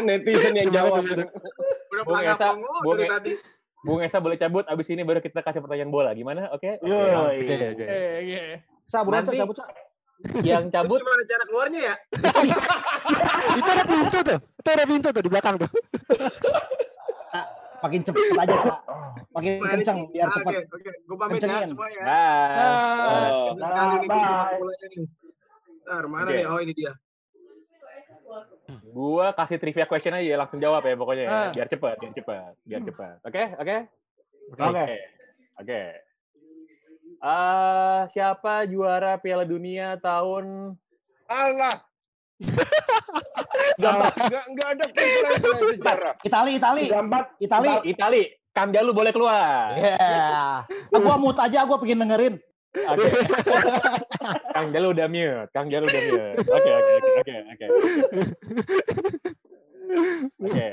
Netizen 0.00 0.54
yang 0.56 0.70
jawab. 0.72 1.04
Udah 1.04 2.02
Bung 2.02 2.16
Esa, 2.18 2.46
Kongo 2.48 2.74
Bung 2.80 2.96
dari 2.96 3.04
E- 3.04 3.12
tadi. 3.12 3.32
Bung 3.82 3.98
Esa 3.98 4.18
boleh 4.18 4.36
cabut, 4.36 4.62
abis 4.64 4.86
ini 4.88 5.02
baru 5.02 5.18
kita 5.18 5.42
kasih 5.42 5.58
pertanyaan 5.58 5.90
bola. 5.90 6.10
Gimana? 6.12 6.46
Oke? 6.50 6.78
Oke. 6.78 6.86
Yoi. 6.86 7.38
Oke, 7.42 7.54
oke. 7.74 7.84
Eh, 7.84 8.16
iya. 8.24 8.40
Sa, 8.86 9.02
buruan 9.02 9.22
Sa, 9.22 9.30
Nanti- 9.30 9.42
cabut 9.42 9.56
Sa. 9.56 9.66
Yang 10.40 10.70
cabut, 10.70 11.02
Gimana 11.02 11.22
cara 11.26 11.44
keluarnya 11.44 11.80
ya? 11.82 11.94
Itu 13.58 13.68
ada 13.68 13.82
pintu 13.82 14.18
tuh. 14.22 14.38
Itu 14.38 14.68
ada 14.70 14.84
pintu 14.86 15.08
tuh 15.10 15.18
di 15.18 15.30
belakang 15.30 15.54
tuh. 15.58 15.70
Makin 17.82 18.00
cepet 18.00 18.22
aja, 18.38 18.54
Sa. 18.62 18.74
Makin 19.34 19.52
kencang 19.58 19.98
ini- 19.98 20.10
biar 20.14 20.28
Ah, 20.30 20.34
cepet. 20.38 20.52
Oke, 20.62 20.78
oke. 20.78 20.90
Gue 21.02 21.16
pamit 21.18 21.40
ya 21.42 21.66
semua 21.66 21.88
ya. 21.90 22.02
nah, 22.06 22.46
Ah. 22.54 23.26
oh. 23.26 23.50
Sekali 23.58 23.96
nih 23.98 24.06
Bye. 24.06 24.14
gue 24.14 24.22
sepak 24.22 24.58
bolanya 24.62 24.86
nih. 24.86 25.04
Ntar, 25.82 26.04
mana 26.06 26.22
Oke. 26.22 26.36
nih? 26.38 26.44
Oh, 26.46 26.58
ini 26.62 26.72
dia. 26.72 26.92
Gua 28.92 29.34
kasih 29.34 29.58
trivia 29.58 29.84
question 29.84 30.14
aja, 30.14 30.36
langsung 30.38 30.60
jawab 30.60 30.82
ya 30.84 30.94
pokoknya. 30.96 31.24
ya. 31.24 31.30
Ah. 31.30 31.50
Biar 31.52 31.68
cepat, 31.68 31.96
biar 32.00 32.12
cepat, 32.14 32.52
biar 32.64 32.80
cepat. 32.86 33.16
Oke, 33.26 33.42
oke, 33.58 33.76
Oke. 34.52 34.62
oke, 34.62 34.86
oke. 35.60 35.82
Eh, 37.22 38.00
siapa 38.10 38.66
juara 38.66 39.14
Piala 39.22 39.46
Dunia 39.46 39.94
tahun 40.02 40.74
Allah. 41.30 41.76
Enggak, 43.78 44.10
enggak, 44.18 44.44
enggak 44.50 44.68
ada 44.74 44.84
selain 44.90 45.62
sejarah. 45.78 46.14
Itali, 46.26 46.52
Itali. 46.58 46.84
Empat. 46.90 47.24
Itali. 47.38 47.70
Itali? 47.86 48.22
Kang 48.52 48.68
Jalu 48.68 48.90
boleh 48.92 49.12
keluar. 49.14 49.72
Ya. 49.78 49.96
Ah, 49.96 50.58
gua 50.92 51.16
mute 51.16 51.40
aja, 51.40 51.64
gua 51.64 51.78
pengen 51.80 52.04
dengerin. 52.04 52.34
Oke. 52.72 53.08
Kang 54.56 54.68
Jalu 54.72 54.86
udah 54.96 55.06
mute. 55.12 55.48
Kang 55.52 55.68
Jalu 55.68 55.84
udah 55.84 56.02
mute. 56.08 56.28
Oke, 56.48 56.70
oke, 56.72 56.92
oke, 56.96 57.10
oke, 57.20 57.34
oke. 57.52 57.66
Oke. 60.40 60.68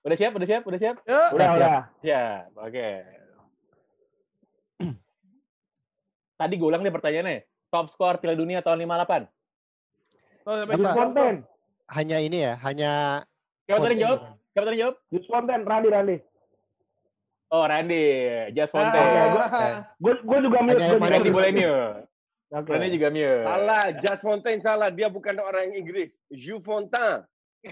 Udah 0.00 0.16
siap? 0.16 0.32
Udah 0.32 0.46
siap? 0.48 0.62
Udah 0.64 0.78
siap? 0.80 0.96
Yuk. 1.02 1.28
Udah, 1.34 1.48
siap. 1.50 1.58
udah. 1.58 1.78
Siap. 2.00 2.48
Oke. 2.56 2.88
Tadi 6.40 6.54
gue 6.56 6.68
ulang 6.70 6.80
nih 6.80 6.94
pertanyaannya. 6.94 7.44
Top 7.68 7.92
skor 7.92 8.16
Piala 8.16 8.32
Dunia 8.32 8.64
tahun 8.64 8.80
58. 8.88 9.28
Oh. 10.48 10.56
Fonten. 10.96 11.44
Hanya 11.90 12.16
ini 12.22 12.46
ya, 12.46 12.54
hanya 12.64 13.22
Siapa 13.66 13.82
tadi 13.82 13.98
Fontaine 13.98 14.02
jawab? 14.02 14.18
Siapa 14.54 14.64
tadi 14.66 14.78
jawab? 14.78 14.94
Jus 15.12 15.26
Fonten. 15.28 15.60
Randy, 15.66 15.88
Randy. 15.90 16.16
Oh, 17.50 17.66
Randy. 17.66 18.02
Just 18.54 18.70
Ah. 18.74 18.78
Fontaine. 18.78 19.82
Gue 19.98 20.14
gue 20.22 20.38
juga 20.46 20.58
mute. 20.62 20.78
Gue 20.78 21.18
juga 21.18 21.34
boleh 21.34 21.50
mute. 21.52 22.06
Oke. 22.58 22.70
Randy 22.70 22.88
juga 22.94 23.08
mute. 23.10 23.42
Salah, 23.46 23.84
Just 23.98 24.22
Fontaine 24.22 24.62
salah. 24.62 24.88
Dia 24.90 25.10
bukan 25.10 25.34
orang 25.38 25.74
Inggris. 25.74 26.14
Jules 26.30 26.62
Fontaine. 26.62 27.26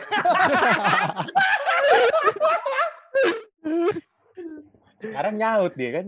Sekarang 4.99 5.35
nyaut 5.39 5.73
dia 5.79 5.91
kan. 6.03 6.07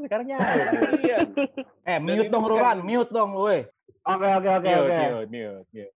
Sekarang 0.00 0.26
nyaut. 0.26 0.66
Iya. 1.04 1.18
Eh, 1.84 1.98
mute 2.00 2.32
dong 2.32 2.44
Ruran, 2.48 2.78
mute 2.82 3.12
dong 3.12 3.36
lu, 3.36 3.48
weh. 3.52 3.62
Oke, 4.04 4.26
oke, 4.28 4.48
oke, 4.60 4.68
Mute, 4.68 4.80
oke. 4.84 4.96
mute, 5.00 5.28
mute, 5.32 5.64
mute, 5.72 5.94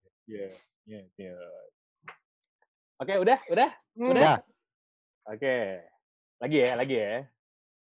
mute, 0.89 1.09
mute. 1.17 1.61
Oke, 2.99 3.13
udah, 3.21 3.39
udah, 3.49 3.69
udah. 3.97 4.37
Oke. 5.29 5.57
Lagi 6.39 6.57
ya, 6.63 6.71
lagi 6.75 6.95
ya. 6.95 7.27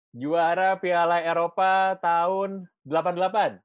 Juara 0.10 0.74
Piala 0.82 1.22
Eropa 1.22 1.94
tahun 2.02 2.66
88. 2.82 3.62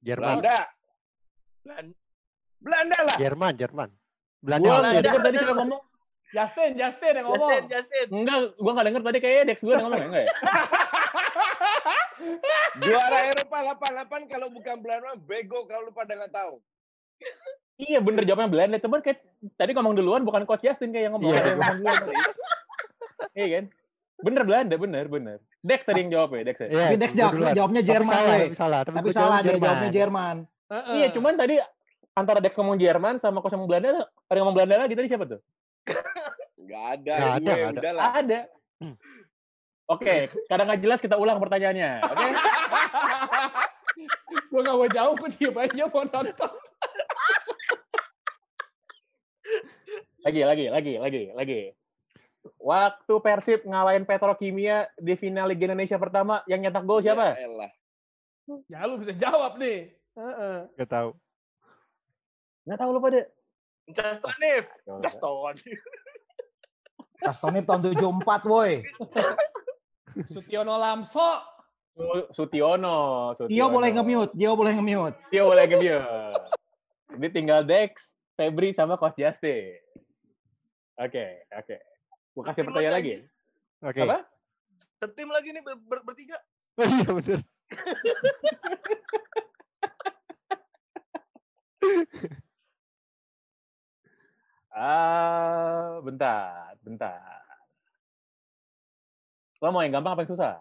Jerman. 0.00 0.38
Belanda. 0.38 0.58
Belan- 1.60 1.94
Belanda 2.60 2.98
lah. 3.02 3.16
Jerman, 3.18 3.52
Jerman. 3.58 3.90
Belanda 4.40 4.64
Gua 4.64 4.74
hampir. 4.78 4.88
nggak 4.94 5.04
denger 5.04 5.20
tadi 5.20 5.36
siapa 5.36 5.54
ngomong. 5.58 5.82
Justin, 6.30 6.70
Justin 6.78 7.12
yang 7.12 7.26
ngomong. 7.26 7.50
Justin, 7.50 7.64
Justin. 7.66 8.06
Enggak, 8.14 8.38
gua 8.56 8.70
nggak 8.72 8.86
denger 8.86 9.02
tadi 9.02 9.18
kayaknya 9.18 9.44
Dex 9.50 9.58
gue 9.60 9.74
ngomong 9.74 10.02
enggak 10.06 10.22
ya? 10.22 10.30
Juara 12.80 13.18
Eropa 13.26 13.56
88 13.74 14.30
kalau 14.30 14.48
bukan 14.52 14.76
Belanda 14.78 15.18
bego 15.18 15.66
kalau 15.66 15.90
lu 15.90 15.92
pada 15.92 16.14
nggak 16.14 16.30
tahu. 16.30 16.62
Iya 17.80 17.98
bener 17.98 18.22
jawabnya 18.22 18.48
Belanda, 18.48 18.76
teman 18.78 19.00
kayak 19.00 19.18
tadi 19.56 19.72
ngomong 19.72 19.96
duluan 19.96 20.22
bukan 20.22 20.44
coach 20.44 20.62
Justin 20.62 20.92
kayak 20.94 21.10
yang 21.10 21.14
ngomong. 21.16 21.32
Iya. 21.32 21.56
Iya 23.36 23.46
kan? 23.58 23.64
Bener 24.20 24.42
Belanda, 24.44 24.74
bener, 24.76 25.04
bener. 25.08 25.38
Dex 25.60 25.80
tadi 25.84 25.98
yang 26.04 26.10
jawab 26.12 26.28
ya, 26.36 26.42
Dex 26.44 26.56
ya? 26.60 26.68
Iya, 26.68 26.84
Tapi 26.88 26.96
Dex 27.00 27.10
jawab, 27.16 27.32
jawabnya 27.56 27.82
Tapi 27.84 27.90
Jerman, 27.92 28.12
salah, 28.12 28.28
weh. 28.28 28.40
tapi 28.40 28.56
salah. 28.56 28.80
Tapi, 28.84 28.96
Tapi 28.96 29.08
gua 29.08 29.16
salah 29.16 29.38
dia 29.40 29.46
Jerman. 29.48 29.64
jawabnya 29.64 29.90
Jerman. 29.92 30.36
Heeh. 30.70 30.94
Iya, 30.96 31.06
cuman 31.16 31.32
tadi 31.36 31.54
antara 32.16 32.38
Dex 32.40 32.52
ngomong 32.56 32.76
Jerman 32.80 33.14
sama 33.16 33.38
coach 33.40 33.52
ngomong 33.56 33.68
Belanda, 33.68 33.88
ada 34.04 34.36
yang 34.36 34.44
ngomong 34.48 34.56
Belanda 34.56 34.76
lagi 34.84 34.94
tadi 34.96 35.08
siapa 35.08 35.24
tuh? 35.24 35.40
Nggak 36.60 36.84
ada. 37.00 37.14
Nggak 37.16 37.32
ada, 37.32 37.40
gue, 37.40 37.44
nggak 37.44 37.72
ada. 37.72 37.80
udahlah. 37.80 38.02
Ada. 38.16 38.40
Hmm. 38.80 38.96
Oke, 39.90 40.14
kadang 40.46 40.66
nggak 40.70 40.80
jelas 40.86 41.00
kita 41.02 41.16
ulang 41.18 41.42
pertanyaannya. 41.42 41.90
Oke? 42.06 42.26
gue 44.50 44.60
gak 44.62 44.76
mau 44.78 44.86
jawab, 44.86 45.14
gue 45.18 45.30
diem 45.34 45.56
aja 45.58 45.82
mau 45.90 46.06
nonton. 46.06 46.52
Lagi, 50.20 50.40
lagi, 50.44 50.66
lagi, 50.70 50.94
lagi, 51.00 51.22
lagi. 51.34 51.60
Waktu 52.56 53.14
Persib 53.20 53.60
ngalahin 53.68 54.08
Petrokimia 54.08 54.88
di 54.96 55.12
final 55.16 55.52
Liga 55.52 55.68
Indonesia 55.68 56.00
pertama, 56.00 56.40
yang 56.48 56.60
nyetak 56.60 56.84
gol 56.88 57.04
siapa? 57.04 57.36
Ya 57.36 57.44
elah. 57.44 57.70
Ya 58.66 58.80
lu 58.88 58.96
bisa 58.96 59.12
jawab 59.12 59.60
nih. 59.60 59.92
Heeh. 60.16 60.56
Gak 60.76 60.88
tahu. 60.88 61.10
Nggak 62.64 62.78
tahu 62.80 62.90
lu 62.92 63.00
pada. 63.00 63.20
Justonif. 63.90 64.64
Juston. 65.04 65.54
Castoni 67.20 67.60
tahun 67.60 67.92
74, 67.92 68.48
woi. 68.48 68.80
Sutiono 70.24 70.80
Lamso. 70.80 71.44
Su- 71.92 72.28
Sutiono. 72.32 72.96
Tio 73.36 73.44
Sutiono. 73.44 73.68
boleh 73.76 73.90
nge-mute, 73.92 74.32
Tio 74.32 74.52
boleh 74.56 74.72
nge-mute. 74.72 75.16
Tio 75.28 75.42
boleh 75.44 75.64
nge-mute. 75.68 76.08
Ini 77.20 77.28
tinggal 77.28 77.60
Dex, 77.68 78.16
Febri, 78.40 78.72
sama 78.72 78.96
Coach 78.96 79.20
Justin. 79.20 79.76
Oke, 80.96 81.44
oke. 81.52 81.76
Gue 82.40 82.48
kasih 82.48 82.64
pertanyaan 82.64 82.96
lagi. 82.96 83.20
lagi. 83.20 83.28
lagi. 83.84 83.92
Oke. 83.92 84.00
Apa? 84.08 84.18
Setim 84.96 85.28
lagi 85.28 85.52
nih 85.52 85.60
ber- 85.60 85.84
ber- 85.84 86.04
bertiga. 86.08 86.40
Oh, 86.80 86.88
iya 86.88 87.10
bener. 87.12 87.40
Ah, 94.70 95.98
bentar, 96.00 96.78
bentar. 96.80 97.42
Lo 99.60 99.74
mau 99.74 99.82
yang 99.82 99.98
gampang 99.98 100.14
apa 100.14 100.22
yang 100.24 100.32
susah? 100.32 100.54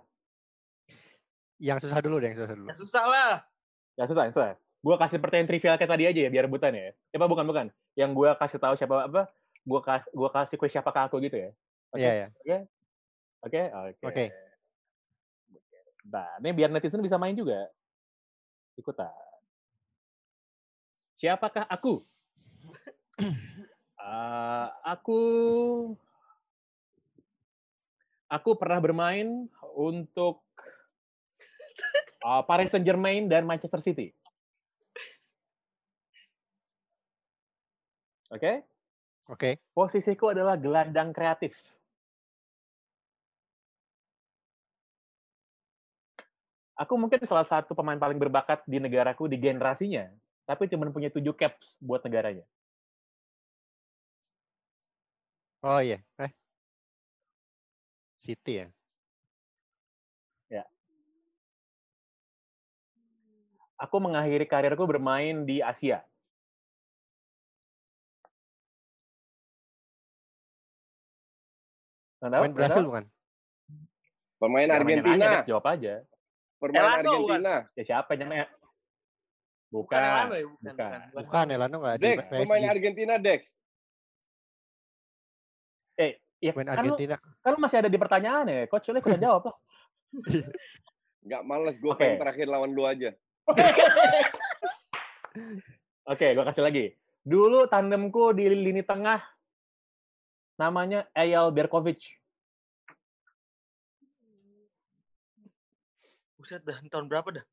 Yang 1.61 1.87
susah 1.87 1.99
dulu 2.01 2.17
deh, 2.17 2.33
yang 2.33 2.39
susah 2.41 2.55
dulu. 2.57 2.67
Ya 2.67 2.75
susah 2.75 3.03
lah. 3.05 3.31
Yang 3.95 4.07
susah, 4.11 4.23
yang 4.27 4.35
susah. 4.35 4.49
Gue 4.81 4.95
kasih 4.97 5.21
pertanyaan 5.21 5.47
trivial 5.47 5.77
kayak 5.77 5.91
tadi 5.93 6.03
aja 6.09 6.19
ya, 6.25 6.29
biar 6.33 6.49
rebutan 6.49 6.73
ya. 6.73 6.91
Siapa 7.13 7.29
bukan, 7.29 7.45
bukan. 7.47 7.65
Yang 7.93 8.11
gue 8.17 8.29
kasih 8.41 8.59
tahu 8.59 8.73
siapa 8.75 8.95
apa, 9.07 9.21
gue 9.63 9.79
kas, 9.85 10.03
gua 10.11 10.29
kasih 10.33 10.57
quiz 10.57 10.73
siapa 10.73 10.89
ke 10.89 10.99
aku 11.05 11.21
gitu 11.21 11.37
ya. 11.37 11.49
Oke, 11.89 12.05
Iya, 12.05 12.29
iya. 12.45 12.59
oke, 13.41 13.61
oke. 13.73 14.05
Oke. 14.05 14.25
Nah, 16.09 16.29
ini 16.41 16.49
biar 16.53 16.69
netizen 16.69 17.01
bisa 17.01 17.17
main 17.17 17.33
juga. 17.33 17.69
Ikutan. 18.77 19.09
Siapakah 21.19 21.65
aku? 21.69 22.01
Eh, 23.99 24.67
aku 24.87 25.19
aku 28.31 28.49
pernah 28.55 28.79
bermain 28.79 29.45
untuk 29.75 30.41
uh, 32.23 32.41
Paris 32.47 32.71
Saint-Germain 32.71 33.27
dan 33.27 33.43
Manchester 33.43 33.83
City. 33.83 34.15
Oke? 38.33 38.63
Oke. 39.29 39.61
Posisiku 39.73 40.33
adalah 40.33 40.57
gelandang 40.57 41.13
kreatif. 41.13 41.53
Aku 46.79 46.95
mungkin 46.95 47.19
salah 47.27 47.43
satu 47.43 47.75
pemain 47.75 47.99
paling 47.99 48.15
berbakat 48.15 48.63
di 48.63 48.79
negaraku 48.79 49.27
di 49.27 49.35
generasinya, 49.35 50.07
tapi 50.47 50.71
cuma 50.71 50.87
punya 50.87 51.11
tujuh 51.11 51.35
caps 51.35 51.75
buat 51.83 51.99
negaranya. 52.07 52.47
Oh 55.59 55.83
iya. 55.83 55.99
Eh. 56.23 56.31
City 58.23 58.63
ya. 58.63 58.67
Aku 63.79 63.95
mengakhiri 64.03 64.43
karirku 64.43 64.83
bermain 64.83 65.47
di 65.47 65.63
Asia. 65.63 66.03
Nggak 72.19 72.27
tahu? 72.27 72.41
Main 72.43 72.51
Nggak 72.51 72.59
Brasil 72.59 72.83
bukan? 72.83 73.05
Pemain 74.39 74.67
Argentina. 74.67 75.15
nanya, 75.15 75.47
jawab 75.47 75.65
aja. 75.71 76.03
Pemain 76.59 76.99
Elano, 76.99 77.23
bukan? 77.23 77.39
Argentina. 77.39 77.55
Ya 77.73 77.83
siapa 77.87 78.09
yang 78.13 78.21
namanya? 78.27 78.45
Bukan 79.69 79.95
Bukan. 79.95 80.03
ya? 80.03 80.25
Bukan. 80.27 80.35
bukan. 80.59 80.75
bukan. 80.75 81.23
Bukan, 81.23 81.45
Elano 81.49 81.75
nggak 81.79 81.95
di 81.95 82.03
Dex, 82.03 82.17
pemain 82.27 82.63
Argentina 82.67 83.13
Dex. 83.15 83.41
Eh, 85.95 86.13
Ya, 86.39 86.55
Main 86.55 86.71
kan 86.71 86.79
lu, 86.79 86.95
Argentina. 86.95 87.15
kan 87.43 87.49
lu 87.51 87.59
masih 87.59 87.77
ada 87.83 87.91
di 87.91 87.99
pertanyaan 87.99 88.47
ya, 88.47 88.63
coach 88.71 88.87
lu 88.87 89.03
udah 89.03 89.19
jawab 89.27 89.43
lah. 89.51 89.55
Nggak 91.19 91.41
males, 91.43 91.75
gue 91.75 91.91
Oke. 91.91 91.99
pengen 91.99 92.15
terakhir 92.15 92.47
lawan 92.47 92.71
lu 92.71 92.87
aja. 92.87 93.11
Oke, 96.09 96.33
gua 96.33 96.47
kasih 96.47 96.63
lagi. 96.63 96.85
Dulu 97.21 97.67
tandemku 97.69 98.31
di 98.33 98.49
lini 98.49 98.81
tengah 98.81 99.21
namanya 100.57 101.05
Eyal 101.13 101.51
Berkovic. 101.51 102.18
Buset 106.39 106.63
dah, 106.63 106.79
tahun 106.87 107.11
berapa 107.11 107.27
dah? 107.35 107.45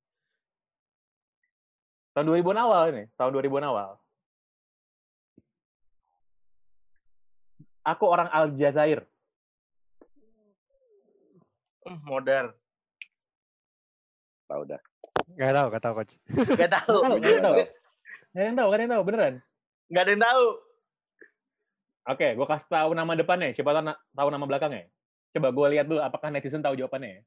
Tahun 2.15 2.27
2000-an 2.31 2.63
awal 2.63 2.83
ini, 2.95 3.05
tahun 3.19 3.35
2000-an 3.35 3.67
awal. 3.67 3.91
Aku 7.83 8.07
orang 8.07 8.31
Aljazair. 8.31 9.03
Hmm, 11.83 11.99
modern. 12.07 12.55
Tahu 14.47 14.63
dah. 14.71 14.81
Nggak 15.35 15.53
tahu, 15.55 15.67
nggak 15.67 15.83
tahu 15.83 15.95
coach. 15.99 16.15
Gak 16.55 16.71
tahu. 16.71 16.97
Nggak 17.03 17.11
tahu, 17.11 17.19
nggak 17.19 17.43
tahu. 17.43 17.55
Nggak 17.59 18.43
ada 18.43 18.47
yang 18.47 18.57
tahu, 18.57 18.67
nggak 18.67 18.79
ada 18.79 18.85
yang 18.87 18.95
tahu, 18.95 19.03
beneran. 19.07 19.35
Gak 19.87 20.03
ada 20.03 20.11
yang 20.11 20.23
tahu. 20.23 20.47
Oke, 22.07 22.29
gua 22.39 22.47
kasih 22.55 22.71
tahu 22.71 22.91
nama 22.95 23.13
depannya, 23.19 23.51
coba 23.59 23.71
tahu, 23.75 23.85
na- 23.91 24.01
tahu 24.15 24.29
nama 24.31 24.45
belakangnya. 24.47 24.87
Coba 25.35 25.49
gua 25.51 25.67
lihat 25.75 25.87
dulu 25.91 25.99
apakah 25.99 26.31
netizen 26.31 26.63
tahu 26.63 26.79
jawabannya. 26.79 27.27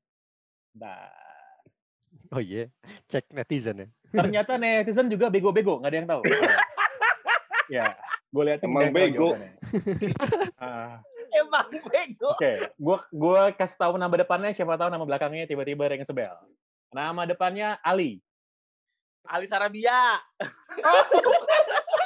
Nah, 0.79 1.28
Oh 2.35 2.41
iya, 2.41 2.69
cek 3.09 3.33
netizen 3.33 3.85
ya. 3.85 3.87
ternyata 4.13 4.57
netizen 4.57 5.09
juga 5.09 5.29
bego-bego, 5.33 5.81
nggak 5.81 5.89
ada 5.89 5.97
yang 5.97 6.09
tahu. 6.09 6.21
ya, 7.75 7.85
gue 8.29 8.43
lihat 8.45 8.59
Emang 8.61 8.93
bego. 8.93 9.33
Ah, 10.61 11.01
Emang 11.33 11.69
bego. 11.69 12.33
Oke, 12.37 12.73
gua 12.77 13.05
gua 13.13 13.53
kasih 13.53 13.77
tahu 13.77 13.93
nama 13.97 14.13
depannya, 14.13 14.53
siapa 14.53 14.77
tahu 14.77 14.89
nama 14.89 15.05
belakangnya 15.05 15.45
tiba-tiba 15.45 15.85
ada 15.89 15.95
yang 15.97 16.05
sebel. 16.05 16.33
Nama 16.89 17.21
depannya 17.29 17.77
Ali. 17.85 18.21
Ali 19.29 19.45
Sarabia. 19.45 20.17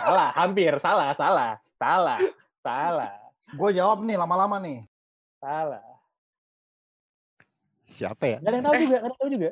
Salah, 0.03 0.29
hampir 0.35 0.75
salah, 0.83 1.15
salah, 1.15 1.51
salah, 1.79 2.19
salah, 2.59 3.15
Gue 3.55 3.71
jawab 3.71 4.03
nih 4.03 4.19
lama-lama 4.19 4.59
nih. 4.59 4.83
salah. 5.39 5.83
Siapa 7.87 8.23
ya? 8.27 8.37
Nggak 8.43 8.51
ada 8.51 8.57
yang 8.57 8.65
tahu 8.65 8.75
juga, 8.75 8.83
nggak 8.83 8.99
ada 8.99 9.07
yang 9.07 9.19
tahu 9.19 9.29
juga. 9.31 9.49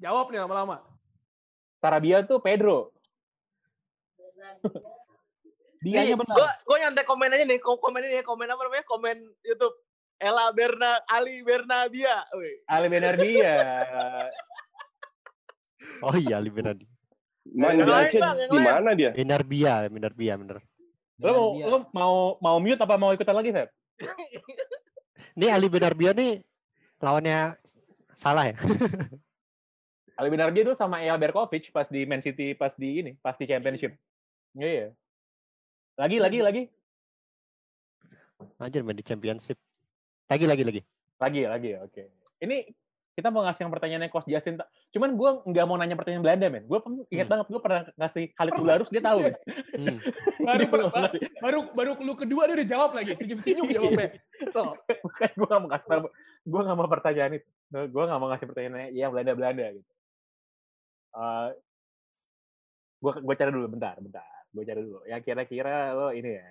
Jawab 0.00 0.32
nih 0.32 0.40
lama-lama. 0.40 0.80
Sarabia 1.76 2.24
tuh 2.24 2.40
Pedro. 2.40 2.92
Dianya 5.84 6.16
benar. 6.16 6.36
Gue 6.36 6.48
gue 6.66 6.76
nyantai 6.76 7.04
komen 7.04 7.32
aja 7.32 7.44
nih. 7.44 7.60
Ko- 7.60 7.80
Komen 7.80 8.04
ini 8.04 8.20
komen 8.20 8.48
apa 8.48 8.60
namanya? 8.60 8.84
Komen 8.84 9.16
YouTube. 9.40 9.76
Ella 10.20 10.52
Berna 10.52 11.00
Ali 11.08 11.40
Bernabia. 11.40 12.24
Wih. 12.32 12.64
Ali 12.66 12.88
Benardia. 12.88 13.54
Oh 16.00 16.16
iya, 16.16 16.40
Ali 16.40 16.48
Benadi. 16.48 16.88
Main 17.52 17.76
di 17.76 17.84
mana 18.56 18.92
dia? 18.96 19.12
Minarbia, 19.12 19.84
Minarbia 19.92 20.32
bener. 20.36 20.58
Lo 21.20 21.28
mau, 21.28 21.48
Dia. 21.52 21.66
lo 21.68 21.76
mau 21.92 22.14
mau 22.40 22.56
mute 22.56 22.80
apa 22.80 22.96
mau 22.96 23.12
ikutan 23.12 23.36
lagi, 23.36 23.52
Feb? 23.52 23.68
Ini 25.36 25.46
Ali 25.52 25.68
Benarbia 25.68 26.16
nih 26.16 26.40
lawannya 26.96 27.52
salah 28.16 28.48
ya? 28.48 28.56
Ali 30.20 30.28
Benardia 30.28 30.60
dulu 30.60 30.76
sama 30.76 31.00
Eyal 31.00 31.16
Berkovic 31.16 31.72
pas 31.72 31.88
di 31.88 32.04
Man 32.04 32.20
City, 32.20 32.52
pas 32.52 32.76
di 32.76 33.00
ini, 33.00 33.12
pas 33.16 33.32
di 33.32 33.48
Championship. 33.48 33.96
Iya. 34.52 34.92
Lagi, 35.96 36.20
lagi, 36.20 36.38
lagi. 36.40 36.62
Anjir 38.56 38.84
main 38.84 38.96
di 38.96 39.04
championship. 39.04 39.56
Lagi, 40.28 40.44
lagi, 40.44 40.64
lagi. 40.64 40.80
Lagi, 41.16 41.42
lagi, 41.44 41.70
oke. 41.76 42.02
Ini 42.40 42.68
kita 43.12 43.28
mau 43.28 43.44
ngasih 43.44 43.64
yang 43.64 43.72
pertanyaannya 43.72 44.08
Coach 44.08 44.28
Justin. 44.28 44.56
Cuman 44.92 45.12
gue 45.12 45.30
nggak 45.44 45.64
mau 45.64 45.76
nanya 45.76 45.92
pertanyaan 45.92 46.24
Belanda, 46.24 46.48
men. 46.48 46.64
Gue 46.64 46.80
ingat 47.08 47.28
Hmm. 47.28 47.32
banget, 47.36 47.46
gue 47.48 47.60
pernah 47.60 47.80
ngasih 47.96 48.24
Khalid 48.32 48.54
Ularus, 48.56 48.88
dia 48.88 49.02
tahu. 49.02 49.18
men. 49.24 49.34
Hmm. 49.76 49.98
Baru, 50.48 50.64
baru, 50.72 50.86
baru, 51.36 51.60
baru 51.76 51.92
lu 52.00 52.16
kedua 52.16 52.48
dia 52.48 52.56
udah 52.56 52.68
jawab 52.68 52.90
lagi. 52.96 53.12
Senyum-senyum 53.12 53.68
jawabnya. 53.68 54.08
So, 54.48 54.72
Bukan, 55.04 55.28
gue 55.36 55.46
nggak 55.46 55.60
mau 55.60 55.70
kasih. 55.70 55.88
Gue 56.44 56.60
nggak 56.64 56.76
mau 56.76 56.88
pertanyaan 56.88 57.32
itu. 57.36 57.48
Gue 57.70 58.04
nggak 58.04 58.18
mau 58.18 58.28
ngasih 58.32 58.46
pertanyaan 58.48 58.88
yang 58.92 59.12
Belanda-Belanda 59.12 59.66
gitu. 59.76 59.88
Uh, 61.10 61.50
gue 63.00 63.12
gue 63.24 63.34
cari 63.34 63.50
dulu, 63.50 63.66
bentar, 63.66 63.96
bentar. 63.98 64.26
Gue 64.50 64.62
cari 64.66 64.80
dulu. 64.82 65.00
Ya 65.06 65.18
kira-kira 65.18 65.94
lo 65.94 66.10
ini 66.14 66.38
ya. 66.38 66.48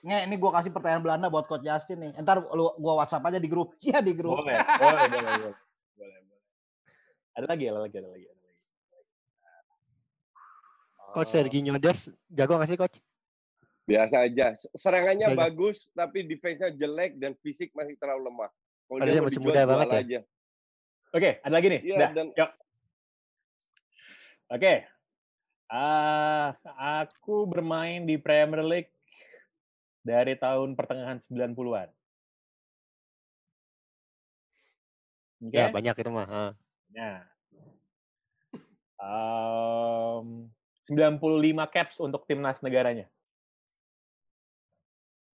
Nge, 0.00 0.18
ini 0.26 0.34
gue 0.40 0.50
kasih 0.50 0.72
pertanyaan 0.72 1.04
Belanda 1.04 1.28
buat 1.28 1.44
Coach 1.44 1.66
Justin 1.66 2.08
nih. 2.08 2.12
Ntar 2.24 2.40
lu 2.56 2.72
gue 2.72 2.92
WhatsApp 2.96 3.26
aja 3.28 3.38
di 3.38 3.48
grup. 3.50 3.76
Cia 3.76 4.00
di 4.08 4.16
grup. 4.16 4.40
Boleh, 4.40 4.56
boleh, 4.56 5.04
boleh, 5.06 5.30
boleh. 5.38 5.54
boleh, 5.98 6.18
boleh. 6.24 6.40
Ada 7.36 7.46
lagi, 7.46 7.64
ada 7.68 7.78
lagi, 7.84 7.96
ada 8.00 8.08
lagi. 8.08 8.26
Ada 8.26 8.40
lagi. 8.40 8.58
Coach 11.10 11.30
Oh, 11.30 11.32
Serginho 11.34 11.74
Des 11.76 12.00
jago 12.30 12.54
nggak 12.56 12.70
sih 12.70 12.78
coach? 12.78 12.96
Biasa 13.84 14.16
aja. 14.22 14.54
Serangannya 14.78 15.34
Biasa. 15.34 15.40
bagus, 15.42 15.76
tapi 15.90 16.22
defense-nya 16.22 16.70
jelek 16.70 17.18
dan 17.18 17.34
fisik 17.42 17.74
masih 17.74 17.98
terlalu 17.98 18.30
lemah. 18.30 18.50
Kalau 18.86 19.02
dia 19.02 19.22
masih 19.22 19.42
muda 19.42 19.62
banget 19.66 19.86
ya. 20.06 20.22
Oke, 21.10 21.42
ada 21.42 21.54
lagi 21.58 21.68
nih. 21.74 21.80
Iya, 21.82 21.98
dan- 22.14 22.30
yuk. 22.30 22.50
Oke. 24.50 24.82
Ah, 25.70 26.58
aku 26.98 27.46
bermain 27.46 28.02
di 28.02 28.18
Premier 28.18 28.66
League 28.66 28.90
dari 30.02 30.34
tahun 30.34 30.74
pertengahan 30.74 31.22
90-an. 31.22 31.88
Oke. 35.46 35.54
Ya 35.54 35.70
banyak 35.70 35.94
itu 35.94 36.10
mah. 36.10 36.26
ah. 36.26 36.52
Nah. 36.90 37.22
Em, 39.00 40.50
95 40.90 41.70
caps 41.70 41.96
untuk 42.02 42.26
timnas 42.26 42.58
negaranya. 42.66 43.06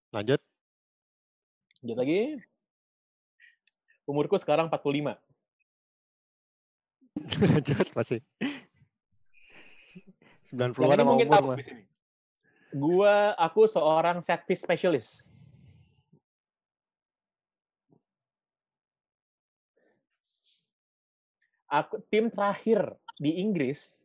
Lanjut. 0.08 0.40
Lanjut 1.84 1.98
lagi. 2.00 2.20
Umurku 4.08 4.40
sekarang 4.40 4.72
45. 4.72 5.20
Lanjut 7.52 7.86
masih. 7.92 8.24
90 10.52 10.84
Yang 10.84 10.92
ini 10.92 11.00
sama 11.00 11.08
mungkin 11.08 11.28
umur 11.28 11.34
tahu 11.34 11.46
mah. 11.48 11.56
di 11.56 11.64
sini. 11.64 11.82
Gua 12.72 13.16
aku 13.40 13.64
seorang 13.64 14.20
set 14.20 14.44
piece 14.44 14.60
specialist. 14.60 15.32
Aku 21.72 22.04
tim 22.12 22.28
terakhir 22.28 22.84
di 23.16 23.40
Inggris 23.40 24.04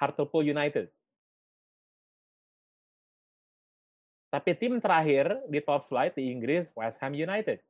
Hartlepool 0.00 0.48
United. 0.48 0.88
Tapi 4.32 4.50
tim 4.56 4.80
terakhir 4.80 5.44
di 5.46 5.60
top 5.60 5.84
flight 5.92 6.16
di 6.16 6.32
Inggris 6.32 6.72
West 6.72 6.98
Ham 7.04 7.12
United. 7.12 7.60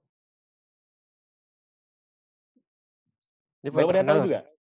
Ini 3.67 3.69
terkenal. 3.75 4.07
tahu 4.07 4.27
juga. 4.31 4.54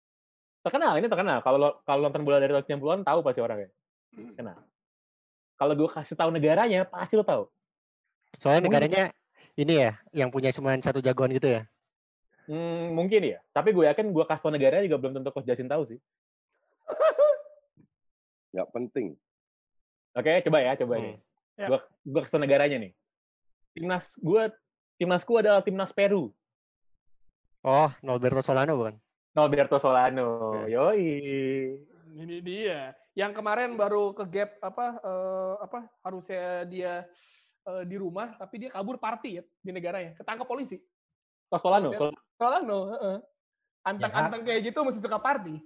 Terkenal, 0.62 0.93
ini 1.01 1.07
terkenal. 1.09 1.41
Kalau 1.41 1.82
kalau 1.82 2.01
nonton 2.05 2.22
bola 2.22 2.38
dari 2.38 2.53
tahun 2.53 2.66
90-an 2.78 3.01
tahu 3.01 3.20
pasti 3.26 3.41
orangnya. 3.41 3.70
Kenal. 4.38 4.57
Kalau 5.57 5.74
gue 5.74 5.89
kasih 5.89 6.14
tahu 6.14 6.30
negaranya, 6.30 6.86
pasti 6.86 7.18
lo 7.18 7.26
tahu. 7.26 7.49
Soalnya 8.38 8.66
Mungkin- 8.66 8.82
negaranya 8.89 9.03
ini 9.57 9.74
ya, 9.78 9.91
yang 10.14 10.30
punya 10.30 10.49
cuma 10.49 10.74
satu 10.78 11.01
jagoan 11.01 11.34
gitu 11.34 11.49
ya. 11.49 11.62
Hmm, 12.45 12.93
mungkin 12.93 13.22
ya. 13.26 13.39
Tapi 13.51 13.70
gue 13.72 13.86
yakin 13.86 14.09
gue 14.09 14.26
kasih 14.26 14.41
tahu 14.41 14.53
negaranya 14.53 14.86
juga 14.86 14.97
belum 14.97 15.14
tentu 15.18 15.30
Coach 15.30 15.45
Jasin 15.45 15.70
tahu 15.70 15.86
sih. 15.86 15.99
Nggak 18.53 18.68
penting. 18.74 19.07
Oke, 20.12 20.32
coba 20.43 20.57
ya, 20.59 20.74
coba 20.76 20.93
Hmm. 20.97 21.03
nih. 21.05 21.16
Ya. 21.57 21.68
Gue 21.70 21.80
gue 22.03 22.20
kasih 22.22 22.34
tahu 22.38 22.41
negaranya 22.43 22.78
nih. 22.82 22.91
Timnas 23.72 24.20
gue, 24.20 24.43
timnasku 24.99 25.34
adalah 25.39 25.64
timnas 25.64 25.93
Peru. 25.95 26.34
Oh, 27.62 27.89
Norberto 28.01 28.41
Solano 28.41 28.74
bukan? 28.76 28.97
Norberto 29.32 29.77
Solano. 29.77 30.63
Yoi. 30.67 31.07
ini 32.11 32.38
dia. 32.43 32.91
Yang 33.11 33.39
kemarin 33.39 33.75
baru 33.75 34.11
ke 34.11 34.23
gap 34.27 34.51
apa 34.59 34.99
eh, 34.99 35.53
apa 35.63 35.79
harusnya 36.01 36.63
dia 36.65 37.07
eh, 37.63 37.84
di 37.84 37.95
rumah 37.95 38.36
tapi 38.36 38.59
dia 38.59 38.69
kabur 38.69 38.99
party 38.99 39.39
ya 39.39 39.43
di 39.57 39.71
negaranya. 39.71 40.15
Ketangkep 40.15 40.43
polisi. 40.45 40.77
Oh, 41.47 41.59
Solano. 41.59 41.91
Ya. 41.91 41.99
Sol- 41.99 42.19
Solano, 42.36 42.79
heeh. 42.91 43.17
Anteng-anteng 43.82 44.45
kayak 44.45 44.61
gitu 44.63 44.79
masih 44.84 45.01
suka 45.01 45.17
party. 45.17 45.57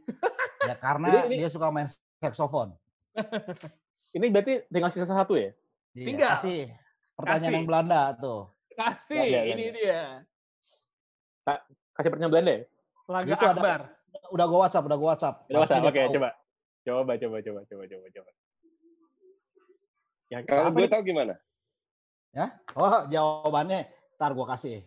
Ya 0.64 0.76
karena 0.76 1.10
Jadi 1.12 1.28
ini- 1.30 1.40
dia 1.42 1.50
suka 1.50 1.68
main 1.70 1.86
saxophone. 2.18 2.74
Ini 4.16 4.32
berarti 4.32 4.64
tinggal 4.72 4.88
sisa 4.88 5.04
satu 5.04 5.36
ya? 5.36 5.52
Iya, 5.92 6.06
Tinggal. 6.08 6.30
Kasih 6.40 6.72
pertanyaan 7.20 7.44
Kasih. 7.44 7.56
yang 7.60 7.68
Belanda 7.68 8.02
tuh. 8.16 8.42
Kasih, 8.72 9.20
Ya, 9.20 9.28
ya, 9.28 9.42
ya, 9.44 9.52
ini 9.52 9.64
ya. 9.64 9.72
dia. 9.76 10.02
Kasih 11.92 12.10
pertanyaan 12.12 12.32
Belanda 12.32 12.52
ya? 12.56 12.62
Laga 13.06 13.34
Itu 13.38 13.46
ada- 13.46 13.54
Akbar. 13.54 13.80
Udah 14.34 14.46
gue 14.48 14.60
WhatsApp, 14.60 14.86
udah 14.90 14.98
gue 14.98 15.10
WhatsApp. 15.10 15.36
Udah 15.52 15.60
dia 15.68 15.90
Oke, 15.92 16.02
coba. 16.18 16.30
Coba, 16.86 17.14
coba, 17.18 17.38
coba, 17.42 17.60
coba, 17.66 17.84
coba, 17.86 18.06
coba. 18.10 18.32
Yang 20.34 20.44
Kalau 20.50 20.72
gue 20.74 20.88
tahu 20.90 21.04
gimana? 21.06 21.34
Ya? 22.34 22.52
Oh, 22.76 23.06
jawabannya 23.08 23.88
ntar 24.18 24.36
gua 24.36 24.44
kasih. 24.52 24.84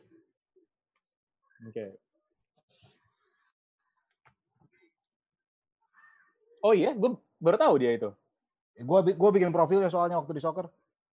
Oke. 1.64 1.96
Oh 6.60 6.74
iya, 6.74 6.90
gue 6.92 7.10
baru 7.38 7.56
tahu 7.56 7.74
dia 7.78 7.94
itu. 7.94 8.10
Gua 8.82 9.00
bi- 9.02 9.14
gua 9.14 9.30
bikin 9.30 9.50
profilnya 9.50 9.90
soalnya 9.90 10.18
waktu 10.18 10.34
di 10.36 10.42
soccer. 10.42 10.66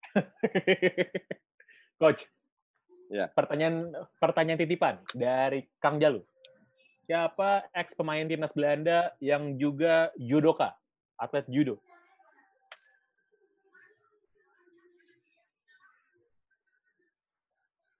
Coach. 2.01 2.23
Ya. 3.11 3.29
Pertanyaan 3.29 3.91
pertanyaan 4.17 4.59
titipan 4.59 4.99
dari 5.13 5.67
Kang 5.77 5.99
Jalu. 5.99 6.23
Siapa 7.03 7.67
ex 7.75 7.91
pemain 7.99 8.23
timnas 8.23 8.55
Belanda 8.55 9.11
yang 9.19 9.59
juga 9.59 10.07
judoka, 10.15 10.71
atlet 11.19 11.43
judo? 11.51 11.75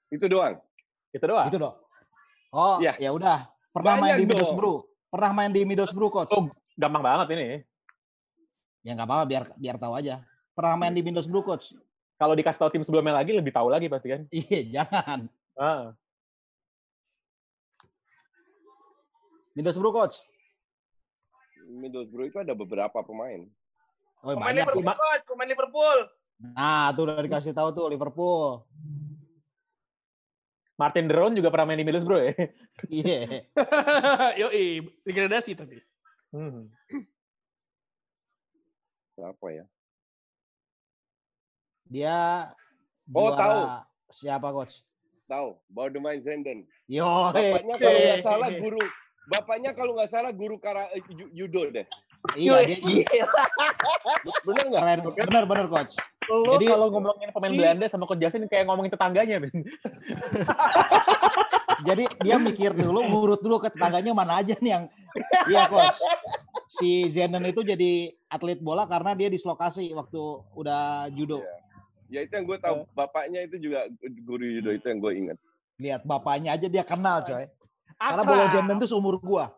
Itu 0.08 0.26
doang. 0.30 0.56
Itu 1.10 1.26
doang. 1.26 1.48
Itu 1.50 1.58
dong. 1.58 1.76
Oh, 2.54 2.78
Ya. 2.80 2.94
ya 3.02 3.10
udah. 3.10 3.50
Pernah 3.74 3.98
main 3.98 4.14
Banyak 4.14 4.18
di 4.22 4.24
dong. 4.24 4.30
Middlesbrough. 4.38 4.80
Pernah 5.10 5.32
main 5.34 5.52
di 5.52 5.62
Middlesbrough, 5.66 6.12
coach. 6.14 6.32
Oh, 6.32 6.46
gampang 6.78 7.02
banget 7.02 7.28
ini. 7.34 7.46
Ya 8.86 8.94
nggak 8.94 9.08
apa-apa, 9.10 9.26
biar 9.26 9.44
biar 9.58 9.76
tahu 9.82 9.94
aja. 9.98 10.22
Pernah 10.54 10.76
main 10.78 10.94
di 10.94 11.02
Middlesbrough, 11.02 11.46
coach. 11.46 11.74
Kalau 12.22 12.38
dikasih 12.38 12.60
tahu 12.62 12.70
tim 12.72 12.86
sebelumnya 12.86 13.18
lagi 13.18 13.34
lebih 13.34 13.50
tahu 13.50 13.68
lagi 13.74 13.90
pasti 13.90 14.08
kan. 14.14 14.22
Iya, 14.32 14.62
jangan. 14.80 15.20
Ah. 15.58 15.98
Middlesbrough, 19.54 19.94
coach. 19.94 20.18
Middlesbrough 21.64 22.28
itu 22.28 22.38
ada 22.38 22.54
beberapa 22.54 23.00
pemain. 23.02 23.46
Oh, 24.22 24.34
Pemain 24.34 24.50
banyak. 24.50 24.66
Liverpool, 24.68 24.98
coach. 24.98 25.24
Pemain 25.26 25.50
Liverpool. 25.50 25.98
Nah, 26.44 26.92
tuh 26.92 27.04
udah 27.06 27.22
dikasih 27.22 27.54
tahu 27.54 27.70
tuh 27.72 27.86
Liverpool. 27.88 28.66
Martin 30.74 31.06
Deron 31.06 31.38
juga 31.38 31.54
pernah 31.54 31.70
main 31.70 31.80
di 31.80 31.86
Middlesbrough 31.86 32.24
ya. 32.24 32.34
Iya. 32.90 33.20
Yoi, 34.42 34.66
degradasi 35.06 35.54
tapi. 35.54 35.78
Hmm. 36.34 36.66
Siapa 39.14 39.48
ya? 39.54 39.66
Dia 41.86 42.18
Oh, 43.06 43.30
juara- 43.30 43.38
tahu. 43.38 43.60
Siapa, 44.10 44.48
coach? 44.50 44.82
Tahu, 45.26 45.62
Baudemain 45.68 46.18
Zenden. 46.20 46.66
Yo, 46.86 47.06
Bapaknya 47.30 47.76
kalau 47.78 48.00
nggak 48.00 48.22
salah 48.22 48.50
guru 48.52 48.82
Bapaknya 49.24 49.72
kalau 49.72 49.96
nggak 49.96 50.10
salah 50.10 50.32
guru 50.32 50.58
kara 50.58 50.92
eh, 50.92 51.00
ju- 51.08 51.32
judo 51.32 51.72
deh. 51.72 51.88
iya, 52.34 52.64
dia 52.64 52.80
Bener 54.48 54.64
nggak? 54.68 54.82
keren. 54.82 55.00
Bener, 55.28 55.44
bener, 55.44 55.66
coach. 55.68 55.96
Lo 56.26 56.56
Jadi- 56.56 56.68
kalau 56.68 56.88
ngomongin 56.90 57.30
pemain 57.32 57.52
Si- 57.52 57.58
Belanda 57.58 57.86
sama 57.88 58.04
Coach 58.04 58.20
Justin 58.20 58.48
kayak 58.48 58.64
ngomongin 58.64 58.92
tetangganya, 58.92 59.40
Ben. 59.40 59.52
Jadi 61.84 62.04
dia 62.20 62.36
mikir 62.38 62.72
dulu, 62.72 63.00
ngurut 63.02 63.40
dulu 63.40 63.60
ke 63.60 63.68
tetangganya 63.70 64.12
mana 64.12 64.40
aja 64.40 64.56
nih 64.56 64.72
yang 64.72 64.84
Iya, 65.46 65.68
coach. 65.68 66.00
Si 66.72 67.06
Zenen 67.06 67.46
itu 67.46 67.62
jadi 67.62 68.12
atlet 68.26 68.58
bola 68.58 68.84
karena 68.84 69.14
dia 69.14 69.30
dislokasi 69.30 69.94
waktu 69.94 70.18
udah 70.54 71.06
judo. 71.12 71.44
Ya 72.08 72.24
itu 72.24 72.34
yang 72.34 72.46
gue 72.46 72.58
tahu. 72.58 72.88
Bapaknya 72.92 73.44
itu 73.44 73.60
juga 73.60 73.86
guru 74.24 74.42
judo 74.42 74.72
itu 74.72 74.82
yang 74.84 75.00
gue 75.00 75.14
ingat. 75.14 75.38
Lihat 75.78 76.02
bapaknya 76.04 76.50
aja 76.52 76.66
dia 76.66 76.82
kenal, 76.82 77.22
coy. 77.22 77.46
Karena 77.98 78.24
bola 78.24 78.46
Zenen 78.50 78.78
itu 78.78 78.88
seumur 78.88 79.18
gua. 79.20 79.54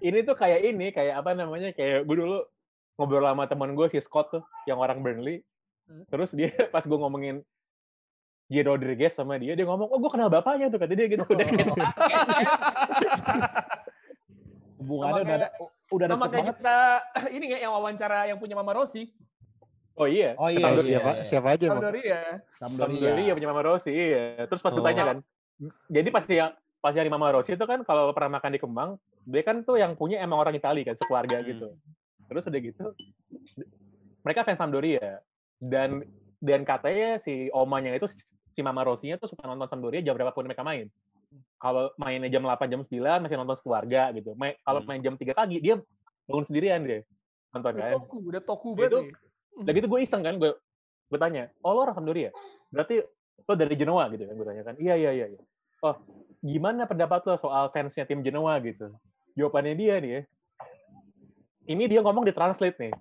Ini 0.00 0.24
tuh 0.24 0.32
kayak 0.32 0.60
ini, 0.64 0.92
kayak 0.92 1.20
apa 1.20 1.36
namanya? 1.36 1.72
Kayak 1.72 2.04
gue 2.04 2.16
dulu 2.16 2.40
ngobrol 2.96 3.24
sama 3.24 3.44
teman 3.44 3.76
gue 3.76 3.86
si 3.92 4.00
Scott 4.00 4.32
tuh, 4.32 4.42
yang 4.64 4.80
orang 4.80 5.04
Burnley. 5.04 5.44
Terus 6.08 6.32
dia 6.32 6.48
pas 6.74 6.80
gue 6.80 6.96
ngomongin 6.96 7.44
J. 8.46 8.62
Rodriguez 8.62 9.10
sama 9.12 9.36
dia, 9.36 9.52
dia 9.52 9.66
ngomong, 9.66 9.90
oh 9.90 9.98
gue 9.98 10.10
kenal 10.10 10.30
bapaknya 10.30 10.70
tuh, 10.70 10.78
kata 10.78 10.94
dia 10.94 11.06
gitu. 11.10 11.26
Udah 11.34 11.44
kayak 11.44 11.66
Hubungannya 14.76 15.22
udah 15.24 15.36
ada, 15.40 15.48
udah 15.90 16.06
Sama 16.06 16.26
kayak 16.28 16.44
banget. 16.46 16.56
kita 16.60 16.76
ini 17.32 17.44
ya 17.48 17.58
yang 17.66 17.72
wawancara 17.74 18.18
yang 18.28 18.38
punya 18.38 18.54
Mama 18.54 18.76
Rossi. 18.76 19.08
Oh 19.96 20.04
iya, 20.04 20.36
Oh 20.36 20.52
iya, 20.52 20.60
Sampdoria, 20.60 20.84
iya. 20.92 20.98
siapa, 21.00 21.12
siapa 21.24 21.48
aja? 21.56 21.66
Sampdoria. 21.72 22.20
Sampdoria. 22.60 23.00
Sampdoria 23.00 23.32
punya 23.32 23.48
Mama 23.48 23.62
Rossi, 23.64 23.90
iya. 23.90 24.44
Terus 24.44 24.60
pas 24.60 24.72
Oh. 24.76 24.84
tanya 24.84 25.02
kan, 25.02 25.18
jadi 25.88 26.08
pas 26.12 26.24
yang 26.28 26.52
pas 26.80 26.92
yang 26.94 27.06
di 27.08 27.12
Mama 27.12 27.32
Rossi 27.34 27.56
itu 27.56 27.66
kan 27.66 27.82
kalau 27.82 28.12
pernah 28.12 28.38
makan 28.38 28.50
di 28.54 28.60
Kemang, 28.60 28.90
dia 29.26 29.42
kan 29.42 29.66
tuh 29.66 29.80
yang 29.80 29.98
punya 29.98 30.22
emang 30.22 30.38
orang 30.42 30.54
Itali 30.54 30.86
kan, 30.86 30.94
sekeluarga 30.94 31.42
gitu. 31.42 31.74
Terus 32.26 32.46
udah 32.46 32.60
gitu, 32.60 32.84
mereka 34.26 34.42
fans 34.42 34.58
Sampdoria. 34.58 35.22
Dan 35.56 36.04
dan 36.42 36.68
katanya 36.68 37.16
si 37.16 37.48
omanya 37.54 37.96
itu 37.96 38.10
si 38.52 38.60
Mama 38.60 38.84
Rossi-nya 38.84 39.16
tuh 39.16 39.30
suka 39.32 39.48
nonton 39.48 39.68
Sampdoria 39.68 40.04
jam 40.04 40.16
berapapun 40.16 40.44
mereka 40.44 40.64
main. 40.64 40.88
Kalau 41.56 41.90
mainnya 41.96 42.28
jam 42.28 42.44
8, 42.44 42.68
jam 42.68 42.82
9 42.84 43.24
masih 43.24 43.36
nonton 43.36 43.56
sekeluarga 43.56 44.12
gitu. 44.12 44.36
Main, 44.36 44.56
kalau 44.62 44.80
main 44.84 45.00
jam 45.00 45.16
3 45.16 45.32
pagi 45.32 45.58
dia 45.60 45.80
bangun 46.28 46.44
sendirian 46.44 46.80
dia 46.84 47.00
nonton 47.54 47.72
Udah 47.72 47.82
kan. 47.82 47.92
toku, 47.96 48.16
udah 48.28 48.42
toku 48.44 48.68
banget. 48.76 48.90
nih. 48.92 49.12
Udah 49.56 49.72
gitu 49.72 49.86
gue 49.88 50.00
iseng 50.04 50.22
kan, 50.22 50.36
gue 50.36 50.52
gue 51.06 51.18
tanya, 51.22 51.48
oh 51.64 51.72
lo 51.72 51.80
orang 51.86 51.96
Sampdoria? 51.96 52.30
Berarti 52.68 53.00
lo 53.46 53.52
dari 53.56 53.74
Genoa 53.78 54.04
gitu 54.12 54.28
kan? 54.28 54.34
Gue 54.36 54.46
tanya 54.46 54.62
kan, 54.66 54.74
iya 54.76 54.94
iya 54.98 55.10
iya. 55.14 55.26
iya. 55.32 55.40
Oh, 55.84 55.96
gimana 56.44 56.84
pendapat 56.88 57.22
lo 57.26 57.36
soal 57.40 57.70
fansnya 57.72 58.04
tim 58.08 58.20
Genoa 58.24 58.56
gitu? 58.62 58.92
Jawabannya 59.36 59.74
dia 59.76 59.94
nih 60.00 60.10
ya. 60.10 60.20
Ini 61.66 61.84
dia 61.90 62.00
ngomong 62.00 62.24
di 62.24 62.32
translate 62.32 62.78
nih. 62.78 62.92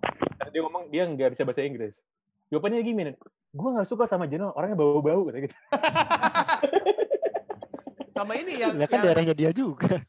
Karena 0.41 0.51
dia 0.51 0.61
ngomong 0.65 0.83
dia 0.89 1.03
nggak 1.05 1.37
bisa 1.37 1.43
bahasa 1.45 1.61
Inggris. 1.61 2.01
Jawabannya 2.49 2.81
gini, 2.85 3.13
gue 3.55 3.69
nggak 3.73 3.87
suka 3.89 4.05
sama 4.05 4.25
Genoa, 4.29 4.53
orangnya 4.53 4.77
bau-bau 4.77 5.25
gitu. 5.31 5.49
Sama 8.15 8.31
ini 8.39 8.63
yang 8.63 8.79
Lah 8.79 8.87
kan 8.87 9.03
yang, 9.03 9.11
daerahnya 9.11 9.35
dia 9.35 9.51
juga. 9.51 9.99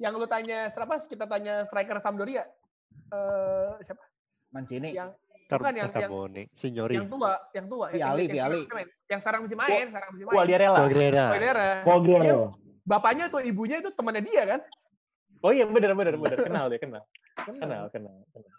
yang 0.00 0.16
lu 0.16 0.24
tanya 0.24 0.72
siapa? 0.72 0.96
Kita 1.04 1.28
tanya 1.28 1.68
striker 1.68 2.00
Sampdoria. 2.00 2.48
Eh 3.12 3.72
siapa? 3.84 4.00
Mancini. 4.48 4.96
Yang 4.96 5.12
Bukan, 5.44 5.72
yang- 5.76 5.92
yang- 5.92 6.48
Signori. 6.56 6.94
yang 6.96 7.08
tua, 7.08 7.32
yang 7.52 7.66
tua. 7.68 7.86
Viali, 7.92 8.00
yang, 8.26 8.32
yang, 8.32 8.36
Viali. 8.48 8.60
main. 8.72 8.88
Yang 9.06 9.20
sekarang 9.20 9.40
masih 9.44 9.58
main, 9.60 9.86
sekarang 9.92 10.08
masih 10.16 10.24
main. 10.24 10.34
Quagliarella. 10.34 10.78
Quagliarella. 10.80 11.82
Quagliarella. 11.84 12.48
Bapaknya 12.84 13.24
tuh 13.28 13.40
ibunya 13.40 13.76
itu 13.78 13.92
temannya 13.92 14.22
dia 14.24 14.42
kan? 14.46 14.60
Oh 15.44 15.52
iya 15.52 15.64
bener 15.64 15.92
bener 15.92 16.16
bener 16.16 16.38
kenal 16.48 16.68
dia 16.68 16.80
kenal. 16.80 17.02
Kenal 17.36 17.84
kenal. 17.88 18.14
kenal. 18.32 18.52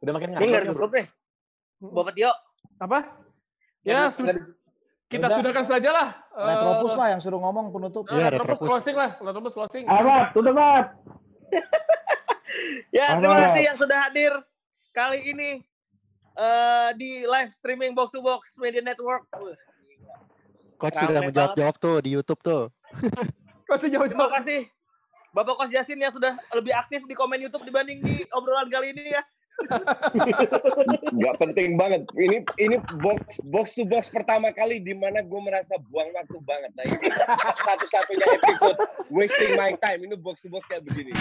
Udah 0.00 0.12
makin 0.14 0.28
Ini 0.30 0.38
nggak 0.38 0.62
ngaco. 0.62 0.70
ditutup 0.70 0.90
nih. 0.94 1.06
Bapak 1.80 2.12
Tio. 2.14 2.32
Apa? 2.78 2.98
Ya, 3.80 4.08
sudah, 4.08 4.36
kita 5.06 5.26
Udah. 5.26 5.36
sudahkan 5.40 5.64
saja 5.66 5.90
lah. 5.90 6.08
Eh, 6.30 6.46
Retropus 6.46 6.92
lah 6.94 7.06
yang 7.10 7.20
suruh 7.20 7.40
ngomong 7.40 7.68
penutup. 7.70 8.04
Iya, 8.08 8.28
Retropus 8.30 8.60
Retropus. 8.60 8.68
closing 8.68 8.96
lah. 8.96 9.10
Retropus 9.18 9.52
closing. 9.56 9.84
Apa? 9.84 10.16
Tutup 10.32 10.54
Mat. 10.54 10.86
Ya, 12.90 13.14
terima 13.14 13.46
kasih 13.46 13.62
yang 13.62 13.78
sudah 13.78 14.10
hadir 14.10 14.32
kali 14.90 15.18
ini 15.30 15.50
eh 16.38 16.90
di 16.94 17.26
live 17.26 17.50
streaming 17.54 17.94
Box 17.94 18.14
to 18.14 18.22
Box 18.22 18.54
Media 18.58 18.82
Network. 18.82 19.26
Wah, 19.34 19.56
Coach 20.80 20.96
Rame 20.96 21.06
sudah 21.12 21.22
menjawab-jawab 21.28 21.76
tuh 21.76 21.96
di 22.00 22.10
YouTube 22.16 22.40
tuh. 22.40 22.72
Kok 23.68 23.76
sih 23.78 23.92
Terima 23.92 24.08
jauh-jauh? 24.08 24.30
kasih 24.34 24.60
Bapak 25.30 25.62
Kos 25.62 25.70
Yasin 25.70 26.00
yang 26.02 26.10
sudah 26.10 26.34
lebih 26.58 26.74
aktif 26.74 27.06
di 27.06 27.14
komen 27.14 27.38
YouTube 27.38 27.62
dibanding 27.62 28.02
di 28.02 28.26
obrolan 28.34 28.66
kali 28.66 28.90
ini 28.90 29.14
ya. 29.14 29.22
Nggak 31.20 31.36
penting 31.38 31.78
banget. 31.78 32.02
Ini 32.18 32.42
ini 32.58 32.76
box 32.98 33.38
box 33.46 33.78
to 33.78 33.86
box 33.86 34.10
pertama 34.10 34.50
kali 34.50 34.82
di 34.82 34.96
mana 34.96 35.22
gue 35.22 35.40
merasa 35.44 35.78
buang 35.92 36.10
waktu 36.16 36.38
banget. 36.42 36.70
Nah 36.74 36.84
ini 36.88 37.08
satu-satunya 37.62 38.26
episode 38.40 38.78
wasting 39.12 39.54
my 39.54 39.76
time. 39.78 40.02
Ini 40.02 40.18
box 40.18 40.42
to 40.42 40.50
box 40.50 40.66
kayak 40.66 40.82
begini. 40.88 41.14